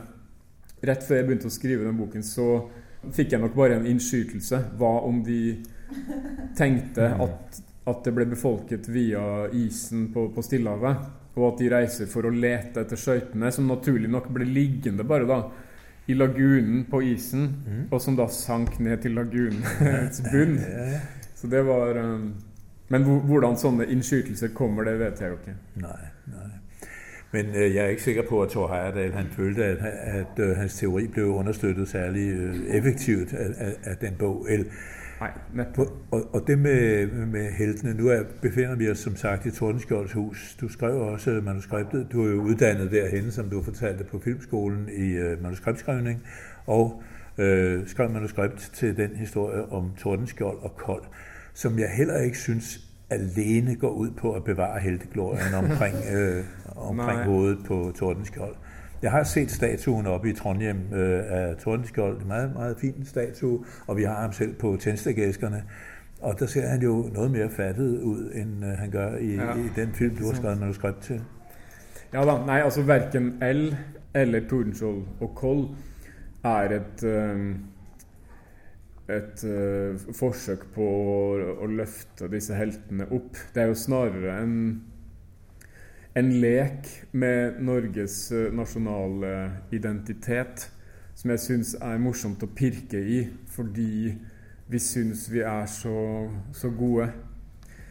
rett 0.86 1.06
før 1.06 1.22
jeg 1.22 1.30
begynte 1.30 1.50
å 1.50 1.54
skrive 1.54 1.88
den 1.88 1.98
boken, 1.98 2.26
så 2.26 2.66
fikk 3.16 3.34
jeg 3.34 3.42
nok 3.42 3.56
bare 3.58 3.80
en 3.80 3.88
innskytelse. 3.90 4.62
Hva 4.78 4.98
om 5.08 5.24
de 5.26 5.40
tenkte 6.58 7.10
at, 7.26 7.62
at 7.88 8.06
det 8.06 8.14
ble 8.14 8.28
befolket 8.30 8.90
via 8.92 9.46
isen 9.56 10.10
på, 10.14 10.28
på 10.36 10.44
Stillehavet? 10.46 11.25
Og 11.36 11.48
at 11.52 11.60
de 11.60 11.70
reiser 11.72 12.08
for 12.08 12.28
å 12.28 12.32
lete 12.34 12.82
etter 12.86 13.00
skøytene, 13.00 13.52
som 13.52 13.68
naturlig 13.68 14.10
nok 14.12 14.30
ble 14.34 14.48
liggende 14.48 15.04
bare 15.08 15.28
da 15.28 15.40
i 16.08 16.14
lagunen 16.14 16.86
på 16.90 17.02
isen, 17.02 17.48
mm. 17.68 17.86
og 17.92 18.02
som 18.02 18.16
da 18.18 18.28
sank 18.32 18.80
ned 18.80 19.02
til 19.04 19.16
lagunens 19.18 20.22
bunn. 20.32 20.60
Så 21.36 21.48
det 21.52 21.66
var 21.66 21.98
um, 21.98 22.36
Men 22.88 23.02
hvordan 23.04 23.58
sånne 23.58 23.88
innskytelser 23.90 24.52
kommer, 24.54 24.86
det 24.86 25.00
vet 25.00 25.22
jeg 25.22 25.32
jo 25.32 25.38
ikke. 25.40 25.56
Nei, 25.82 26.04
nei. 26.30 26.50
Men 27.34 27.50
uh, 27.56 27.64
jeg 27.64 27.82
er 27.82 27.96
ikke 27.96 28.04
sikker 28.04 28.28
på 28.30 28.44
at 28.44 28.54
Thor 28.54 28.68
Heyerdahl 28.70 29.16
han 29.18 29.32
følte 29.34 29.72
at, 29.74 29.82
at 30.22 30.40
uh, 30.40 30.52
hans 30.60 30.78
teori 30.78 31.08
ble 31.08 31.26
understøttet 31.26 31.90
særlig 31.90 32.28
uh, 32.38 32.60
effektivt 32.78 33.34
av, 33.34 33.58
av, 33.66 33.74
av 33.90 33.98
den 34.02 34.20
bok. 34.22 34.46
Nei, 35.26 35.34
men... 35.54 35.66
Og, 36.12 36.34
og, 36.34 36.48
det 36.48 36.60
med, 36.60 37.08
med 37.26 37.52
heltene 37.52 37.94
nu 37.94 38.08
er, 38.08 38.24
befinder 38.42 38.76
vi 38.76 38.90
oss 38.90 39.00
som 39.00 39.16
sagt 39.16 39.46
i 39.46 39.52
Tordenskjolds 39.52 40.14
hus. 40.14 40.58
Du 40.62 40.68
skrev 40.70 40.96
også 40.96 41.42
manuskriptet. 41.44 42.08
Du 42.12 42.26
er 42.26 42.32
jo 42.32 42.42
utdannet 42.42 42.92
derhen, 42.92 43.32
som 43.32 43.50
du 43.50 43.62
fortalte, 43.64 44.04
på 44.04 44.20
Filmskolen 44.20 44.90
i 44.90 45.18
uh, 45.18 45.44
manuskriptskrivning. 45.44 46.24
Og 46.68 47.04
uh, 47.38 47.88
skrev 47.88 48.10
manuskript 48.10 48.70
til 48.74 48.98
den 48.98 49.16
historie 49.16 49.66
om 49.66 49.92
Tordenskjold 49.98 50.58
og 50.62 50.76
Kold, 50.78 51.04
som 51.54 51.80
jeg 51.80 51.90
heller 51.90 52.18
ikke 52.18 52.38
synes 52.38 52.80
alene 53.10 53.76
går 53.76 53.92
ut 53.92 54.16
på 54.18 54.36
å 54.36 54.40
bevare 54.40 54.80
helteglorien 54.80 55.54
omkring, 55.54 55.96
øh, 56.12 56.44
omkring 56.76 57.24
hovedet 57.24 57.60
på 57.68 57.92
Tordenskjold. 57.96 58.56
Jeg 59.06 59.14
har 59.14 59.24
set 59.24 59.52
statuen 59.52 60.06
oppe 60.06 60.30
i 60.30 60.34
Trondheim 60.34 60.94
øh, 60.94 61.24
af 61.28 61.56
Tordenskjold. 61.56 62.22
En 62.22 62.28
meget, 62.28 62.54
meget 62.54 62.78
fin 62.78 63.06
statue, 63.06 63.66
og 63.88 63.98
vi 63.98 64.04
har 64.04 64.22
ham 64.22 64.32
selv 64.32 64.54
på 64.54 64.78
tændstikæskerne. 64.80 65.64
Og 66.22 66.40
der 66.40 66.46
ser 66.46 66.68
han 66.68 66.82
jo 66.82 67.10
noget 67.14 67.32
mere 67.32 67.50
fattet 67.50 68.02
ud, 68.02 68.32
end 68.34 68.66
øh, 68.66 68.72
han 68.72 68.92
gør 68.92 69.18
i, 69.18 69.36
ja. 69.36 69.56
i 69.56 69.70
den 69.76 69.94
film, 69.94 70.16
du 70.16 70.26
har 70.26 70.34
skrevet 70.34 70.60
manuskript 70.60 71.02
til. 71.02 71.22
Ja 72.14 72.20
da, 72.20 72.46
nei, 72.46 72.62
altså 72.62 72.82
hverken 72.82 73.30
L 73.42 73.76
eller 74.16 74.50
Tordenskjold 74.50 75.04
og 75.22 75.32
Kold 75.36 75.68
er 76.44 76.80
et 76.80 77.04
Øh 77.04 77.56
et 79.10 79.44
uh, 79.46 80.14
forsøk 80.18 80.64
på 80.74 80.82
å, 80.82 81.18
å, 81.62 81.68
løfte 81.70 82.26
disse 82.32 82.56
heltene 82.58 83.06
opp. 83.14 83.38
Det 83.54 83.62
er 83.62 83.70
jo 83.70 83.78
snarere 83.78 84.40
en, 84.42 84.56
en 86.16 86.32
lek 86.40 86.88
med 87.12 87.60
Norges 87.64 88.32
uh, 88.32 88.48
nasjonale 88.56 89.32
identitet 89.76 90.70
som 91.16 91.32
jeg 91.32 91.44
syns 91.44 91.74
er 91.84 92.00
morsomt 92.00 92.44
å 92.44 92.52
pirke 92.56 93.00
i, 93.00 93.22
fordi 93.52 94.14
vi 94.72 94.82
syns 94.82 95.28
vi 95.32 95.44
er 95.46 95.68
så, 95.72 95.96
så 96.56 96.72
gode. 96.76 97.10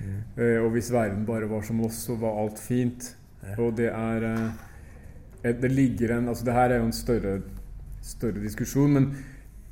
Mm. 0.00 0.16
Uh, 0.38 0.58
og 0.64 0.70
hvis 0.74 0.90
verden 0.92 1.26
bare 1.28 1.48
var 1.52 1.64
som 1.68 1.84
oss, 1.84 2.00
så 2.08 2.16
var 2.20 2.40
alt 2.40 2.60
fint. 2.60 3.12
Ja. 3.44 3.58
Og 3.60 3.76
det 3.76 3.90
er 3.92 4.24
Det 5.44 5.68
ligger 5.68 6.16
en 6.16 6.28
Altså, 6.28 6.44
det 6.44 6.54
her 6.54 6.70
er 6.70 6.78
jo 6.78 6.86
en 6.86 6.92
større, 6.92 7.42
større 8.00 8.40
diskusjon, 8.40 8.92
men 8.92 9.10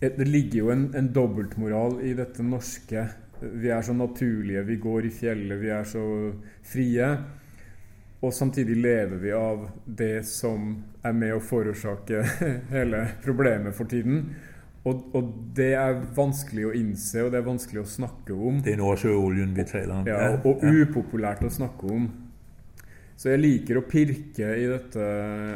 det 0.00 0.28
ligger 0.28 0.58
jo 0.58 0.70
en, 0.70 0.90
en 0.94 1.08
dobbeltmoral 1.08 2.02
i 2.04 2.12
dette 2.12 2.42
norske. 2.42 3.06
Vi 3.40 3.68
er 3.68 3.80
så 3.82 3.92
naturlige, 3.92 4.66
vi 4.66 4.76
går 4.76 5.06
i 5.06 5.10
fjellet, 5.10 5.60
vi 5.60 5.70
er 5.72 5.84
så 5.84 6.02
frie. 6.62 7.08
Og 8.22 8.35
samtidig 8.35 8.76
lever 8.78 9.18
vi 9.18 9.32
av 9.35 9.66
det 9.85 10.22
som 10.28 10.76
er 11.02 11.14
med 11.18 11.35
å 11.35 11.42
forårsake 11.42 12.22
hele 12.76 13.04
problemet 13.24 13.74
for 13.74 13.90
tiden. 13.90 14.28
Og, 14.82 15.02
og, 15.14 15.32
det 15.54 15.72
er 15.78 15.98
vanskelig 16.14 16.68
å 16.68 16.74
innse, 16.74 17.22
og 17.22 17.32
det 17.35 17.38
er 17.38 17.46
vanskelig 17.46 17.82
å 17.82 17.88
snakke 17.88 18.35
om. 18.35 18.62
Det 18.62 18.74
er 18.74 18.80
Nordsjøoljen 18.80 19.52
vi 19.54 19.66
trailer. 19.66 20.00
om. 20.00 20.08
Ja, 20.11 20.32
og, 20.38 20.62
upopulært 20.62 21.44
å 21.46 21.50
snakke 21.52 21.90
om. 21.90 22.08
Så 23.18 23.30
jeg 23.30 23.42
liker 23.42 23.78
å 23.78 23.85
pirke 23.87 24.48
i 24.58 24.64
dette, 24.66 25.11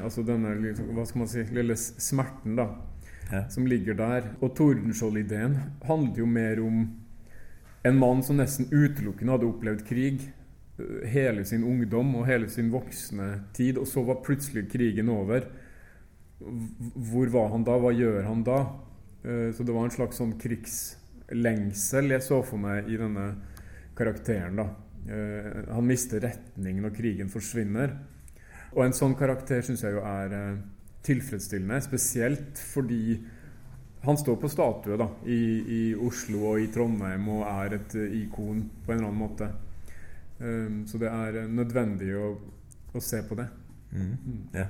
altså 0.07 0.23
denne 0.27 0.53
hva 0.95 1.07
skal 1.09 1.25
man 1.25 1.31
si, 1.31 1.43
lille 1.55 1.75
smerten, 1.79 2.55
da 2.59 2.69
ja. 3.31 3.49
som 3.49 3.67
ligger 3.67 3.95
der. 3.95 4.31
Og 4.41 4.55
Tordenskjold-ideen 4.57 5.59
handlet 5.87 6.21
jo 6.21 6.27
mer 6.31 6.61
om 6.63 6.85
en 7.87 7.99
mann 7.99 8.23
som 8.27 8.41
nesten 8.41 8.69
utelukkende 8.73 9.37
hadde 9.37 9.49
opplevd 9.49 9.87
krig 9.87 10.27
hele 11.09 11.45
sin 11.49 11.65
ungdom 11.65 12.15
og 12.19 12.27
hele 12.29 12.49
sin 12.53 12.71
voksne 12.73 13.29
tid, 13.57 13.79
og 13.81 13.89
så 13.89 14.05
var 14.05 14.23
plutselig 14.25 14.67
krigen 14.73 15.09
over. 15.13 15.47
Hvor 16.39 17.33
var 17.33 17.53
han 17.55 17.65
da? 17.65 17.79
Hva 17.81 17.93
gjør 17.97 18.27
han 18.29 18.43
da? 18.45 18.59
Eh, 19.25 19.51
så 19.57 19.65
det 19.65 19.75
var 19.75 19.87
en 19.87 19.95
slags 19.95 20.21
sånn 20.21 20.37
krigslengsel 20.41 22.13
jeg 22.13 22.27
så 22.27 22.43
for 22.45 22.61
meg 22.61 22.91
i 22.93 22.99
denne 23.01 23.31
karakteren. 23.97 24.61
da. 24.61 24.69
Eh, 25.09 25.65
han 25.73 25.89
mister 25.89 26.21
retning 26.21 26.83
når 26.85 26.97
krigen 26.99 27.33
forsvinner. 27.33 27.97
Og 28.77 28.85
en 28.85 28.97
sånn 28.97 29.17
karakter 29.17 29.65
syns 29.65 29.87
jeg 29.87 29.97
jo 29.97 30.05
er 30.05 30.59
tilfredsstillende. 31.07 31.81
Spesielt 31.81 32.61
fordi 32.75 33.17
han 34.07 34.19
står 34.19 34.37
på 34.37 34.49
statue 34.51 34.99
da, 35.01 35.09
i, 35.25 35.41
i, 35.67 35.81
Oslo 35.95 36.53
og 36.53 36.61
i 36.63 36.69
Trondheim 36.71 37.25
og 37.33 37.47
er 37.49 37.79
et 37.81 37.97
ikon 38.21 38.61
på 38.85 38.93
en 38.93 39.01
eller 39.01 39.09
annen 39.09 39.23
måte. 39.23 39.49
Um, 40.41 40.85
så 40.87 40.99
det 40.99 41.09
er 41.09 41.45
uh, 41.45 41.51
nødvendig 41.51 42.11
å, 42.17 42.35
å, 42.95 43.01
se 43.01 43.23
på 43.29 43.35
det. 43.35 43.47
Mm. 43.93 44.01
Mm. 44.01 44.43
Ja. 44.55 44.67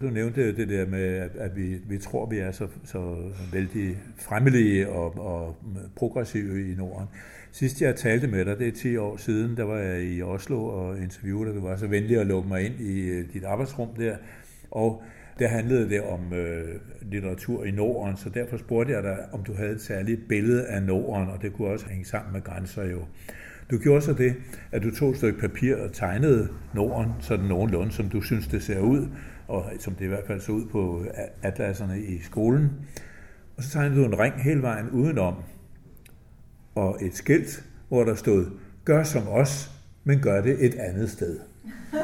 Du 0.00 0.10
nevnte 0.10 0.46
jo 0.46 0.52
det 0.56 0.68
der 0.68 0.86
med 0.86 1.36
at 1.38 1.56
vi, 1.56 1.76
vi 1.88 1.98
tror 1.98 2.26
vi 2.30 2.38
er 2.38 2.52
så, 2.52 2.68
så 2.84 3.32
veldig 3.52 3.98
fremmelige 4.16 4.88
og, 4.88 5.18
og, 5.18 5.56
progressive 5.96 6.70
i 6.70 6.74
Norden. 6.74 7.08
Sist 7.52 7.82
jeg 7.82 7.96
talte 7.96 8.26
med 8.26 8.44
deg, 8.44 8.58
det 8.58 8.68
er 8.68 8.72
ti 8.72 8.96
år 8.96 9.16
siden, 9.16 9.56
da 9.56 9.64
var 9.64 9.78
jeg 9.78 10.04
i 10.04 10.22
Oslo 10.22 10.64
og 10.64 11.02
intervjuet 11.02 11.46
deg. 11.46 11.56
Du 11.56 11.60
var 11.60 11.76
så 11.76 11.86
vennlig 11.86 12.20
å 12.20 12.24
lukke 12.24 12.48
meg 12.48 12.66
inn 12.66 12.78
i 12.80 12.94
øh, 13.10 13.24
ditt 13.32 13.44
arbeidsrom 13.44 13.90
der. 13.98 14.16
Og 14.70 15.02
der 15.38 15.48
handlede 15.48 15.88
det 15.90 16.00
om 16.02 16.32
øh, 16.32 16.80
litteratur 17.02 17.64
i 17.64 17.70
Norden, 17.70 18.16
så 18.16 18.30
derfor 18.30 18.56
spurgte 18.56 18.92
jeg 18.92 19.02
deg 19.02 19.18
om 19.32 19.44
du 19.44 19.52
hadde 19.54 19.72
et 19.72 19.82
særlig 19.82 20.18
bilde 20.28 20.66
av 20.68 20.82
Norden, 20.82 21.28
og 21.28 21.42
det 21.42 21.52
kunne 21.52 21.68
også 21.68 21.88
henge 21.88 22.04
sammen 22.04 22.32
med 22.32 22.42
grenser 22.42 22.84
jo. 22.84 23.04
Du 23.70 23.78
gjorde 23.78 24.02
så 24.02 24.12
det, 24.12 24.34
at 24.72 24.82
du 24.82 24.94
tog 24.94 25.10
et 25.10 25.16
stykke 25.16 25.40
papir 25.40 25.76
og 25.76 25.92
tegnede 25.92 26.48
Norden 26.74 27.12
sådan 27.20 27.44
nogenlunde, 27.44 27.92
som 27.92 28.08
du 28.08 28.20
synes 28.20 28.46
det 28.46 28.62
ser 28.62 28.80
ut, 28.80 29.08
og 29.48 29.64
som 29.78 29.94
det 29.94 30.04
i 30.04 30.08
hvert 30.08 30.26
fall 30.26 30.40
så 30.40 30.52
ut 30.52 30.70
på 30.70 31.04
atlaserne 31.42 32.00
i 32.00 32.18
skolen. 32.22 32.70
Og 33.56 33.62
så 33.62 33.70
tegnede 33.70 34.00
du 34.00 34.04
en 34.04 34.18
ring 34.18 34.34
hele 34.42 34.62
veien 34.62 34.90
udenom, 34.90 35.34
og 36.74 36.98
et 37.02 37.14
skilt, 37.14 37.64
hvor 37.88 38.04
der 38.04 38.14
stod, 38.14 38.46
gør 38.84 39.02
som 39.02 39.28
oss, 39.28 39.70
men 40.04 40.20
gør 40.20 40.42
det 40.42 40.64
et 40.64 40.74
annet 40.74 41.10
sted. 41.10 41.38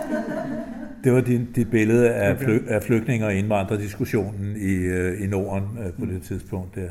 Det 1.05 1.15
var 1.15 1.21
din, 1.21 1.53
dit 1.53 1.71
billede 1.71 2.11
af, 2.11 2.39
fly, 2.39 2.67
af 2.69 2.83
flygtninge- 2.83 3.27
og 3.27 3.35
indvandrerdiskussionen 3.35 4.57
i, 4.57 4.75
øh, 4.75 5.23
i 5.23 5.27
Norden 5.27 5.63
uh, 5.63 5.99
på 5.99 6.07
det 6.13 6.23
tidspunkt 6.23 6.75
der. 6.75 6.91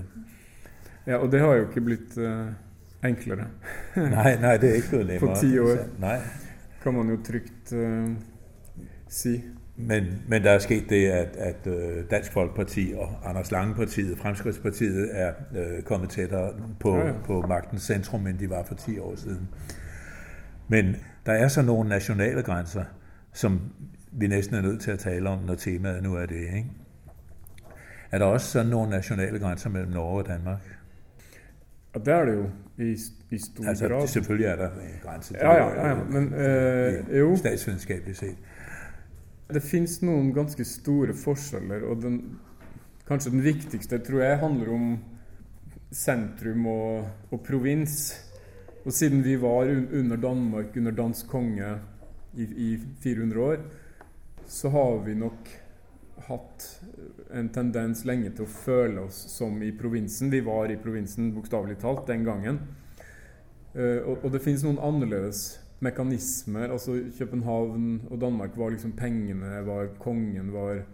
Ja, 1.08 1.16
og 1.16 1.32
det 1.32 1.40
har 1.40 1.54
jo 1.54 1.68
ikke 1.68 1.82
blitt 1.82 2.18
uh, 2.18 2.46
enklere. 3.08 3.48
nei, 3.96 4.36
nei, 4.42 4.56
det 4.62 4.70
er 4.70 4.80
ikke 4.82 4.98
nemmere. 4.98 5.20
På 5.20 5.36
ti 5.42 5.58
år 5.60 5.84
nei. 6.00 6.18
kan 6.84 6.94
man 6.94 7.10
jo 7.10 7.18
trygt 7.26 7.74
uh, 7.74 8.10
si. 9.08 9.36
Men, 9.76 10.06
men 10.28 10.44
der 10.44 10.52
er 10.52 10.60
sket 10.64 10.90
det, 10.90 11.02
at, 11.12 11.36
at 11.36 11.68
Dansk 12.12 12.32
Folkeparti 12.32 12.94
og 12.96 13.18
Anders 13.26 13.52
Lange-partiet, 13.52 14.18
Fremskrittspartiet, 14.18 15.10
er 15.12 15.34
uh, 15.52 15.84
kommet 15.84 16.10
tettere 16.10 16.54
på, 16.80 16.96
ja, 16.98 17.08
ja. 17.08 17.18
på 17.26 17.42
maktens 17.48 17.84
centrum, 17.84 18.28
enn 18.28 18.40
de 18.40 18.50
var 18.50 18.64
for 18.64 18.76
ti 18.76 19.00
år 19.00 19.16
siden. 19.16 19.50
Men 20.68 20.96
der 21.26 21.34
er 21.34 21.48
så 21.48 21.62
noen 21.62 21.88
nationale 21.88 22.44
grenser 22.44 22.84
som 23.34 23.60
vi 24.12 24.28
nesten 24.28 24.56
er 24.56 24.62
nødt 24.62 24.82
til 24.82 24.96
å 24.96 24.98
tale 24.98 25.30
om 25.30 25.44
når 25.44 25.56
temaet 25.60 26.04
nå 26.04 26.16
er 26.16 26.30
det. 26.32 26.44
Ikke? 26.46 26.86
Er 28.12 28.22
det 28.22 28.28
også 28.28 28.60
sånn 28.60 28.70
noen 28.72 28.94
nasjonale 28.96 29.40
grenser 29.42 29.74
mellom 29.74 29.92
Norge 29.92 30.22
og 30.22 30.28
Danmark? 30.30 30.68
Ja, 31.96 32.00
det 32.00 32.14
er 32.14 32.30
det 32.30 32.36
jo 32.38 32.46
i, 32.78 32.92
i 33.32 33.38
stor 33.40 33.68
altså, 33.68 33.88
grad. 33.88 34.08
Selvfølgelig 34.08 34.48
er 34.48 34.56
det 34.56 34.72
grenser. 34.72 35.02
grense 35.04 35.34
til 35.34 35.40
ja, 35.42 35.54
ja, 35.54 35.68
ja, 35.70 35.88
ja. 35.88 36.04
Men, 36.04 36.34
øh, 36.34 37.20
jo. 37.20 37.36
statsvitenskapelig 37.36 38.16
sett. 38.16 38.38
Det 39.54 39.62
fins 39.62 40.00
noen 40.02 40.32
ganske 40.34 40.66
store 40.66 41.14
forskjeller, 41.14 41.84
og 41.86 42.02
den, 42.02 42.40
kanskje 43.08 43.32
den 43.32 43.44
viktigste 43.46 44.00
tror 44.02 44.24
jeg 44.24 44.40
handler 44.42 44.72
om 44.74 44.88
sentrum 45.92 46.66
og, 46.68 47.10
og 47.32 47.44
provins. 47.46 48.16
Og 48.86 48.94
siden 48.94 49.24
vi 49.26 49.36
var 49.42 49.70
under 50.00 50.18
Danmark, 50.18 50.76
under 50.78 50.92
dansk 50.92 51.28
konge 51.28 51.76
i, 52.38 52.44
i 52.44 52.80
400 53.02 53.42
år, 53.42 53.58
så 54.48 54.70
har 54.70 54.98
vi 55.06 55.14
nok 55.14 55.50
hatt 56.28 56.66
en 57.36 57.50
tendens 57.54 58.06
lenge 58.08 58.32
til 58.36 58.46
å 58.46 58.52
føle 58.52 59.06
oss 59.06 59.18
som 59.36 59.62
i 59.64 59.72
provinsen. 59.76 60.32
Vi 60.34 60.42
var 60.46 60.72
i 60.72 60.80
provinsen 60.82 61.34
bokstavelig 61.36 61.78
talt 61.84 62.08
den 62.10 62.26
gangen. 62.28 62.60
Uh, 63.76 64.02
og, 64.08 64.24
og, 64.24 64.30
det 64.34 64.42
finnes 64.44 64.64
noen 64.64 64.80
annerledes 64.80 65.60
mekanismer. 65.84 66.72
altså 66.72 66.98
København 67.18 68.08
og 68.10 68.20
Danmark 68.22 68.56
var 68.58 68.72
liksom 68.72 68.96
pengene, 68.96 69.60
var 69.68 69.92
kongen, 70.00 70.54
var 70.54 70.86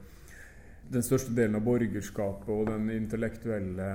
den 0.91 1.05
største 1.05 1.35
delen 1.37 1.55
av 1.55 1.63
borgerskapet 1.63 2.49
og 2.49 2.65
den 2.67 2.89
intellektuelle 2.91 3.91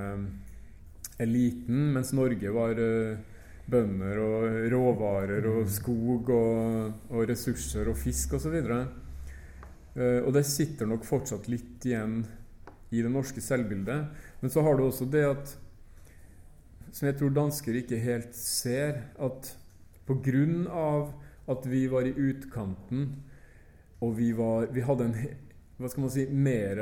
eliten, 1.19 1.91
mens 1.93 2.13
Norge 2.15 2.53
var 2.55 2.79
uh, 2.79 3.19
bønder 3.67 4.23
og 4.23 4.71
råvarer 4.71 5.51
og 5.51 5.67
skog 5.69 6.31
og, 6.31 6.95
og 7.11 7.27
ressurser 7.27 7.91
og 7.91 7.99
fisk 7.99 8.37
osv. 8.39 8.55
Og, 8.55 8.63
så 8.63 9.06
og 9.97 10.29
det 10.35 10.43
sitter 10.45 10.85
nok 10.85 11.05
fortsatt 11.07 11.47
litt 11.49 11.85
igjen 11.89 12.19
i 12.93 13.01
det 13.01 13.09
norske 13.09 13.41
selvbildet. 13.41 14.11
Men 14.39 14.51
så 14.53 14.61
har 14.61 14.77
du 14.77 14.85
også 14.85 15.07
det 15.09 15.23
at 15.27 15.55
Som 16.93 17.09
jeg 17.09 17.17
tror 17.19 17.33
dansker 17.35 17.75
ikke 17.75 17.97
helt 17.99 18.35
ser, 18.35 19.01
at 19.19 19.49
pga. 20.07 21.11
at 21.47 21.65
vi 21.65 21.87
var 21.87 22.07
i 22.07 22.13
utkanten, 22.15 23.23
og 24.01 24.17
vi, 24.17 24.31
var, 24.31 24.67
vi 24.71 24.81
hadde 24.81 25.03
en 25.03 25.17
hva 25.77 25.89
skal 25.91 26.01
man 26.01 26.13
si, 26.13 26.25
mer 26.31 26.79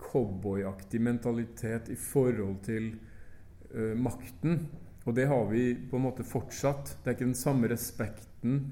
cowboyaktig 0.00 1.00
mentalitet 1.00 1.90
i 1.92 1.96
forhold 1.98 2.62
til 2.64 2.94
uh, 3.74 3.92
makten. 3.98 4.66
Og 5.04 5.16
det 5.16 5.26
har 5.28 5.44
vi 5.50 5.74
på 5.90 5.98
en 5.98 6.06
måte 6.06 6.24
fortsatt. 6.24 6.96
Det 7.02 7.10
er 7.10 7.16
ikke 7.18 7.28
den 7.28 7.36
samme 7.36 7.68
respekten 7.68 8.62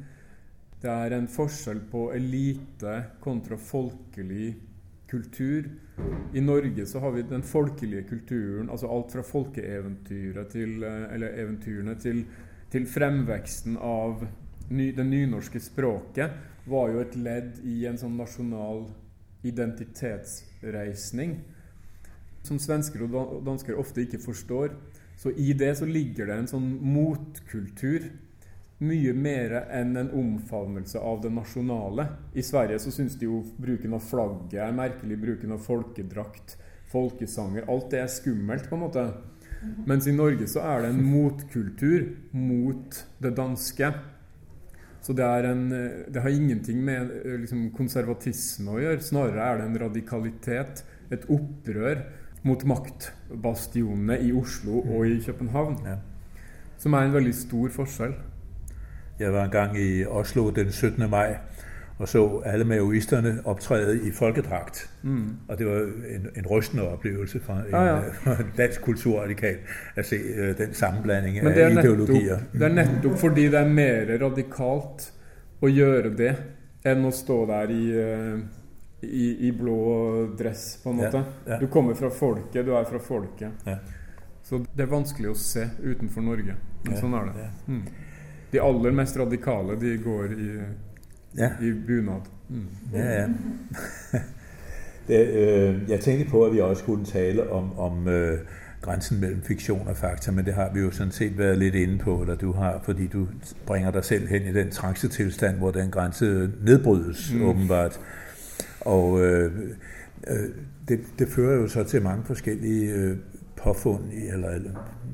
det 0.83 0.91
er 0.91 1.15
en 1.15 1.29
forskjell 1.31 1.81
på 1.91 2.09
elite 2.17 2.95
kontra 3.23 3.57
folkelig 3.57 4.55
kultur. 5.11 5.69
I 6.35 6.41
Norge 6.41 6.87
så 6.87 7.01
har 7.05 7.13
vi 7.15 7.23
den 7.29 7.45
folkelige 7.47 8.03
kulturen, 8.09 8.71
altså 8.71 8.91
alt 8.91 9.13
fra 9.13 9.23
folkeeventyret 9.23 10.51
til, 10.51 10.83
eh, 10.83 11.29
eventyrene 11.45 11.95
til, 12.01 12.25
til 12.71 12.87
fremveksten 12.87 13.77
av 13.77 14.27
ny, 14.71 14.91
det 14.97 15.07
nynorske 15.07 15.61
språket, 15.61 16.33
var 16.67 16.91
jo 16.91 17.01
et 17.03 17.17
ledd 17.17 17.61
i 17.67 17.87
en 17.87 17.99
sånn 17.99 18.17
nasjonal 18.17 18.87
identitetsreisning 19.43 21.39
som 22.47 22.59
svensker 22.59 23.05
og 23.07 23.43
dansker 23.47 23.79
ofte 23.79 24.03
ikke 24.03 24.23
forstår. 24.23 24.75
Så 25.19 25.31
i 25.39 25.53
det 25.53 25.77
så 25.79 25.87
ligger 25.87 26.27
det 26.27 26.39
en 26.39 26.51
sånn 26.51 26.69
motkultur. 26.83 28.09
Mye 28.83 29.13
mer 29.15 29.53
enn 29.71 29.97
en 30.01 30.11
omfavnelse 30.19 30.99
av 30.99 31.21
det 31.23 31.31
nasjonale. 31.31 32.09
I 32.35 32.43
Sverige 32.43 32.81
så 32.83 32.91
syns 32.95 33.15
de 33.21 33.29
jo 33.29 33.43
bruken 33.63 33.95
av 33.95 34.03
flagget 34.09 34.59
er 34.65 34.75
merkelig, 34.75 35.21
bruken 35.23 35.55
av 35.55 35.63
folkedrakt, 35.63 36.57
folkesanger 36.93 37.69
Alt 37.71 37.93
det 37.93 38.01
er 38.03 38.11
skummelt, 38.11 38.67
på 38.69 38.77
en 38.77 38.83
måte. 38.83 39.05
Mens 39.87 40.09
i 40.11 40.15
Norge 40.15 40.49
så 40.51 40.65
er 40.67 40.83
det 40.83 40.91
en 40.93 41.05
motkultur 41.07 42.09
mot 42.35 42.99
det 43.23 43.31
danske. 43.39 43.93
Så 45.03 45.15
det, 45.19 45.27
en, 45.27 45.69
det 46.15 46.23
har 46.23 46.31
ingenting 46.31 46.83
med 46.85 47.11
liksom, 47.43 47.69
konservatisme 47.75 48.75
å 48.75 48.83
gjøre. 48.83 49.03
Snarere 49.03 49.47
er 49.47 49.61
det 49.61 49.69
en 49.69 49.81
radikalitet, 49.85 50.85
et 51.13 51.27
opprør 51.31 52.05
mot 52.47 52.63
maktbastionene 52.67 54.19
i 54.23 54.33
Oslo 54.35 54.83
og 54.83 55.07
i 55.07 55.19
København. 55.23 55.79
Som 56.83 56.95
er 56.99 57.07
en 57.07 57.15
veldig 57.15 57.35
stor 57.39 57.75
forskjell. 57.75 58.15
Jeg 59.23 59.33
var 59.33 59.47
en 59.47 59.55
gang 59.55 59.79
i 59.79 60.05
Oslo 60.05 60.51
den 60.51 60.73
17. 60.73 61.11
maj 61.11 61.37
og 62.03 62.09
så 62.09 62.43
alle 62.45 62.65
maoisterne 62.65 63.39
opptrede 63.45 64.07
i 64.07 64.11
folkedragt. 64.11 64.91
Mm. 65.03 65.37
Og 65.49 65.59
det 65.59 65.67
var 65.67 65.81
en, 66.15 66.27
en 66.37 66.47
rystende 66.51 66.89
opplevelse 66.89 67.41
fra 67.41 67.61
en, 67.61 67.75
ah, 67.75 67.87
ja. 67.87 67.99
fra 68.25 68.33
en 68.43 68.53
dansk 68.57 68.83
kulturradikal 68.83 69.61
at 69.97 70.07
se 70.07 70.17
uh, 70.17 70.59
den 70.59 70.75
sammenblanding 70.75 71.39
av 71.39 71.53
ideologier. 71.53 72.41
Nettopp, 72.41 72.59
det 72.59 72.67
er 72.67 72.75
nettopp 72.75 73.19
fordi 73.21 73.47
det 73.53 73.61
er 73.61 73.71
mer 73.71 74.11
radikalt 74.25 75.07
å 75.63 75.71
gjøre 75.71 76.11
det 76.19 76.33
enn 76.91 77.07
å 77.07 77.15
stå 77.15 77.39
der 77.53 77.71
i 77.77 77.85
uh, 77.95 78.43
i, 79.03 79.49
i, 79.49 79.53
blå 79.53 79.79
dress, 80.39 80.77
på 80.83 80.91
en 80.91 81.01
måte. 81.01 81.19
Ja, 81.19 81.53
ja. 81.53 81.57
Du 81.59 81.67
kommer 81.67 81.95
fra 81.99 82.11
folket, 82.11 82.67
du 82.67 82.71
er 82.79 82.85
fra 82.87 83.01
folket. 83.03 83.65
Så 84.47 84.61
det 84.63 84.85
er 84.85 84.91
vanskelig 84.91 85.33
å 85.33 85.35
se 85.39 85.65
utenfor 85.83 86.23
Norge. 86.23 86.55
Men 86.87 86.99
sånn 87.01 87.17
er 87.19 87.31
det. 87.33 87.49
Mm. 87.67 87.81
De 88.53 88.61
aller 88.63 88.93
mest 88.93 89.19
radikale, 89.19 89.81
de 89.81 89.99
går 90.05 90.25
i, 90.25 90.49
i 91.67 91.73
bunad. 91.87 92.21
Mm. 92.49 92.67
Ja, 92.93 93.21
ja. 93.21 93.29
det, 95.09 95.27
øh, 95.27 95.91
jeg 95.91 96.01
tenkte 96.01 96.31
på 96.31 96.45
at 96.45 96.53
vi 96.53 96.61
også 96.61 96.85
kunne 96.85 97.05
tale 97.05 97.51
om, 97.51 97.79
om 97.79 98.09
øh, 98.09 98.39
grensen 98.83 99.21
mellom 99.21 99.43
fiksjon 99.43 99.89
og 99.89 99.97
fakta, 99.97 100.31
men 100.31 100.45
det 100.45 100.55
har 100.55 100.71
vi 100.75 100.81
jo 100.81 100.91
sådan 100.91 101.13
set 101.13 101.39
vært 101.39 101.59
litt 101.59 101.75
inne 101.75 101.99
på, 101.99 102.21
eller 102.21 102.35
du 102.35 102.53
har, 102.53 102.81
fordi 102.85 103.07
du 103.07 103.29
bringer 103.67 103.91
deg 103.91 104.05
selv 104.05 104.29
hen 104.29 104.43
i 104.43 104.53
den 104.53 104.71
transetilstand 104.71 105.57
hvor 105.57 105.71
den 105.71 105.91
grense 105.91 106.51
nedbrydes, 106.65 107.35
mm. 107.35 107.45
åpenbart. 107.45 108.01
Og 108.81 109.21
øh, 109.21 109.53
øh, 110.29 110.49
det, 110.89 111.01
det, 111.19 111.29
fører 111.29 111.57
jo 111.61 111.69
så 111.69 111.85
til 111.85 112.03
mange 112.03 112.25
forskjellige 112.25 112.93
øh, 112.93 113.17
påfund 113.63 114.13
eller, 114.13 114.61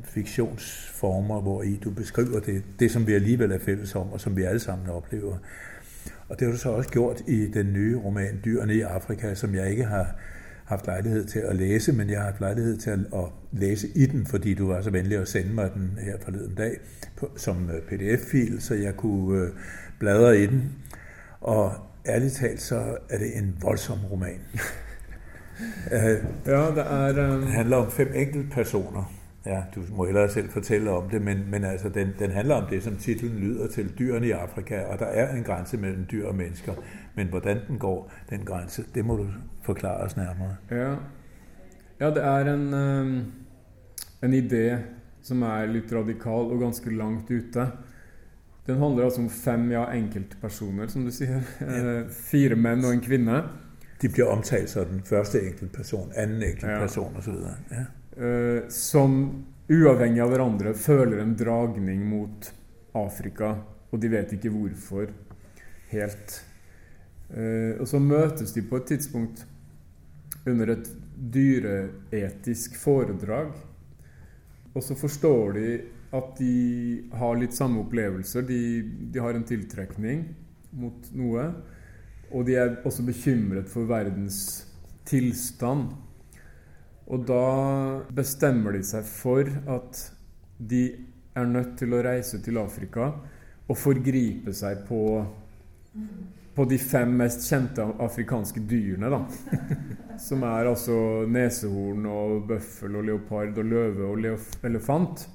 fiksjonsformer 0.04 1.40
hvor 1.40 1.62
i 1.62 1.80
du 1.84 1.90
beskriver 1.90 2.40
det, 2.40 2.62
det, 2.80 2.90
som 2.90 3.06
vi 3.06 3.14
alligevel 3.14 3.52
er 3.52 3.58
fælles 3.58 3.94
om, 3.94 4.12
og 4.12 4.20
som 4.20 4.36
vi 4.36 4.42
alle 4.42 4.60
sammen 4.60 4.90
oplever. 4.90 5.36
Og 6.28 6.38
det 6.40 6.46
har 6.46 6.52
du 6.52 6.58
så 6.58 6.70
også 6.70 6.90
gjort 6.90 7.22
i 7.26 7.46
den 7.46 7.72
nye 7.72 7.96
roman 7.96 8.40
'Dyrene 8.44 8.74
i 8.74 8.82
Afrika', 8.82 9.34
som 9.34 9.54
jeg 9.54 9.70
ikke 9.70 9.84
har 9.84 10.16
haft 10.64 10.86
lejlighed 10.86 11.24
til 11.24 11.44
å 11.44 11.52
læse, 11.52 11.92
men 11.92 12.10
jeg 12.10 12.18
har 12.18 12.24
haft 12.24 12.40
lejlighed 12.40 12.76
til 12.76 13.06
å 13.12 13.32
læse 13.52 13.88
i 13.94 14.06
den, 14.06 14.26
fordi 14.26 14.54
du 14.54 14.66
var 14.66 14.82
så 14.82 14.90
venlig 14.90 15.18
å 15.18 15.24
sende 15.24 15.54
meg 15.54 15.70
den 15.74 15.98
her 16.00 16.18
forleden 16.24 16.54
dag 16.54 16.76
på, 17.16 17.30
som 17.36 17.70
øh, 17.70 17.82
pdf-fil, 17.82 18.60
så 18.60 18.74
jeg 18.74 18.96
kunne 18.96 19.38
øh, 19.38 19.50
bladre 19.98 20.42
i 20.42 20.46
den. 20.46 20.72
Og 21.40 21.72
ærlig 22.06 22.32
talt 22.32 22.62
så 22.62 22.98
er 23.10 23.18
det 23.18 23.38
en 23.38 23.56
voldsom 23.62 23.98
roman. 24.10 24.44
ja, 26.46 26.70
det 26.74 26.84
er 26.84 27.34
um... 27.34 27.40
Det 27.40 27.52
handler 27.52 27.76
om 27.76 27.90
fem 27.90 28.08
enkeltpersoner. 28.14 29.04
Ja, 29.46 29.62
du 29.74 29.80
må 29.96 30.04
hellere 30.04 30.28
selv 30.30 30.50
fortelle 30.50 30.90
om 30.90 31.08
det, 31.08 31.22
men, 31.22 31.44
men 31.50 31.64
altså, 31.64 31.88
den, 31.88 32.08
den, 32.18 32.30
handler 32.30 32.54
om 32.54 32.66
det, 32.70 32.82
som 32.82 32.96
tittelen 32.96 33.38
lyder 33.38 33.68
til 33.68 33.92
dyrene 33.98 34.26
i 34.26 34.30
Afrika. 34.30 34.82
Og 34.84 34.98
der 34.98 35.06
er 35.06 35.34
en 35.34 35.44
grense 35.44 35.76
mellom 35.76 36.04
dyr 36.10 36.26
og 36.26 36.34
mennesker. 36.34 36.72
Men 37.14 37.26
hvordan 37.26 37.58
den 37.68 37.78
går, 37.78 38.12
den 38.30 38.44
grense, 38.44 38.84
det 38.94 39.04
må 39.04 39.16
du 39.16 39.26
forklare 39.62 40.04
oss 40.04 40.16
nærmere. 40.16 40.56
Ja, 40.70 40.94
ja 42.00 42.10
det 42.14 42.24
er 42.24 42.54
en, 42.54 42.74
um, 42.74 43.24
en 44.22 44.34
idé 44.34 44.76
som 45.22 45.42
er 45.42 45.66
litt 45.66 45.92
radikal 45.92 46.52
og 46.52 46.60
ganske 46.60 46.90
langt 46.90 47.30
ute. 47.30 47.66
Den 48.66 48.78
handler 48.78 49.04
altså 49.04 49.20
om 49.20 49.30
fem 49.30 49.70
ja, 49.72 49.86
enkeltpersoner, 49.96 50.86
som 50.86 51.04
du 51.04 51.12
sier. 51.12 51.40
Ja. 51.60 51.78
Eh, 51.78 52.10
fire 52.12 52.56
menn 52.56 52.84
og 52.84 52.92
en 52.92 53.00
kvinne. 53.00 53.42
De 54.00 54.08
blir 54.08 54.28
omtalt 54.30 54.70
som 54.70 54.86
den 54.90 55.02
første 55.06 55.40
enkeltperson, 55.42 56.12
anden 56.16 56.42
enkeltperson 56.42 57.16
ja. 57.16 57.22
osv. 57.22 57.38
Ja. 57.74 57.86
Uh, 58.18 58.68
som 58.70 59.16
uavhengig 59.68 60.22
av 60.22 60.32
hverandre 60.32 60.74
føler 60.74 61.22
en 61.22 61.34
dragning 61.38 62.04
mot 62.08 62.52
Afrika, 62.98 63.56
og 63.90 64.02
de 64.02 64.10
vet 64.12 64.34
ikke 64.38 64.52
hvorfor 64.54 65.10
helt. 65.90 66.38
Uh, 67.28 67.76
og 67.80 67.86
så 67.90 68.00
møtes 68.02 68.54
de 68.54 68.64
på 68.64 68.80
et 68.80 68.88
tidspunkt 68.94 69.44
under 70.48 70.72
et 70.76 70.90
dyreetisk 71.18 72.78
foredrag, 72.78 73.52
og 74.74 74.84
så 74.84 74.94
forstår 74.94 75.56
de 75.58 75.70
at 76.14 76.36
de 76.38 77.08
har 77.20 77.36
litt 77.36 77.56
samme 77.56 77.82
opplevelser. 77.82 78.46
De, 78.48 78.60
de, 79.12 79.20
har 79.20 79.36
en 79.36 79.44
tiltrekning 79.44 80.24
mot 80.78 81.10
noe. 81.16 81.48
Og 82.32 82.44
de 82.46 82.58
er 82.60 82.76
også 82.86 83.04
bekymret 83.06 83.70
for 83.70 83.88
verdens 83.88 84.66
tilstand. 85.08 85.88
Og 87.08 87.24
da 87.28 87.42
bestemmer 88.14 88.76
de 88.76 88.82
seg 88.84 89.06
for 89.08 89.48
at 89.70 90.00
de 90.58 90.82
er 91.38 91.48
nødt 91.48 91.76
til 91.80 91.94
å 91.94 92.02
reise 92.04 92.40
til 92.44 92.58
Afrika 92.60 93.12
og 93.68 93.76
forgripe 93.78 94.52
seg 94.56 94.82
på, 94.88 95.00
på 96.56 96.66
de 96.68 96.78
fem 96.80 97.14
mest 97.20 97.46
kjente 97.48 97.84
afrikanske 98.04 98.60
dyrene. 98.68 99.10
da. 99.12 99.22
Som 100.28 100.42
er 100.42 100.68
altså 100.68 101.24
nesehorn 101.30 102.06
og 102.10 102.48
bøffel 102.48 102.96
og 102.98 103.08
leopard 103.08 103.60
og 103.60 103.72
løve 103.72 104.08
og 104.08 104.66
elefant. 104.66 105.28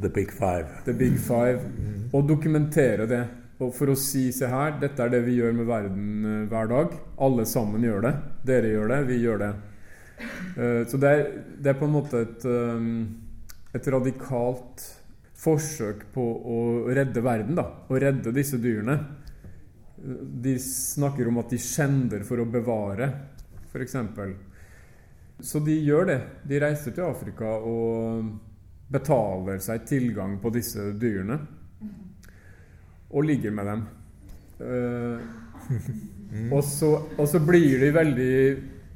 The 0.00 0.08
Big 0.08 0.32
Five. 0.32 0.84
The 0.86 0.94
Big 0.94 1.18
Five. 1.18 1.66
Mm. 1.66 2.08
Og 2.12 2.28
dokumentere 2.28 3.08
det. 3.10 3.24
Og 3.60 3.74
for 3.76 3.92
å 3.92 3.98
si 3.98 4.30
se 4.32 4.48
her, 4.48 4.78
dette 4.80 5.04
er 5.04 5.12
det 5.12 5.20
vi 5.26 5.36
gjør 5.36 5.52
med 5.58 5.68
verden 5.68 6.06
uh, 6.24 6.36
hver 6.48 6.70
dag. 6.70 6.94
Alle 7.20 7.44
sammen 7.48 7.84
gjør 7.84 8.06
det. 8.06 8.14
Dere 8.48 8.70
gjør 8.72 8.94
det, 8.94 9.00
vi 9.10 9.18
gjør 9.20 9.42
det. 9.42 9.50
Uh, 10.56 10.80
så 10.88 11.00
det 11.00 11.10
er, 11.10 11.26
det 11.60 11.74
er, 11.74 11.76
på 11.80 11.88
en 11.88 11.96
måte 11.98 12.22
et, 12.24 12.46
um, 12.48 12.88
et 13.76 13.90
radikalt 13.92 14.86
forsøk 15.40 16.06
på 16.14 16.24
å 16.24 16.58
redde 16.88 17.24
verden. 17.24 17.58
da, 17.60 17.66
Å 17.84 18.00
redde 18.00 18.32
disse 18.36 18.60
dyrene. 18.60 18.96
De 20.00 20.56
snakker 20.64 21.28
om 21.28 21.42
at 21.42 21.52
de 21.52 21.60
skjender 21.60 22.24
for 22.24 22.40
å 22.40 22.48
bevare, 22.48 23.12
f.eks. 23.68 23.96
Så 25.44 25.60
de 25.64 25.76
gjør 25.84 26.08
det. 26.08 26.20
De 26.48 26.64
reiser 26.64 26.96
til 26.96 27.04
Afrika 27.04 27.58
og 27.60 28.24
betaler 28.90 29.60
seg 29.60 29.84
tilgang 29.88 30.38
på 30.40 30.52
disse 30.52 30.94
dyrene 30.96 31.59
og 33.10 33.26
ligger 33.26 33.54
med 33.54 33.70
dem. 33.70 33.86
Uh, 34.60 35.18
og, 36.54 36.62
så, 36.64 36.92
og, 37.16 37.24
så, 37.28 37.40
blir 37.42 37.80
de 37.80 37.94
veldig 37.94 38.34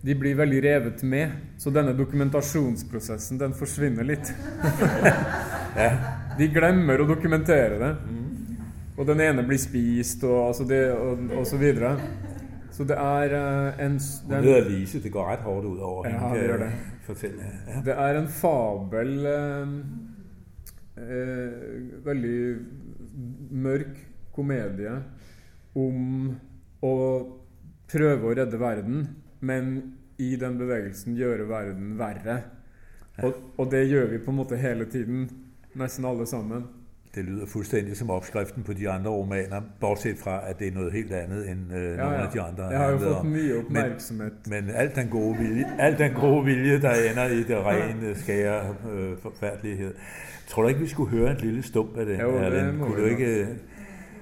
de 0.05 0.15
blir 0.21 0.37
veldig 0.37 0.61
revet 0.63 1.03
med. 1.09 1.31
Så 1.59 1.73
denne 1.73 1.95
dokumentasjonsprosessen, 1.97 3.39
den 3.41 3.55
forsvinner 3.57 4.05
litt. 4.05 4.35
de 6.39 6.49
glemmer 6.53 7.01
å 7.01 7.09
dokumentere 7.09 7.79
det. 7.81 7.93
Og 8.95 9.09
den 9.09 9.23
ene 9.25 9.43
blir 9.49 9.59
spist, 9.59 10.23
og, 10.29 10.51
altså 10.51 10.67
det, 10.69 10.83
og, 10.93 11.25
og 11.41 11.47
så 11.49 11.59
videre. 11.59 11.97
Så 12.75 12.85
det 12.85 12.97
er 12.99 13.33
uh, 13.39 13.85
en 13.85 13.97
Hun 14.29 14.35
heter 14.35 14.69
Lise. 14.69 15.01
Det 15.03 15.13
går 15.15 15.31
rett 15.31 15.45
hardt 15.47 15.67
ut 15.67 15.81
over 15.81 16.09
ja. 16.11 16.31
Det, 16.35 16.43
gjør 16.43 16.63
det. 16.65 16.71
Fortelle. 17.07 17.51
Ja. 17.69 17.83
det 17.87 17.95
er 18.05 18.19
en 18.19 18.29
fabel 18.33 19.13
uh, 19.29 19.75
uh, 20.99 22.07
Veldig 22.07 22.39
mørk 23.15 23.99
komedie 24.35 24.95
om 25.79 26.35
å 26.85 26.95
prøve 27.91 28.29
å 28.29 28.35
redde 28.37 28.61
verden, 28.61 29.07
men 29.45 29.75
i 30.19 30.35
den 30.41 30.59
bevegelsen 30.59 31.17
gjøre 31.19 31.47
verden 31.51 31.95
verre. 31.99 32.39
Og, 33.23 33.39
og 33.59 33.71
det 33.71 33.85
gjør 33.87 34.09
vi 34.13 34.23
på 34.23 34.33
en 34.33 34.41
måte 34.41 34.59
hele 34.59 34.87
tiden, 34.91 35.29
nesten 35.79 36.07
alle 36.09 36.27
sammen. 36.27 36.67
Det 37.15 37.25
lyder 37.25 37.47
fuldstændig 37.47 37.97
som 37.97 38.11
oppskriften 38.11 38.63
på 38.63 38.73
de 38.73 38.91
andre 38.91 39.11
romaner, 39.11 39.61
bortsett 39.81 40.19
fra 40.19 40.41
at 40.51 40.59
det 40.59 40.69
er 40.69 40.73
noe 40.75 40.91
helt 40.91 41.13
annet 41.13 41.51
end 41.51 41.73
øh, 41.73 41.83
ja, 41.83 41.89
noen 41.89 41.99
nogle 41.99 42.17
av 42.17 42.33
de 42.33 42.41
andre. 42.41 42.65
Jeg 42.65 42.79
har 42.79 42.91
jo 42.91 42.99
fått 42.99 43.29
mye 43.29 43.59
oppmerksomhet. 43.59 44.33
Men, 44.47 44.65
men 44.67 44.75
alt 44.75 44.97
den 44.97 45.09
gode 45.09 45.39
vilje, 45.39 45.67
alt 45.79 45.99
den 45.99 46.13
gode 46.13 46.45
vilje 46.45 46.81
der 46.81 46.95
ender 47.11 47.25
i 47.27 47.43
det 47.43 47.57
rene, 47.67 48.15
skære 48.15 48.75
øh, 48.93 49.19
forfærdelighed. 49.23 49.95
Tror 50.49 50.63
du 50.63 50.69
ikke 50.69 50.81
vi 50.81 50.89
skulle 50.89 51.11
høre 51.11 51.31
en 51.31 51.37
lille 51.37 51.63
stump 51.63 51.99
av 51.99 52.05
den? 52.05 52.21
Jo, 52.21 52.39
det 52.51 52.75
må 52.75 52.85
Kunne 52.87 53.03
du 53.03 53.07
ikke 53.07 53.47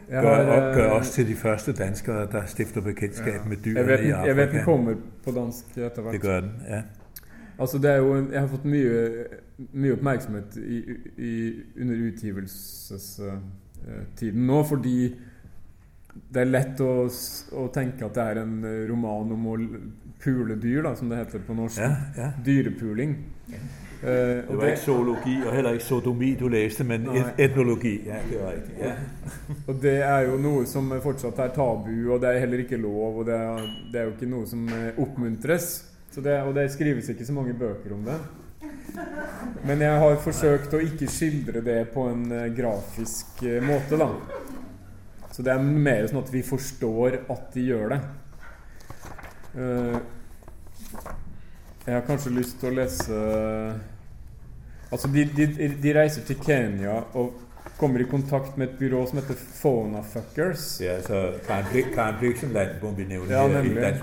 Jeg 0.09 0.23
gør, 0.23 0.45
har, 0.45 0.75
gør 0.75 0.91
også 0.91 1.13
til 1.13 1.29
de 1.29 1.35
første 1.35 1.73
danskere, 1.73 2.29
der 2.33 2.43
stifter 2.47 2.81
bekendtskap 2.81 3.35
ja. 3.35 3.49
med 3.49 3.57
dyr 3.57 3.79
i 3.79 3.81
Afrika. 3.81 4.27
Jeg 4.27 4.37
vet 4.37 4.53
den 4.53 4.65
kommer 4.65 4.95
på 5.25 5.31
dansk 5.31 5.65
etter 5.77 6.03
hvert. 6.03 6.13
Det 6.13 6.21
gør 6.21 6.41
den, 6.41 6.53
ja. 6.69 6.83
Altså 7.59 7.79
det 7.79 7.91
er 7.91 7.97
jo, 7.97 8.31
Jeg 8.33 8.41
har 8.41 8.47
fått 8.47 8.65
mye, 8.65 9.09
mye 9.73 9.93
oppmerksomhet 9.97 10.57
i, 10.59 10.99
i, 11.17 11.63
under 11.81 11.95
utgivelsestiden 12.09 14.47
nå, 14.47 14.65
fordi 14.65 15.15
det 16.33 16.41
er 16.43 16.51
lett 16.51 16.81
å, 16.85 17.09
å, 17.09 17.69
tenke 17.73 18.05
at 18.07 18.15
det 18.17 18.23
er 18.23 18.37
en 18.43 18.65
roman 18.89 19.33
om 19.33 19.47
å 19.49 19.57
pule 20.23 20.55
dyr, 20.61 20.83
da, 20.85 20.97
som 20.97 21.09
det 21.11 21.17
heter 21.23 21.39
på 21.47 21.55
norsk. 21.57 21.79
Ja, 21.81 21.97
ja. 22.17 22.33
Dyrepuling. 22.45 23.17
Ja. 23.53 23.59
Uh, 24.03 24.09
det 24.09 24.45
var 24.49 24.65
det, 24.65 24.71
ikke 24.73 24.83
zoologi 24.83 25.35
og 25.47 25.53
heller 25.55 25.77
ikke 25.77 25.87
sodomi 25.87 26.33
du 26.35 26.49
leste, 26.51 26.85
men 26.85 27.05
nei. 27.07 27.21
etnologi. 27.39 27.93
Ja, 28.07 28.19
det 28.31 28.41
var 28.41 28.57
ikke, 28.59 28.73
Ja. 28.81 28.95
og 29.69 29.79
det 29.83 29.97
er 30.03 30.27
jo 30.27 30.39
noe 30.43 30.65
som 30.67 30.91
fortsatt 31.05 31.39
er 31.39 31.53
tabu, 31.55 31.95
og 32.11 32.19
det 32.23 32.33
er 32.33 32.43
heller 32.43 32.65
ikke 32.65 32.81
lov, 32.83 33.23
og 33.23 33.29
det 33.31 33.39
er, 33.39 33.69
det 33.93 34.01
er 34.01 34.09
jo 34.09 34.15
ikke 34.17 34.31
noe 34.33 34.49
som 34.51 34.67
eh, 34.75 34.99
oppmuntres. 34.99 35.71
Det, 36.13 36.35
og 36.43 36.51
det 36.55 36.67
skrives 36.75 37.09
ikke 37.09 37.25
så 37.25 37.35
mange 37.37 37.55
bøker 37.57 37.95
om 37.95 38.03
det. 38.05 38.19
Men 39.67 39.85
jeg 39.85 40.01
har 40.03 40.17
forsøkt 40.25 40.75
å 40.75 40.83
ikke 40.83 41.11
skildre 41.11 41.63
det 41.65 41.79
på 41.95 42.09
en 42.11 42.25
uh, 42.33 42.49
grafisk 42.55 43.45
uh, 43.47 43.61
måte, 43.65 43.99
da. 44.01 44.09
Så 45.33 45.45
det 45.47 45.55
er 45.55 45.63
mer 45.63 46.09
sånn 46.11 46.21
at 46.21 46.33
vi 46.33 46.43
forstår 46.45 47.23
at 47.33 47.55
de 47.55 47.69
gjør 47.71 47.95
det. 47.95 48.01
jeg 51.87 51.95
har 51.95 52.05
kanskje 52.07 52.31
lyst 52.33 52.57
til 52.61 52.71
å 52.71 52.77
lese 52.79 53.17
Altså, 54.93 55.09
de, 55.09 55.25
de, 55.37 55.47
de, 55.81 55.93
reiser 55.97 56.25
til 56.29 56.37
Kenya 56.45 56.99
og 57.17 57.39
kommer 57.79 58.01
i 58.01 58.05
kontakt 58.05 58.57
med 58.61 58.69
et 58.69 58.75
byrå 58.79 59.07
som 59.09 59.19
heter. 59.19 59.39
Ja, 60.85 60.99
Blixenland 62.21 62.77
må 62.85 62.93
ja, 63.33 63.47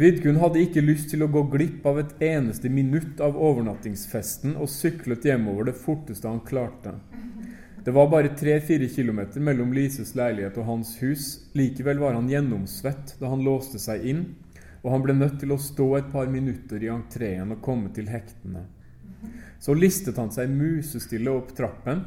Vidkun 0.00 0.40
hadde 0.40 0.62
ikke 0.64 0.80
lyst 0.80 1.10
til 1.12 1.22
å 1.22 1.28
gå 1.28 1.42
glipp 1.52 1.84
av 1.86 1.98
et 2.00 2.22
eneste 2.24 2.70
minutt 2.72 3.20
av 3.20 3.36
overnattingsfesten 3.36 4.54
og 4.56 4.70
syklet 4.72 5.26
hjemover 5.28 5.68
det 5.68 5.76
forteste 5.76 6.28
han 6.28 6.40
klarte. 6.40 6.94
Det 7.84 7.92
var 7.92 8.08
bare 8.12 8.32
tre-fire 8.36 8.88
kilometer 8.88 9.44
mellom 9.44 9.74
Lises 9.76 10.14
leilighet 10.16 10.56
og 10.60 10.66
hans 10.68 10.94
hus. 11.02 11.26
Likevel 11.56 12.00
var 12.00 12.16
han 12.16 12.28
gjennomsvett 12.32 13.14
da 13.20 13.28
han 13.28 13.44
låste 13.44 13.80
seg 13.80 14.04
inn, 14.08 14.24
og 14.82 14.92
han 14.94 15.02
ble 15.04 15.16
nødt 15.16 15.38
til 15.42 15.52
å 15.52 15.60
stå 15.60 15.88
et 15.98 16.12
par 16.12 16.30
minutter 16.32 16.82
i 16.82 16.92
entreen 16.92 17.52
og 17.52 17.62
komme 17.64 17.92
til 17.96 18.08
hektene. 18.08 18.64
Så 19.60 19.74
listet 19.76 20.16
han 20.16 20.32
seg 20.32 20.52
musestille 20.52 21.32
opp 21.32 21.52
trappen. 21.56 22.06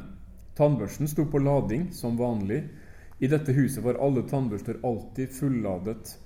Tannbørsten 0.58 1.10
sto 1.10 1.26
på 1.30 1.42
lading, 1.42 1.88
som 1.94 2.18
vanlig. 2.18 2.64
I 3.22 3.30
dette 3.30 3.54
huset 3.54 3.84
var 3.84 4.00
alle 4.02 4.24
tannbørster 4.26 4.80
alltid 4.82 5.30
fulladet. 5.34 6.16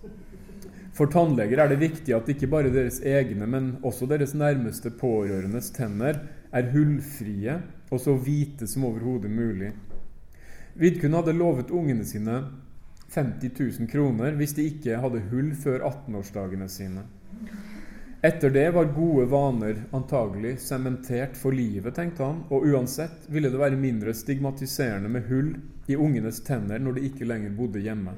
For 0.97 1.11
tannleger 1.13 1.61
er 1.63 1.71
det 1.71 1.83
viktig 1.83 2.15
at 2.17 2.31
ikke 2.33 2.49
bare 2.51 2.73
deres 2.75 3.03
egne, 3.07 3.47
men 3.47 3.75
også 3.87 4.09
deres 4.11 4.33
nærmeste 4.35 4.91
pårørendes 4.99 5.71
tenner 5.77 6.25
er 6.51 6.73
hullfrie 6.73 7.59
og 7.93 8.01
så 8.03 8.17
hvite 8.17 8.67
som 8.67 8.89
overhodet 8.89 9.31
mulig. 9.31 9.75
Vidkun 10.79 11.15
hadde 11.15 11.37
lovet 11.37 11.71
ungene 11.75 12.07
sine 12.09 12.41
50 13.15 13.51
000 13.81 13.91
kroner 13.91 14.37
hvis 14.39 14.55
de 14.59 14.69
ikke 14.69 15.01
hadde 15.03 15.25
hull 15.31 15.55
før 15.57 15.87
18-årsdagene 15.89 16.69
sine. 16.73 17.07
Etter 18.23 18.51
det 18.51 18.67
var 18.75 18.91
gode 18.97 19.29
vaner 19.31 19.85
antagelig 19.95 20.57
sementert 20.59 21.37
for 21.39 21.55
livet, 21.55 21.95
tenkte 21.95 22.27
han, 22.27 22.41
og 22.51 22.67
uansett 22.67 23.29
ville 23.31 23.51
det 23.53 23.61
være 23.61 23.79
mindre 23.79 24.15
stigmatiserende 24.15 25.13
med 25.13 25.29
hull 25.31 25.53
i 25.87 25.97
ungenes 25.97 26.43
tenner 26.43 26.83
når 26.83 26.99
de 26.99 27.05
ikke 27.09 27.29
lenger 27.31 27.55
bodde 27.55 27.85
hjemme. 27.85 28.17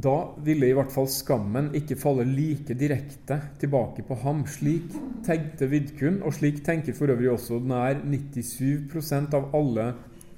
Da 0.00 0.14
ville 0.46 0.68
i 0.70 0.76
hvert 0.76 0.92
fall 0.94 1.08
skammen 1.10 1.72
ikke 1.76 1.98
falle 1.98 2.24
like 2.24 2.76
direkte 2.78 3.40
tilbake 3.60 4.04
på 4.06 4.16
ham. 4.22 4.44
Slik 4.48 4.94
tenkte 5.26 5.66
Vidkun, 5.68 6.20
og 6.22 6.36
slik 6.38 6.62
tenker 6.64 6.94
for 6.96 7.10
øvrig 7.10 7.32
også 7.34 7.58
nær 7.58 7.98
97% 8.06 9.34
av 9.36 9.50
alle 9.58 9.90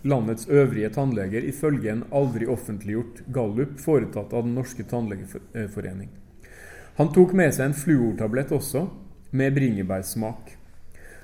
landets 0.02 0.48
øvrige 0.48 0.90
tannleger, 0.94 1.44
ifølge 1.44 1.90
en 1.92 2.04
aldri 2.10 2.46
offentliggjort 2.46 3.22
gallup 3.26 3.78
foretatt 3.80 4.32
av 4.32 4.44
Den 4.44 4.54
norske 4.54 4.84
tannlegeforening. 4.84 6.10
Han 6.96 7.12
tok 7.12 7.32
med 7.32 7.54
seg 7.54 7.70
en 7.70 7.78
fluortablett 7.78 8.52
også, 8.52 8.86
med 9.30 9.54
bringebærsmak. 9.54 10.56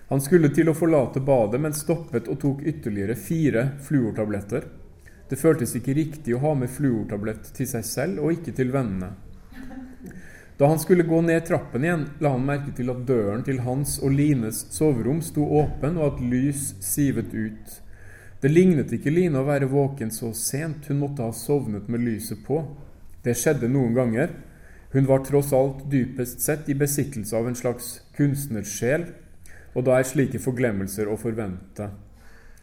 Han 0.09 0.23
skulle 0.25 0.49
til 0.57 0.71
å 0.71 0.77
forlate 0.77 1.21
badet, 1.21 1.61
men 1.61 1.77
stoppet 1.77 2.29
og 2.33 2.39
tok 2.41 2.63
ytterligere 2.65 3.17
fire 3.21 3.65
fluortabletter. 3.85 4.65
Det 5.29 5.37
føltes 5.37 5.75
ikke 5.77 5.97
riktig 5.99 6.37
å 6.37 6.41
ha 6.47 6.55
med 6.57 6.73
fluortablett 6.73 7.51
til 7.57 7.69
seg 7.69 7.85
selv 7.85 8.23
og 8.25 8.39
ikke 8.39 8.55
til 8.57 8.73
vennene. 8.73 9.11
Da 10.59 10.67
han 10.67 10.81
skulle 10.81 11.05
gå 11.07 11.21
ned 11.23 11.45
trappen 11.47 11.85
igjen, 11.85 12.07
la 12.19 12.33
han 12.35 12.47
merke 12.49 12.73
til 12.75 12.89
at 12.91 13.05
døren 13.07 13.45
til 13.47 13.61
hans 13.63 13.99
og 14.03 14.17
Lines 14.17 14.65
soverom 14.75 15.21
sto 15.23 15.45
åpen, 15.61 16.01
og 16.01 16.15
at 16.17 16.25
lys 16.25 16.73
sivet 16.83 17.31
ut. 17.37 17.77
Det 18.41 18.51
lignet 18.53 18.93
ikke 18.95 19.11
Line 19.11 19.41
å 19.41 19.47
være 19.49 19.67
våken 19.71 20.13
så 20.15 20.31
sent, 20.37 20.87
hun 20.87 21.01
måtte 21.01 21.25
ha 21.27 21.35
sovnet 21.35 21.89
med 21.91 22.05
lyset 22.07 22.45
på. 22.47 22.61
Det 23.25 23.35
skjedde 23.35 23.71
noen 23.71 23.97
ganger. 23.97 24.35
Hun 24.93 25.09
var 25.09 25.25
tross 25.27 25.51
alt 25.53 25.83
dypest 25.91 26.41
sett 26.41 26.69
i 26.71 26.77
besittelse 26.79 27.35
av 27.37 27.49
en 27.49 27.59
slags 27.59 27.97
kunstnersjel, 28.17 29.09
og 29.75 29.85
da 29.85 29.99
er 29.99 30.07
slike 30.07 30.41
forglemmelser 30.41 31.11
å 31.11 31.19
forvente. 31.21 31.91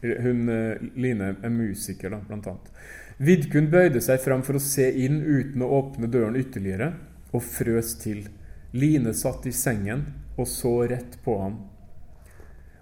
Hun, 0.02 0.48
eh, 0.50 0.80
Line 0.96 1.36
er 1.44 1.54
musiker, 1.54 2.10
da, 2.10 2.22
blant 2.24 2.48
annet. 2.48 2.72
Vidkun 3.20 3.70
bøyde 3.72 4.02
seg 4.02 4.20
fram 4.24 4.44
for 4.44 4.56
å 4.56 4.64
se 4.64 4.88
inn 5.06 5.22
uten 5.22 5.62
å 5.62 5.72
åpne 5.78 6.10
døren 6.12 6.40
ytterligere, 6.40 6.94
og 7.34 7.44
frøs 7.44 7.96
til. 8.00 8.28
Line 8.74 9.14
satt 9.14 9.46
i 9.46 9.52
sengen 9.52 10.06
og 10.38 10.48
så 10.48 10.88
rett 10.90 11.20
på 11.24 11.38
ham. 11.42 11.60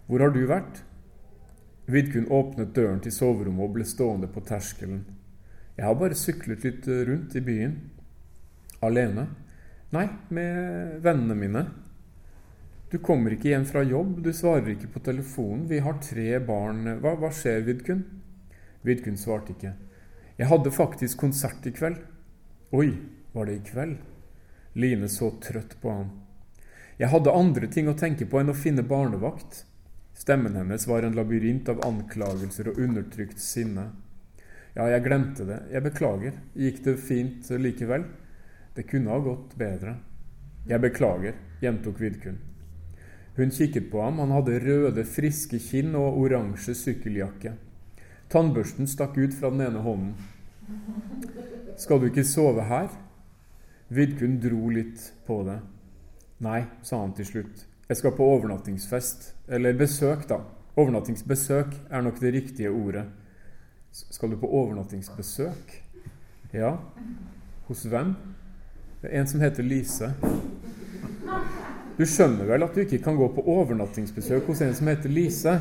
Hvor 0.08 0.20
har 0.20 0.34
du 0.34 0.46
vært? 0.46 0.84
Vidkun 1.86 2.30
åpnet 2.32 2.72
døren 2.76 3.02
til 3.04 3.12
soverommet 3.12 3.66
og 3.66 3.74
ble 3.76 3.86
stående 3.88 4.30
på 4.32 4.44
terskelen. 4.48 5.04
Jeg 5.76 5.88
har 5.88 5.98
bare 6.00 6.16
syklet 6.16 6.64
litt 6.64 6.88
eh, 6.88 7.04
rundt 7.10 7.36
i 7.36 7.42
byen. 7.44 7.74
Alene. 8.84 9.28
Nei, 9.94 10.08
med 10.34 11.00
vennene 11.04 11.36
mine. 11.38 11.64
Du 12.94 13.00
kommer 13.02 13.34
ikke 13.34 13.50
hjem 13.50 13.66
fra 13.66 13.82
jobb, 13.84 14.20
du 14.22 14.30
svarer 14.36 14.76
ikke 14.76 14.92
på 14.94 15.02
telefonen, 15.02 15.66
vi 15.70 15.80
har 15.82 15.98
tre 16.04 16.38
barn. 16.46 16.86
Hva, 17.02 17.16
hva 17.18 17.32
skjer, 17.34 17.64
Vidkun? 17.66 18.04
Vidkun 18.86 19.18
svarte 19.18 19.56
ikke. 19.56 19.74
Jeg 20.38 20.50
hadde 20.50 20.74
faktisk 20.74 21.20
konsert 21.22 21.66
i 21.66 21.74
kveld. 21.74 22.00
Oi, 22.74 22.92
var 23.34 23.50
det 23.50 23.58
i 23.58 23.64
kveld? 23.66 23.98
Line 24.78 25.10
så 25.10 25.32
trøtt 25.42 25.76
på 25.82 25.90
ham. 25.94 26.12
Jeg 27.02 27.10
hadde 27.10 27.34
andre 27.34 27.70
ting 27.70 27.90
å 27.90 27.98
tenke 27.98 28.28
på 28.30 28.40
enn 28.40 28.54
å 28.54 28.58
finne 28.58 28.86
barnevakt. 28.86 29.64
Stemmen 30.14 30.55
hennes 30.55 30.88
var 30.88 31.03
en 31.03 31.16
labyrint 31.18 31.70
av 31.70 31.82
anklagelser 31.86 32.70
og 32.72 32.80
undertrykt 32.80 33.41
sinne. 33.41 33.89
Ja, 34.74 34.88
jeg 34.89 35.03
glemte 35.05 35.45
det. 35.45 35.59
Jeg 35.74 35.86
beklager. 35.86 36.38
Gikk 36.57 36.82
det 36.86 36.95
fint 37.01 37.49
likevel? 37.61 38.05
Det 38.74 38.88
kunne 38.89 39.14
ha 39.14 39.20
gått 39.22 39.53
bedre. 39.57 39.97
Jeg 40.70 40.82
beklager, 40.82 41.36
gjentok 41.61 41.99
Vidkun. 42.01 42.39
Hun 43.36 43.51
kikket 43.51 43.91
på 43.91 44.01
ham. 44.01 44.22
Han 44.22 44.32
hadde 44.34 44.59
røde, 44.64 45.03
friske 45.05 45.59
kinn 45.61 45.95
og 45.97 46.18
oransje 46.22 46.76
sykkeljakke. 46.78 47.55
Tannbørsten 48.34 48.89
stakk 48.89 49.18
ut 49.18 49.34
fra 49.38 49.51
den 49.53 49.66
ene 49.68 49.82
hånden. 49.86 50.16
Skal 51.78 51.99
du 51.99 52.07
ikke 52.09 52.26
sove 52.26 52.66
her? 52.70 52.89
Vidkun 53.93 54.39
dro 54.41 54.70
litt 54.74 55.11
på 55.28 55.41
det. 55.45 55.59
Nei, 56.41 56.64
sa 56.82 57.01
han 57.01 57.14
til 57.18 57.30
slutt. 57.30 57.66
Jeg 57.94 57.98
skal 57.98 58.16
på 58.18 58.26
overnattingsfest. 58.26 59.36
Eller 59.54 59.76
besøk, 59.78 60.24
da. 60.30 60.39
Overnattingsbesøk 60.82 61.76
er 61.94 62.02
nok 62.02 62.16
det 62.18 62.32
riktige 62.34 62.72
ordet. 62.72 63.04
Skal 63.91 64.32
du 64.32 64.38
på 64.41 64.48
overnattingsbesøk? 64.50 65.76
Ja. 66.54 66.72
Hos 67.68 67.84
hvem? 67.84 68.16
Det 69.02 69.12
er 69.12 69.20
en 69.20 69.28
som 69.30 69.44
heter 69.46 69.64
Lise. 69.64 70.10
Du 72.00 72.02
skjønner 72.10 72.50
vel 72.50 72.66
at 72.66 72.74
du 72.74 72.82
ikke 72.82 72.98
kan 73.06 73.20
gå 73.20 73.28
på 73.36 73.44
overnattingsbesøk 73.46 74.50
hos 74.50 74.64
en 74.66 74.74
som 74.74 74.89
heter 74.89 75.14
Lise? 75.14 75.54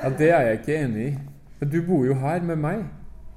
Ja, 0.00 0.08
Det 0.08 0.30
er 0.30 0.40
jeg 0.40 0.60
ikke 0.62 0.78
enig 0.86 1.04
i. 1.10 1.18
Men 1.60 1.68
du 1.74 1.82
bor 1.84 2.06
jo 2.06 2.14
her 2.14 2.40
med 2.40 2.56
meg. 2.64 2.86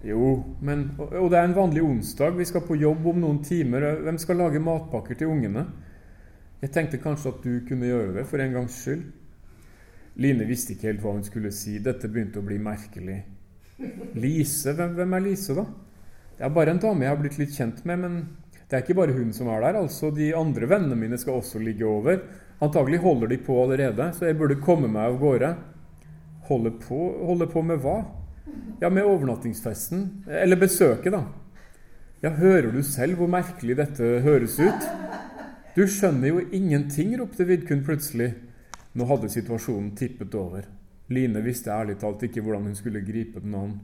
Jo, 0.08 0.44
men 0.62 0.92
Og 0.98 1.28
det 1.32 1.42
er 1.42 1.44
en 1.52 1.58
vanlig 1.60 1.84
onsdag. 1.84 2.32
Vi 2.38 2.46
skal 2.46 2.64
på 2.64 2.80
jobb 2.80 3.12
om 3.12 3.20
noen 3.20 3.44
timer. 3.44 4.00
Hvem 4.08 4.18
skal 4.18 4.40
lage 4.40 4.64
matpakker 4.64 5.20
til 5.20 5.28
ungene? 5.28 5.66
Jeg 6.62 6.74
tenkte 6.74 6.98
kanskje 6.98 7.32
at 7.36 7.44
du 7.44 7.52
kunne 7.68 7.86
gjøre 7.90 8.16
det, 8.16 8.26
for 8.30 8.42
en 8.42 8.56
gangs 8.56 8.80
skyld. 8.82 9.04
Line 10.18 10.48
visste 10.50 10.74
ikke 10.74 10.90
helt 10.90 11.04
hva 11.04 11.14
hun 11.14 11.26
skulle 11.26 11.52
si. 11.54 11.76
Dette 11.84 12.10
begynte 12.10 12.42
å 12.42 12.46
bli 12.46 12.58
merkelig. 12.62 13.20
Lise? 14.18 14.74
Hvem, 14.74 14.96
hvem 14.98 15.14
er 15.14 15.26
Lise, 15.28 15.54
da? 15.54 15.68
Det 16.38 16.46
er 16.46 16.54
bare 16.54 16.74
en 16.74 16.82
dame 16.82 17.06
jeg 17.06 17.14
har 17.14 17.22
blitt 17.22 17.38
litt 17.38 17.54
kjent 17.54 17.84
med, 17.86 18.02
men 18.02 18.18
det 18.68 18.76
er 18.76 18.84
ikke 18.84 18.98
bare 18.98 19.14
hun 19.14 19.30
som 19.34 19.52
er 19.54 19.62
der. 19.68 19.78
altså 19.84 20.10
De 20.14 20.32
andre 20.38 20.70
vennene 20.70 20.98
mine 20.98 21.18
skal 21.22 21.38
også 21.38 21.62
ligge 21.62 21.86
over. 21.86 22.24
Antagelig 22.66 23.04
holder 23.06 23.30
de 23.30 23.38
på 23.46 23.58
allerede, 23.62 24.10
så 24.18 24.26
jeg 24.26 24.38
burde 24.40 24.58
komme 24.62 24.90
meg 24.90 25.12
av 25.12 25.20
gårde. 25.22 25.52
Holde 26.50 26.74
på? 26.82 27.02
Holde 27.30 27.48
på 27.54 27.62
med 27.62 27.84
hva? 27.86 28.00
Ja, 28.82 28.90
med 28.90 29.06
overnattingsfesten. 29.06 30.08
Eller 30.42 30.58
besøket, 30.58 31.14
da. 31.14 31.22
Ja, 32.24 32.34
hører 32.34 32.72
du 32.74 32.82
selv 32.82 33.20
hvor 33.22 33.30
merkelig 33.30 33.78
dette 33.78 34.18
høres 34.26 34.58
ut? 34.58 34.90
Du 35.78 35.84
skjønner 35.86 36.32
jo 36.32 36.40
ingenting, 36.58 37.12
ropte 37.20 37.46
Vidkun 37.46 37.84
plutselig. 37.86 38.32
Nå 38.98 39.06
hadde 39.06 39.30
situasjonen 39.30 39.92
tippet 40.00 40.34
over. 40.34 40.66
Line 41.14 41.44
visste 41.46 41.70
ærlig 41.70 42.00
talt 42.02 42.24
ikke 42.26 42.42
hvordan 42.42 42.66
hun 42.66 42.78
skulle 42.80 43.04
gripe 43.06 43.44
den 43.44 43.54
an. 43.54 43.76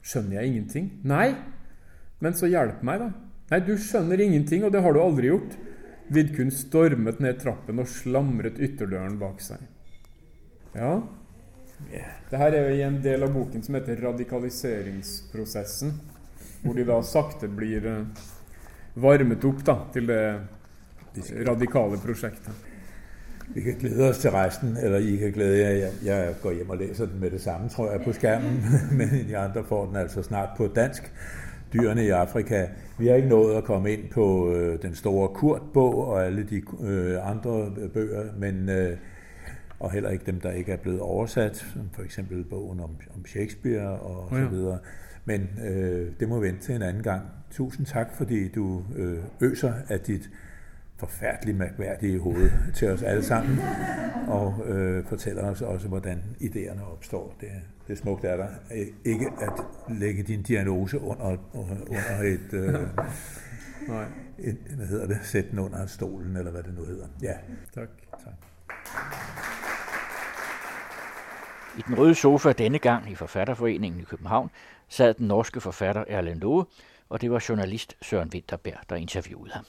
Skjønner 0.00 0.38
jeg 0.38 0.48
ingenting? 0.48 0.86
Nei. 1.04 1.34
Men 2.24 2.32
så 2.38 2.48
hjelp 2.48 2.80
meg, 2.88 3.02
da. 3.02 3.10
Nei, 3.50 3.58
du 3.66 3.74
skjønner 3.76 4.22
ingenting, 4.24 4.64
og 4.64 4.72
det 4.72 4.80
har 4.80 4.96
du 4.96 5.00
aldri 5.02 5.28
gjort. 5.28 5.58
Vidkun 6.08 6.48
stormet 6.56 7.20
ned 7.20 7.36
trappen 7.42 7.82
og 7.82 7.90
slamret 7.92 8.56
ytterdøren 8.56 9.18
bak 9.20 9.44
seg. 9.44 9.60
Ja, 10.72 11.02
det 12.30 12.40
her 12.40 12.54
er 12.54 12.70
jo 12.70 12.78
i 12.78 12.86
en 12.86 12.96
del 13.04 13.26
av 13.26 13.34
boken 13.34 13.62
som 13.62 13.76
heter 13.76 14.00
'Radikaliseringsprosessen', 14.00 15.92
hvor 16.62 16.74
de 16.76 16.84
da 16.84 16.96
sakte 17.02 17.48
blir 17.48 17.86
eh, 17.86 18.04
varmet 18.94 19.44
opp 19.44 19.64
da, 19.64 19.76
til 19.92 20.06
det 20.06 20.24
radikale 21.48 21.98
prosjektet. 22.06 22.52
Vi 23.54 23.60
kan 23.60 23.74
glede 23.80 24.08
oss 24.08 24.18
til 24.18 24.30
resten, 24.30 24.76
eller 24.82 24.98
I 24.98 25.16
kan 25.16 25.32
glede 25.32 25.58
jer. 25.58 25.70
Jeg, 25.70 25.90
jeg 26.04 26.34
går 26.42 26.52
hjem 26.52 26.70
og 26.70 26.76
leser 26.76 27.06
den 27.06 27.20
med 27.20 27.30
det 27.30 27.40
samme, 27.40 27.68
tror 27.68 27.90
jeg, 27.90 28.00
på 28.00 28.12
skjermen. 28.12 28.64
Men 28.98 29.08
de 29.28 29.36
andre 29.36 29.64
får 29.64 29.86
den 29.86 29.96
altså 29.96 30.22
snart 30.22 30.48
på 30.56 30.66
dansk 30.66 31.12
dyrene 31.72 32.04
i 32.04 32.08
Afrika. 32.08 32.66
Vi 32.98 33.06
har 33.06 33.14
ikke 33.14 33.28
nået 33.28 33.56
at 33.56 33.64
komme 33.64 33.92
ind 33.92 34.10
på 34.10 34.52
øh, 34.52 34.82
den 34.82 34.94
store 34.94 35.28
Kurt-bog 35.28 36.06
og 36.06 36.26
alle 36.26 36.42
de 36.42 36.62
øh, 36.82 37.30
andre 37.30 37.72
bøger, 37.94 38.24
men 38.38 38.68
øh, 38.68 38.96
og 39.80 39.90
heller 39.90 40.10
ikke 40.10 40.26
dem, 40.26 40.40
der 40.40 40.50
ikke 40.50 40.72
er 40.72 40.76
blevet 40.76 41.00
oversat, 41.00 41.56
som 41.56 41.90
for 41.92 42.02
eksempel 42.02 42.44
bogen 42.44 42.80
om, 42.80 42.90
om 43.14 43.26
Shakespeare 43.26 44.00
og 44.00 44.28
ja. 44.32 44.44
så 44.44 44.48
videre. 44.48 44.78
Men 45.24 45.48
øh, 45.66 46.08
det 46.20 46.28
må 46.28 46.40
vente 46.40 46.60
til 46.60 46.74
en 46.74 46.82
anden 46.82 47.02
gang. 47.02 47.22
Tusind 47.50 47.86
tak, 47.86 48.08
fordi 48.16 48.48
du 48.48 48.84
øh, 48.96 49.18
øser 49.40 49.72
af 49.88 50.00
dit 50.00 50.30
forfærdeligt 51.00 51.58
mærkværdige 51.58 52.20
hoved 52.20 52.50
til 52.74 52.88
os 52.88 53.02
alle 53.02 53.22
sammen, 53.22 53.58
og 54.28 54.62
øh, 54.66 55.04
fortæller 55.04 55.50
os 55.50 55.62
også, 55.62 55.88
hvordan 55.88 56.22
idéerne 56.40 56.92
opstår. 56.92 57.36
Det, 57.40 57.48
det 57.88 57.98
smukt 57.98 58.24
er 58.24 58.36
der. 58.36 58.48
Ikke 59.04 59.26
at 59.40 59.52
lægge 59.88 60.22
din 60.22 60.42
diagnose 60.42 61.00
under, 61.00 61.36
under 61.54 62.22
et, 62.22 62.52
øh, 62.52 62.74
Nej. 63.88 64.04
et, 64.38 64.56
hvad 64.76 64.86
hedder 64.86 65.06
det, 65.06 65.18
Sæt 65.22 65.44
den 65.50 65.58
under 65.58 65.86
stolen, 65.86 66.36
eller 66.36 66.50
hvad 66.50 66.62
det 66.62 66.74
nu 66.74 66.84
hedder. 66.84 67.06
Ja. 67.22 67.34
Tak. 67.74 67.88
tak. 68.24 68.34
I 71.78 71.82
den 71.86 71.98
røde 71.98 72.14
sofa 72.14 72.52
denne 72.52 72.78
gang 72.78 73.10
i 73.10 73.14
Forfatterforeningen 73.14 74.00
i 74.00 74.04
København 74.04 74.50
sad 74.88 75.14
den 75.14 75.26
norske 75.26 75.60
forfatter 75.60 76.04
Erlend 76.08 76.40
Loe, 76.40 76.64
og 77.08 77.20
det 77.20 77.30
var 77.30 77.44
journalist 77.48 77.96
Søren 78.02 78.30
Winterberg, 78.34 78.78
der 78.90 78.96
interviewede 78.96 79.52
ham. 79.52 79.64